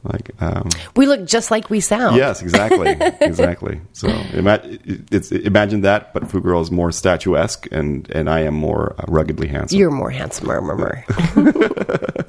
Like, 0.03 0.31
um, 0.41 0.69
We 0.95 1.05
look 1.05 1.25
just 1.25 1.49
like 1.49 1.69
we 1.69 1.79
sound. 1.79 2.17
Yes, 2.17 2.41
exactly, 2.41 2.89
exactly. 3.21 3.79
So 3.93 4.07
ima- 4.33 4.59
it's 4.63 5.31
imagine 5.31 5.81
that, 5.81 6.13
but 6.13 6.23
Fugirl 6.29 6.61
is 6.61 6.71
more 6.71 6.91
statuesque, 6.91 7.67
and 7.71 8.09
and 8.11 8.29
I 8.29 8.41
am 8.41 8.53
more 8.53 8.95
uh, 8.97 9.05
ruggedly 9.07 9.47
handsome. 9.47 9.79
You're 9.79 9.91
more 9.91 10.09
handsome, 10.11 10.47
murmur. 10.47 11.05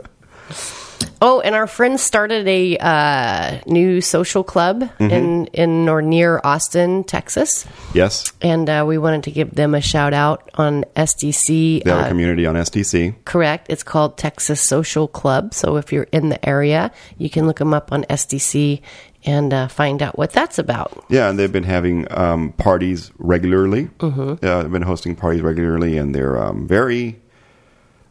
oh, 1.20 1.40
and 1.40 1.54
our 1.54 1.66
friends 1.66 2.02
started 2.02 2.46
a 2.48 2.76
uh, 2.78 3.60
new 3.66 4.00
social 4.00 4.44
club 4.44 4.82
Mm-hmm. 4.82 5.10
in 5.10 5.46
in 5.46 5.88
or 5.88 6.00
near 6.02 6.40
Austin, 6.44 7.04
Texas, 7.04 7.66
yes, 7.94 8.32
and 8.42 8.68
uh, 8.68 8.84
we 8.86 8.98
wanted 8.98 9.22
to 9.24 9.30
give 9.30 9.54
them 9.54 9.74
a 9.74 9.80
shout 9.80 10.12
out 10.14 10.50
on 10.54 10.84
SDC. 10.96 11.84
a 11.86 11.90
uh, 11.94 12.08
community 12.08 12.46
on 12.46 12.54
SDC. 12.54 13.14
correct. 13.24 13.66
It's 13.68 13.82
called 13.82 14.16
Texas 14.18 14.60
Social 14.66 15.08
Club. 15.08 15.54
So 15.54 15.76
if 15.76 15.92
you're 15.92 16.08
in 16.12 16.28
the 16.28 16.44
area, 16.48 16.90
you 17.18 17.28
can 17.30 17.46
look 17.46 17.58
them 17.58 17.74
up 17.74 17.92
on 17.92 18.04
SDC 18.04 18.80
and 19.26 19.54
uh, 19.54 19.68
find 19.68 20.02
out 20.02 20.18
what 20.18 20.32
that's 20.32 20.58
about. 20.58 21.04
Yeah, 21.08 21.30
and 21.30 21.38
they've 21.38 21.50
been 21.52 21.64
having 21.64 22.06
um, 22.10 22.52
parties 22.52 23.10
regularly. 23.18 23.86
Mm-hmm. 23.98 24.44
Uh, 24.44 24.62
they've 24.62 24.70
been 24.72 24.82
hosting 24.82 25.16
parties 25.16 25.40
regularly, 25.40 25.96
and 25.96 26.14
they're 26.14 26.36
um, 26.38 26.68
very, 26.68 27.20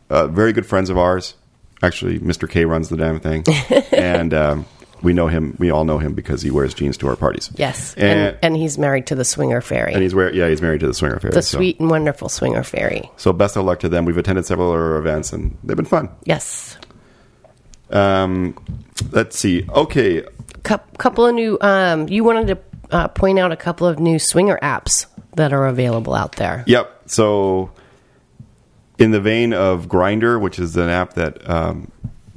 uh, 0.09 0.27
very 0.27 0.53
good 0.53 0.65
friends 0.65 0.89
of 0.89 0.97
ours. 0.97 1.35
Actually, 1.83 2.19
Mr. 2.19 2.49
K 2.49 2.65
runs 2.65 2.89
the 2.89 2.97
damn 2.97 3.19
thing, 3.19 3.43
and 3.91 4.33
um, 4.33 4.65
we 5.03 5.13
know 5.13 5.27
him. 5.27 5.55
We 5.59 5.69
all 5.69 5.83
know 5.83 5.99
him 5.99 6.13
because 6.13 6.41
he 6.41 6.49
wears 6.49 6.73
jeans 6.73 6.97
to 6.97 7.07
our 7.09 7.15
parties. 7.15 7.51
Yes, 7.55 7.93
and, 7.95 8.19
and, 8.19 8.37
and 8.41 8.57
he's 8.57 8.77
married 8.77 9.05
to 9.07 9.15
the 9.15 9.25
Swinger 9.25 9.61
Fairy, 9.61 9.93
and 9.93 10.01
he's 10.01 10.15
wear, 10.15 10.33
yeah, 10.33 10.47
he's 10.49 10.61
married 10.61 10.79
to 10.79 10.87
the 10.87 10.93
Swinger 10.93 11.19
Fairy. 11.19 11.33
the 11.33 11.41
so. 11.41 11.57
sweet 11.57 11.79
and 11.79 11.89
wonderful 11.89 12.29
Swinger 12.29 12.63
Fairy. 12.63 13.11
So 13.17 13.33
best 13.33 13.57
of 13.57 13.65
luck 13.65 13.81
to 13.81 13.89
them. 13.89 14.05
We've 14.05 14.17
attended 14.17 14.45
several 14.45 14.71
other 14.71 14.97
events, 14.97 15.33
and 15.33 15.57
they've 15.63 15.77
been 15.77 15.85
fun. 15.85 16.09
Yes. 16.23 16.77
Um, 17.89 18.57
let's 19.11 19.37
see. 19.37 19.67
Okay, 19.69 20.23
Cou- 20.63 20.79
couple 20.97 21.25
of 21.25 21.35
new. 21.35 21.57
Um, 21.61 22.07
you 22.07 22.23
wanted 22.23 22.47
to 22.47 22.95
uh, 22.95 23.07
point 23.09 23.39
out 23.39 23.51
a 23.51 23.57
couple 23.57 23.85
of 23.87 23.99
new 23.99 24.19
swinger 24.19 24.57
apps 24.61 25.05
that 25.35 25.51
are 25.51 25.67
available 25.67 26.13
out 26.13 26.37
there. 26.37 26.63
Yep. 26.67 27.01
So, 27.07 27.71
in 28.97 29.11
the 29.11 29.21
vein 29.21 29.53
of 29.53 29.87
Grindr, 29.87 30.39
which 30.39 30.59
is 30.59 30.77
an 30.77 30.89
app 30.89 31.13
that 31.13 31.49
um, 31.49 31.91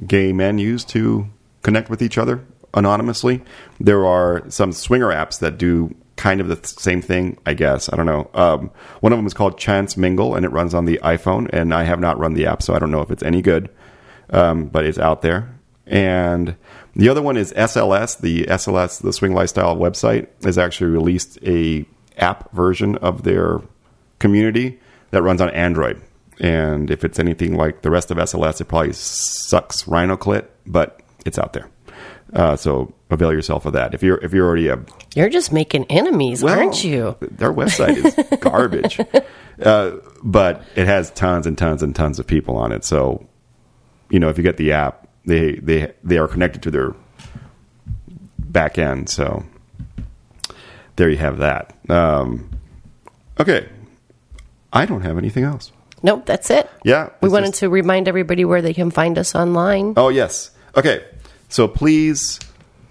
gay 0.05 0.33
men 0.33 0.57
use 0.57 0.83
to 0.85 1.27
connect 1.61 1.89
with 1.89 2.01
each 2.01 2.17
other 2.17 2.43
anonymously, 2.73 3.43
there 3.79 4.05
are 4.05 4.43
some 4.49 4.71
swinger 4.71 5.07
apps 5.07 5.39
that 5.39 5.57
do 5.57 5.95
kind 6.15 6.41
of 6.41 6.47
the 6.47 6.55
th- 6.55 6.67
same 6.67 7.01
thing. 7.01 7.37
I 7.45 7.53
guess 7.53 7.91
I 7.91 7.95
don't 7.95 8.05
know. 8.05 8.29
Um, 8.33 8.71
one 9.01 9.13
of 9.13 9.19
them 9.19 9.25
is 9.25 9.33
called 9.33 9.57
Chance 9.57 9.97
Mingle, 9.97 10.35
and 10.35 10.45
it 10.45 10.49
runs 10.49 10.73
on 10.73 10.85
the 10.85 10.99
iPhone. 11.03 11.49
And 11.53 11.73
I 11.73 11.83
have 11.83 11.99
not 11.99 12.19
run 12.19 12.33
the 12.33 12.45
app, 12.47 12.61
so 12.61 12.73
I 12.73 12.79
don't 12.79 12.91
know 12.91 13.01
if 13.01 13.11
it's 13.11 13.23
any 13.23 13.41
good. 13.41 13.69
Um, 14.29 14.65
but 14.65 14.85
it's 14.85 14.99
out 14.99 15.21
there. 15.21 15.53
And 15.85 16.57
the 16.95 17.07
other 17.07 17.21
one 17.21 17.37
is 17.37 17.53
SLS. 17.53 18.19
The 18.19 18.43
SLS, 18.43 19.01
the 19.01 19.13
Swing 19.13 19.33
Lifestyle 19.33 19.77
website, 19.77 20.27
has 20.43 20.57
actually 20.57 20.91
released 20.91 21.39
a 21.43 21.85
app 22.17 22.51
version 22.51 22.97
of 22.97 23.23
their 23.23 23.61
community 24.19 24.79
that 25.11 25.21
runs 25.21 25.39
on 25.39 25.49
Android. 25.51 26.01
And 26.39 26.91
if 26.91 27.03
it's 27.03 27.19
anything 27.19 27.55
like 27.55 27.81
the 27.81 27.89
rest 27.89 28.11
of 28.11 28.17
SLS, 28.17 28.61
it 28.61 28.65
probably 28.65 28.93
sucks 28.93 29.83
RhinoClit, 29.83 30.47
but 30.65 31.01
it's 31.25 31.39
out 31.39 31.53
there. 31.53 31.69
Uh, 32.33 32.55
so 32.55 32.93
avail 33.09 33.31
yourself 33.31 33.65
of 33.65 33.73
that. 33.73 33.93
If 33.93 34.03
you're 34.03 34.17
if 34.17 34.33
you're 34.33 34.45
already 34.45 34.67
a 34.67 34.83
You're 35.15 35.29
just 35.29 35.53
making 35.53 35.85
enemies, 35.85 36.43
well, 36.43 36.59
aren't 36.59 36.83
you? 36.83 37.15
Their 37.21 37.53
website 37.53 37.95
is 37.97 38.39
garbage, 38.39 38.99
uh, 39.63 39.91
but 40.23 40.63
it 40.75 40.87
has 40.87 41.09
tons 41.11 41.47
and 41.47 41.57
tons 41.57 41.81
and 41.81 41.95
tons 41.95 42.19
of 42.19 42.27
people 42.27 42.57
on 42.57 42.71
it. 42.71 42.83
So, 42.83 43.25
you 44.09 44.19
know, 44.19 44.29
if 44.29 44.37
you 44.37 44.43
get 44.43 44.57
the 44.57 44.73
app, 44.73 45.07
they 45.25 45.53
they 45.55 45.93
they 46.03 46.17
are 46.17 46.27
connected 46.27 46.61
to 46.63 46.71
their 46.71 46.93
back 48.37 48.77
end. 48.77 49.09
So, 49.09 49.45
there 50.97 51.09
you 51.09 51.17
have 51.17 51.37
that. 51.37 51.77
Um, 51.89 52.49
okay, 53.39 53.69
I 54.73 54.85
don't 54.85 55.01
have 55.01 55.17
anything 55.17 55.45
else. 55.45 55.71
Nope, 56.03 56.25
that's 56.25 56.49
it. 56.49 56.69
Yeah, 56.83 57.09
We 57.21 57.29
wanted 57.29 57.47
just- 57.47 57.59
to 57.61 57.69
remind 57.69 58.07
everybody 58.07 58.45
where 58.45 58.61
they 58.61 58.73
can 58.73 58.91
find 58.91 59.17
us 59.17 59.33
online. 59.35 59.93
Oh 59.97 60.09
yes. 60.09 60.51
Okay. 60.75 61.03
So 61.49 61.67
please 61.67 62.39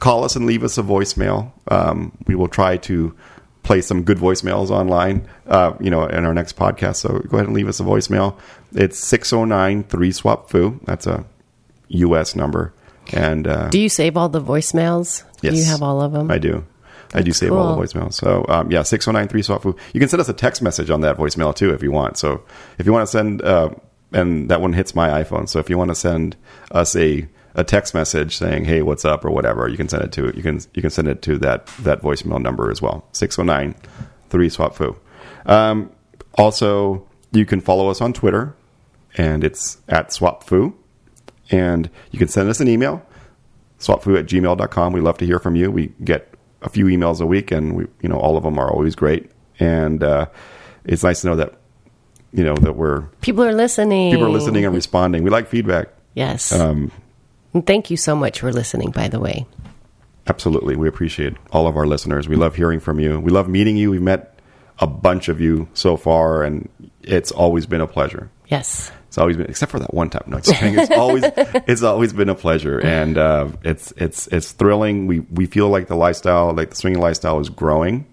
call 0.00 0.24
us 0.24 0.34
and 0.36 0.46
leave 0.46 0.64
us 0.64 0.76
a 0.78 0.82
voicemail. 0.82 1.52
Um, 1.68 2.12
we 2.26 2.34
will 2.34 2.48
try 2.48 2.76
to 2.78 3.14
play 3.62 3.80
some 3.80 4.02
good 4.02 4.18
voicemails 4.18 4.70
online. 4.70 5.26
Uh, 5.46 5.72
you 5.80 5.90
know, 5.90 6.04
in 6.06 6.24
our 6.24 6.34
next 6.34 6.56
podcast. 6.56 6.96
So 6.96 7.08
go 7.28 7.36
ahead 7.36 7.46
and 7.46 7.54
leave 7.54 7.68
us 7.68 7.80
a 7.80 7.84
voicemail. 7.84 8.34
It's 8.72 8.98
609-3 9.00 9.86
SwapFu. 10.12 10.80
That's 10.84 11.06
a 11.06 11.24
U.S. 11.88 12.34
number. 12.36 12.72
And 13.12 13.46
uh, 13.46 13.68
Do 13.68 13.78
you 13.80 13.88
save 13.88 14.16
all 14.16 14.28
the 14.28 14.40
voicemails? 14.42 15.22
yes, 15.42 15.54
Do 15.54 15.58
you 15.60 15.64
have 15.66 15.82
all 15.82 16.00
of 16.02 16.12
them? 16.12 16.30
I 16.30 16.38
do. 16.38 16.64
I 17.14 17.22
do 17.22 17.32
save 17.32 17.52
all 17.52 17.76
the 17.76 17.82
voicemails. 17.82 18.14
So 18.14 18.44
um, 18.48 18.70
yeah, 18.70 18.82
six 18.82 19.04
zero 19.04 19.12
nine 19.12 19.28
three 19.28 19.42
SwapFu. 19.42 19.76
You 19.92 20.00
can 20.00 20.08
send 20.08 20.20
us 20.20 20.28
a 20.28 20.34
text 20.34 20.62
message 20.62 20.90
on 20.90 21.00
that 21.02 21.16
voicemail 21.16 21.54
too 21.54 21.72
if 21.72 21.82
you 21.82 21.90
want. 21.90 22.18
So 22.18 22.42
if 22.78 22.86
you 22.86 22.92
want 22.92 23.06
to 23.06 23.10
send, 23.10 23.42
uh, 23.42 23.70
and 24.12 24.50
that 24.50 24.60
one 24.60 24.72
hits 24.72 24.94
my 24.94 25.22
iPhone. 25.22 25.48
So 25.48 25.58
if 25.58 25.70
you 25.70 25.78
want 25.78 25.90
to 25.90 25.94
send 25.94 26.36
us 26.70 26.96
a 26.96 27.28
a 27.54 27.64
text 27.64 27.94
message 27.94 28.36
saying 28.36 28.66
hey 28.66 28.82
what's 28.82 29.04
up 29.04 29.24
or 29.24 29.30
whatever, 29.30 29.66
you 29.68 29.76
can 29.76 29.88
send 29.88 30.04
it 30.04 30.12
to 30.12 30.32
you 30.36 30.42
can 30.42 30.60
you 30.74 30.82
can 30.82 30.90
send 30.90 31.08
it 31.08 31.22
to 31.22 31.38
that 31.38 31.66
that 31.80 32.02
voicemail 32.02 32.40
number 32.40 32.70
as 32.70 32.82
well 32.82 33.06
six 33.12 33.36
zero 33.36 33.46
nine 33.46 33.74
three 34.28 34.48
SwapFu. 34.48 34.96
Um, 35.46 35.90
also, 36.34 37.06
you 37.32 37.46
can 37.46 37.60
follow 37.60 37.88
us 37.88 38.00
on 38.00 38.12
Twitter, 38.12 38.54
and 39.16 39.42
it's 39.42 39.78
at 39.88 40.08
SwapFu, 40.10 40.74
and 41.50 41.88
you 42.10 42.18
can 42.18 42.28
send 42.28 42.48
us 42.48 42.60
an 42.60 42.68
email 42.68 43.06
swapfu 43.78 44.18
at 44.18 44.26
gmail.com. 44.26 44.92
We 44.92 45.00
love 45.00 45.18
to 45.18 45.26
hear 45.26 45.38
from 45.38 45.56
you. 45.56 45.70
We 45.70 45.92
get 46.02 46.32
a 46.62 46.68
few 46.68 46.86
emails 46.86 47.20
a 47.20 47.26
week, 47.26 47.50
and 47.50 47.74
we, 47.76 47.86
you 48.02 48.08
know, 48.08 48.18
all 48.18 48.36
of 48.36 48.42
them 48.44 48.58
are 48.58 48.70
always 48.70 48.94
great. 48.94 49.30
And 49.60 50.02
uh, 50.02 50.26
it's 50.84 51.02
nice 51.04 51.20
to 51.22 51.28
know 51.28 51.36
that, 51.36 51.54
you 52.32 52.44
know, 52.44 52.54
that 52.56 52.74
we're 52.74 53.02
People 53.20 53.44
are 53.44 53.52
listening. 53.54 54.10
people 54.12 54.26
are 54.26 54.30
listening 54.30 54.64
and 54.64 54.74
responding. 54.74 55.22
We 55.22 55.30
like 55.30 55.46
feedback. 55.48 55.88
Yes. 56.14 56.52
Um, 56.52 56.90
and 57.54 57.66
thank 57.66 57.90
you 57.90 57.96
so 57.96 58.14
much 58.16 58.40
for 58.40 58.52
listening, 58.52 58.90
by 58.90 59.08
the 59.08 59.20
way. 59.20 59.46
absolutely, 60.26 60.76
we 60.76 60.88
appreciate 60.88 61.34
all 61.52 61.66
of 61.66 61.76
our 61.76 61.86
listeners. 61.86 62.28
We 62.28 62.36
love 62.36 62.56
hearing 62.56 62.80
from 62.80 62.98
you. 63.00 63.20
We 63.20 63.30
love 63.30 63.48
meeting 63.48 63.76
you. 63.76 63.90
We've 63.90 64.02
met 64.02 64.38
a 64.78 64.86
bunch 64.86 65.28
of 65.28 65.40
you 65.40 65.68
so 65.72 65.96
far, 65.96 66.42
and 66.42 66.68
it's 67.02 67.30
always 67.32 67.64
been 67.66 67.80
a 67.80 67.86
pleasure. 67.86 68.30
Yes. 68.48 68.90
It's 69.08 69.18
always 69.18 69.36
been, 69.36 69.46
except 69.46 69.72
for 69.72 69.78
that 69.78 69.94
one 69.94 70.10
time. 70.10 70.24
No. 70.26 70.38
It's 70.38 70.90
always, 70.90 71.22
it's 71.36 71.82
always 71.82 72.12
been 72.12 72.28
a 72.28 72.34
pleasure, 72.34 72.78
and 72.80 73.16
uh, 73.16 73.48
it's 73.64 73.92
it's 73.96 74.26
it's 74.28 74.52
thrilling. 74.52 75.06
We 75.06 75.20
we 75.20 75.46
feel 75.46 75.68
like 75.68 75.88
the 75.88 75.96
lifestyle, 75.96 76.52
like 76.52 76.70
the 76.70 76.76
swinging 76.76 77.00
lifestyle, 77.00 77.40
is 77.40 77.48
growing. 77.48 78.06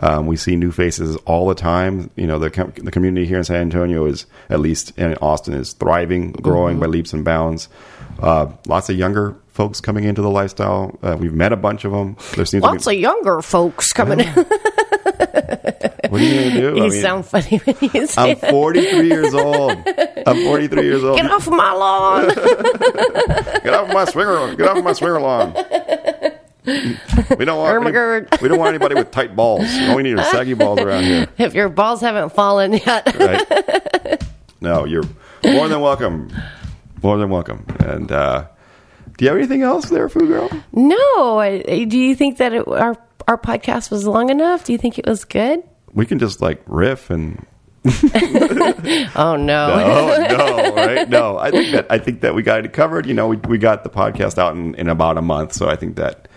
Um, 0.00 0.26
we 0.26 0.36
see 0.36 0.54
new 0.54 0.70
faces 0.70 1.16
all 1.26 1.48
the 1.48 1.54
time. 1.56 2.10
You 2.14 2.26
know, 2.26 2.38
the 2.38 2.50
com- 2.50 2.72
the 2.76 2.90
community 2.90 3.26
here 3.26 3.38
in 3.38 3.44
San 3.44 3.56
Antonio 3.62 4.06
is, 4.06 4.26
at 4.48 4.60
least 4.60 4.96
in 4.96 5.14
Austin, 5.16 5.54
is 5.54 5.72
thriving, 5.72 6.32
growing 6.32 6.78
by 6.78 6.86
leaps 6.86 7.12
and 7.12 7.24
bounds. 7.24 7.68
Uh, 8.20 8.52
lots 8.66 8.88
of 8.90 8.96
younger 8.96 9.36
folks 9.48 9.80
coming 9.80 10.04
into 10.04 10.22
the 10.22 10.30
lifestyle. 10.30 10.96
Uh, 11.02 11.16
we've 11.18 11.32
met 11.32 11.52
a 11.52 11.56
bunch 11.56 11.84
of 11.84 11.90
them. 11.92 12.16
There 12.36 12.44
seems 12.44 12.62
Lots 12.62 12.86
of 12.86 12.94
younger 12.94 13.42
folks 13.42 13.92
coming 13.92 14.20
in. 14.20 14.34
What 16.18 16.22
are 16.22 16.34
you 16.34 16.34
going 16.40 16.54
to 16.54 16.60
do? 16.60 16.76
you 16.76 16.84
I 16.84 16.88
mean, 16.88 17.02
sound 17.02 17.26
funny 17.26 17.58
when 17.58 17.76
you 17.92 18.06
say 18.06 18.32
I'm 18.32 18.38
that. 18.38 18.50
43 18.50 19.08
years 19.08 19.34
old. 19.34 19.72
I'm 20.26 20.44
43 20.44 20.82
years 20.82 21.04
old. 21.04 21.16
Get 21.20 21.30
off 21.30 21.48
my 21.48 21.72
lawn. 21.72 22.28
Get 23.62 23.74
off 23.74 23.92
my 23.92 24.04
swinger! 24.06 24.54
Get 24.56 24.68
off 24.68 24.82
my 24.84 24.92
swinger 24.92 25.20
lawn! 25.20 25.54
We 27.38 27.44
don't 27.44 27.58
want 27.58 27.86
any, 27.96 28.26
we 28.42 28.48
don't 28.48 28.58
want 28.58 28.68
anybody 28.70 28.94
with 28.94 29.10
tight 29.10 29.34
balls. 29.34 29.64
All 29.88 29.96
we 29.96 30.02
need 30.02 30.18
are 30.18 30.24
saggy 30.24 30.54
balls 30.54 30.80
around 30.80 31.04
here, 31.04 31.26
if 31.38 31.54
your 31.54 31.68
balls 31.70 32.00
haven't 32.02 32.34
fallen 32.34 32.72
yet. 32.74 33.14
right? 33.16 34.22
No, 34.60 34.84
you're 34.84 35.04
more 35.44 35.68
than 35.68 35.80
welcome. 35.80 36.32
More 37.00 37.16
than 37.16 37.30
welcome. 37.30 37.64
And 37.78 38.10
uh, 38.10 38.48
do 39.16 39.24
you 39.24 39.28
have 39.30 39.38
anything 39.38 39.62
else 39.62 39.88
there, 39.88 40.08
Fugirl? 40.08 40.50
no. 40.72 41.38
I- 41.38 41.84
do 41.84 41.96
you 41.96 42.16
think 42.16 42.38
that 42.38 42.52
it, 42.52 42.66
our 42.66 42.96
our 43.28 43.38
podcast 43.38 43.90
was 43.92 44.04
long 44.04 44.30
enough? 44.30 44.64
Do 44.64 44.72
you 44.72 44.78
think 44.78 44.98
it 44.98 45.06
was 45.06 45.24
good? 45.24 45.62
We 45.98 46.06
can 46.06 46.20
just 46.20 46.40
like 46.40 46.62
riff 46.66 47.10
and 47.10 47.44
Oh 47.84 49.34
no. 49.36 49.72
oh 49.72 50.26
no, 50.30 50.74
right? 50.76 51.08
No, 51.08 51.38
I 51.38 51.50
think 51.50 51.72
that 51.72 51.86
I 51.90 51.98
think 51.98 52.20
that 52.20 52.36
we 52.36 52.42
got 52.44 52.64
it 52.64 52.72
covered. 52.72 53.04
You 53.04 53.14
know, 53.14 53.26
we 53.26 53.36
we 53.38 53.58
got 53.58 53.82
the 53.82 53.90
podcast 53.90 54.38
out 54.38 54.54
in, 54.54 54.76
in 54.76 54.88
about 54.88 55.18
a 55.18 55.22
month, 55.22 55.54
so 55.54 55.68
I 55.68 55.74
think 55.74 55.96
that 55.96 56.28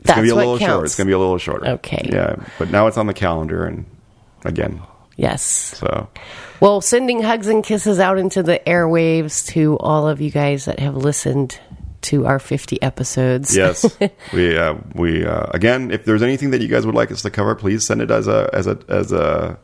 it's 0.00 0.10
gonna 0.10 0.22
be 0.22 0.30
a 0.30 0.34
little 0.34 0.58
short. 0.58 0.86
It's 0.86 0.96
gonna 0.96 1.06
be 1.06 1.12
a 1.12 1.18
little 1.20 1.38
shorter. 1.38 1.68
Okay. 1.68 2.08
Yeah, 2.12 2.34
but 2.58 2.72
now 2.72 2.88
it's 2.88 2.96
on 2.98 3.06
the 3.06 3.14
calendar, 3.14 3.64
and 3.64 3.86
again, 4.44 4.80
Yes. 5.16 5.42
so 5.44 6.08
Well, 6.58 6.80
sending 6.80 7.22
hugs 7.22 7.46
and 7.46 7.62
kisses 7.62 8.00
out 8.00 8.18
into 8.18 8.42
the 8.42 8.60
airwaves 8.66 9.46
to 9.50 9.78
all 9.78 10.08
of 10.08 10.20
you 10.20 10.32
guys 10.32 10.64
that 10.64 10.80
have 10.80 10.96
listened 10.96 11.60
to 12.02 12.26
our 12.26 12.38
50 12.38 12.80
episodes. 12.82 13.56
yes, 13.56 13.96
we 14.32 14.56
uh, 14.56 14.74
we 14.94 15.24
uh, 15.24 15.46
again, 15.52 15.90
if 15.90 16.04
there's 16.04 16.22
anything 16.22 16.50
that 16.50 16.60
you 16.60 16.68
guys 16.68 16.86
would 16.86 16.94
like 16.94 17.10
us 17.10 17.22
to 17.22 17.30
cover, 17.30 17.54
please 17.54 17.86
send 17.86 18.00
it 18.00 18.10
as 18.10 18.26
a 18.28 18.48
as 18.52 18.66
a 18.66 18.78
as 18.88 19.12
a 19.12 19.58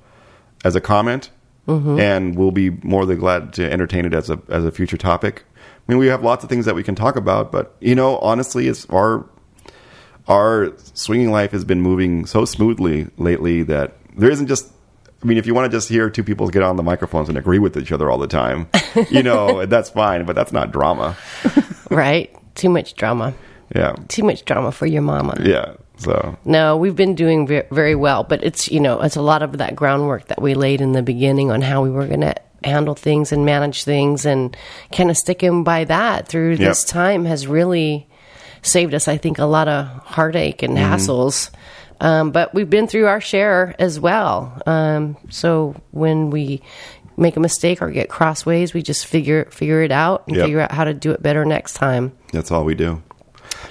as 0.64 0.76
a 0.76 0.80
comment, 0.80 1.30
and 1.66 2.36
we'll 2.36 2.50
be 2.52 2.70
more 2.70 3.06
than 3.06 3.18
glad 3.18 3.52
to 3.54 3.70
entertain 3.70 4.04
it 4.04 4.14
as 4.14 4.30
a 4.30 4.40
as 4.48 4.64
a 4.64 4.70
future 4.70 4.96
topic. 4.96 5.44
I 5.56 5.92
mean, 5.92 5.98
we 5.98 6.08
have 6.08 6.22
lots 6.22 6.42
of 6.42 6.50
things 6.50 6.64
that 6.64 6.74
we 6.74 6.82
can 6.82 6.94
talk 6.94 7.16
about, 7.16 7.52
but 7.52 7.76
you 7.80 7.94
know, 7.94 8.18
honestly, 8.18 8.66
it's 8.66 8.86
our 8.90 9.24
our 10.28 10.72
swinging 10.94 11.30
life 11.30 11.52
has 11.52 11.64
been 11.64 11.80
moving 11.80 12.26
so 12.26 12.44
smoothly 12.44 13.08
lately 13.16 13.62
that 13.64 13.96
there 14.16 14.30
isn't 14.30 14.48
just. 14.48 14.72
I 15.22 15.26
mean, 15.26 15.38
if 15.38 15.46
you 15.46 15.54
want 15.54 15.70
to 15.70 15.76
just 15.76 15.88
hear 15.88 16.10
two 16.10 16.22
people 16.22 16.48
get 16.50 16.62
on 16.62 16.76
the 16.76 16.82
microphones 16.82 17.28
and 17.30 17.38
agree 17.38 17.58
with 17.58 17.76
each 17.78 17.90
other 17.90 18.10
all 18.10 18.18
the 18.18 18.26
time, 18.26 18.68
you 19.10 19.22
know, 19.22 19.64
that's 19.64 19.88
fine, 19.88 20.26
but 20.26 20.36
that's 20.36 20.52
not 20.52 20.72
drama. 20.72 21.16
Right? 21.90 22.34
Too 22.54 22.68
much 22.68 22.94
drama. 22.94 23.34
Yeah. 23.74 23.94
Too 24.08 24.22
much 24.24 24.44
drama 24.44 24.72
for 24.72 24.86
your 24.86 25.02
mama. 25.02 25.36
Yeah. 25.42 25.74
So, 25.98 26.36
No, 26.44 26.76
we've 26.76 26.94
been 26.96 27.14
doing 27.14 27.46
ve- 27.46 27.62
very 27.70 27.94
well, 27.94 28.22
but 28.22 28.44
it's, 28.44 28.70
you 28.70 28.80
know, 28.80 29.00
it's 29.00 29.16
a 29.16 29.22
lot 29.22 29.42
of 29.42 29.58
that 29.58 29.74
groundwork 29.74 30.28
that 30.28 30.40
we 30.42 30.54
laid 30.54 30.80
in 30.82 30.92
the 30.92 31.02
beginning 31.02 31.50
on 31.50 31.62
how 31.62 31.82
we 31.82 31.90
were 31.90 32.06
going 32.06 32.20
to 32.20 32.34
handle 32.64 32.94
things 32.94 33.32
and 33.32 33.46
manage 33.46 33.84
things 33.84 34.26
and 34.26 34.54
kind 34.92 35.10
of 35.10 35.16
sticking 35.16 35.64
by 35.64 35.84
that 35.84 36.28
through 36.28 36.56
this 36.58 36.82
Yep. 36.84 36.92
time 36.92 37.24
has 37.24 37.46
really 37.46 38.06
saved 38.62 38.92
us, 38.92 39.08
I 39.08 39.16
think, 39.16 39.38
a 39.38 39.46
lot 39.46 39.68
of 39.68 39.86
heartache 40.04 40.62
and 40.62 40.76
hassles. 40.76 41.50
Um, 41.98 42.30
but 42.30 42.52
we've 42.52 42.68
been 42.68 42.86
through 42.88 43.06
our 43.06 43.20
share 43.22 43.74
as 43.78 43.98
well. 43.98 44.60
Um, 44.66 45.16
so 45.30 45.74
when 45.92 46.28
we 46.28 46.60
make 47.16 47.36
a 47.36 47.40
mistake 47.40 47.80
or 47.82 47.90
get 47.90 48.08
crossways, 48.08 48.74
we 48.74 48.82
just 48.82 49.06
figure 49.06 49.46
figure 49.50 49.82
it 49.82 49.92
out 49.92 50.24
and 50.26 50.36
Yep. 50.36 50.44
figure 50.44 50.60
out 50.60 50.72
how 50.72 50.84
to 50.84 50.94
do 50.94 51.10
it 51.12 51.22
better 51.22 51.44
next 51.44 51.74
time. 51.74 52.12
That's 52.32 52.50
all 52.50 52.64
we 52.64 52.74
do. 52.74 53.02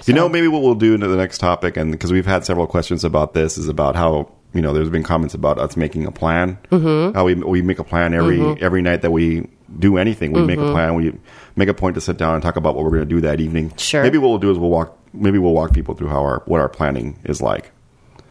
You 0.05 0.13
know, 0.13 0.29
maybe 0.29 0.47
what 0.47 0.61
we'll 0.61 0.75
do 0.75 0.93
into 0.93 1.07
the 1.07 1.17
next 1.17 1.39
topic, 1.39 1.77
and 1.77 1.91
because 1.91 2.11
we've 2.11 2.25
had 2.25 2.45
several 2.45 2.67
questions 2.67 3.03
about 3.03 3.33
this, 3.33 3.57
is 3.57 3.67
about 3.67 3.95
how 3.95 4.31
you 4.53 4.61
know 4.61 4.73
there's 4.73 4.89
been 4.89 5.03
comments 5.03 5.33
about 5.33 5.59
us 5.59 5.75
making 5.75 6.05
a 6.05 6.11
plan. 6.11 6.57
Mm-hmm. 6.71 7.15
How 7.15 7.25
we 7.25 7.35
we 7.35 7.61
make 7.61 7.79
a 7.79 7.83
plan 7.83 8.13
every 8.13 8.39
every 8.61 8.81
night 8.81 9.01
that 9.01 9.11
we 9.11 9.47
do 9.79 9.97
anything. 9.97 10.31
We 10.31 10.43
make 10.43 10.59
a 10.59 10.71
plan. 10.71 10.95
We 10.95 11.13
make 11.55 11.69
a 11.69 11.73
point 11.73 11.95
to 11.95 12.01
sit 12.01 12.17
down 12.17 12.35
and 12.35 12.43
talk 12.43 12.55
about 12.55 12.75
what 12.75 12.83
we're 12.83 12.91
going 12.91 13.07
to 13.07 13.15
do 13.15 13.21
that 13.21 13.41
evening. 13.41 13.73
Sure. 13.77 14.03
Maybe 14.03 14.17
what 14.17 14.29
we'll 14.29 14.37
do 14.37 14.51
is 14.51 14.57
we'll 14.57 14.69
walk. 14.69 14.97
Maybe 15.13 15.37
we'll 15.39 15.53
walk 15.53 15.73
people 15.73 15.95
through 15.95 16.09
how 16.09 16.21
our 16.21 16.43
what 16.45 16.61
our 16.61 16.69
planning 16.69 17.19
is 17.25 17.41
like. 17.41 17.71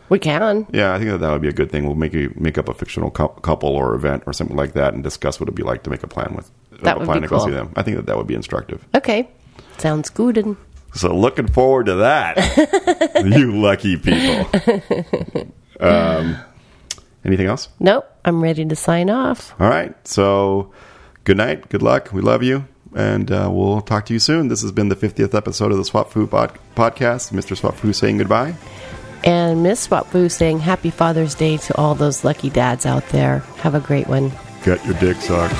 We 0.08 0.18
can. 0.18 0.66
Yeah, 0.72 0.94
I 0.94 0.98
think 0.98 1.10
that 1.10 1.18
that 1.18 1.30
would 1.32 1.40
be 1.42 1.48
a 1.48 1.52
good 1.52 1.70
thing. 1.70 1.86
We'll 1.86 1.94
make 1.96 2.14
a, 2.14 2.28
make 2.36 2.58
up 2.58 2.68
a 2.68 2.74
fictional 2.74 3.10
cou- 3.10 3.28
couple 3.42 3.70
or 3.70 3.94
event 3.94 4.22
or 4.26 4.32
something 4.32 4.56
like 4.56 4.74
that, 4.74 4.92
and 4.94 5.02
discuss 5.02 5.40
what 5.40 5.44
it'd 5.48 5.54
be 5.54 5.62
like 5.62 5.82
to 5.84 5.90
make 5.90 6.02
a 6.02 6.06
plan 6.08 6.34
with. 6.36 6.50
That 6.82 6.96
a 6.96 6.98
would 6.98 7.06
plan 7.06 7.18
be 7.18 7.22
to 7.22 7.28
go 7.28 7.38
cool. 7.38 7.46
see 7.46 7.52
them. 7.52 7.72
I 7.76 7.82
think 7.82 7.96
that 7.96 8.06
that 8.06 8.16
would 8.16 8.26
be 8.26 8.34
instructive. 8.34 8.86
Okay. 8.94 9.28
Sounds 9.78 10.10
good. 10.10 10.36
And 10.38 10.56
So 10.94 11.14
looking 11.16 11.48
forward 11.48 11.86
to 11.86 11.94
that. 11.96 12.36
you 13.24 13.56
lucky 13.56 13.96
people. 13.96 14.46
Um, 15.80 16.36
anything 17.24 17.46
else? 17.48 17.68
Nope, 17.80 18.06
I'm 18.24 18.40
ready 18.40 18.64
to 18.64 18.76
sign 18.76 19.10
off. 19.10 19.54
All 19.60 19.68
right. 19.68 19.92
So 20.06 20.72
good 21.24 21.36
night. 21.36 21.68
Good 21.68 21.82
luck. 21.82 22.12
We 22.12 22.20
love 22.22 22.44
you. 22.44 22.66
And 22.94 23.30
uh, 23.32 23.50
we'll 23.52 23.80
talk 23.80 24.06
to 24.06 24.12
you 24.12 24.20
soon. 24.20 24.46
This 24.46 24.62
has 24.62 24.70
been 24.70 24.88
the 24.88 24.94
50th 24.94 25.34
episode 25.34 25.72
of 25.72 25.78
the 25.78 25.82
SwapFu 25.82 26.30
pod- 26.30 26.56
Podcast. 26.76 27.32
Mr. 27.32 27.60
SwapFu 27.60 27.92
saying 27.92 28.18
goodbye. 28.18 28.54
And 29.24 29.62
Miss 29.62 29.88
SwapFu 29.88 30.30
saying 30.30 30.60
Happy 30.60 30.90
Father's 30.90 31.34
Day 31.34 31.56
to 31.56 31.76
all 31.76 31.94
those 31.94 32.24
lucky 32.24 32.50
dads 32.50 32.84
out 32.84 33.08
there. 33.08 33.38
Have 33.58 33.74
a 33.74 33.80
great 33.80 34.06
one. 34.06 34.30
Get 34.62 34.84
your 34.84 34.94
dick 34.94 35.16
sucked. 35.16 35.54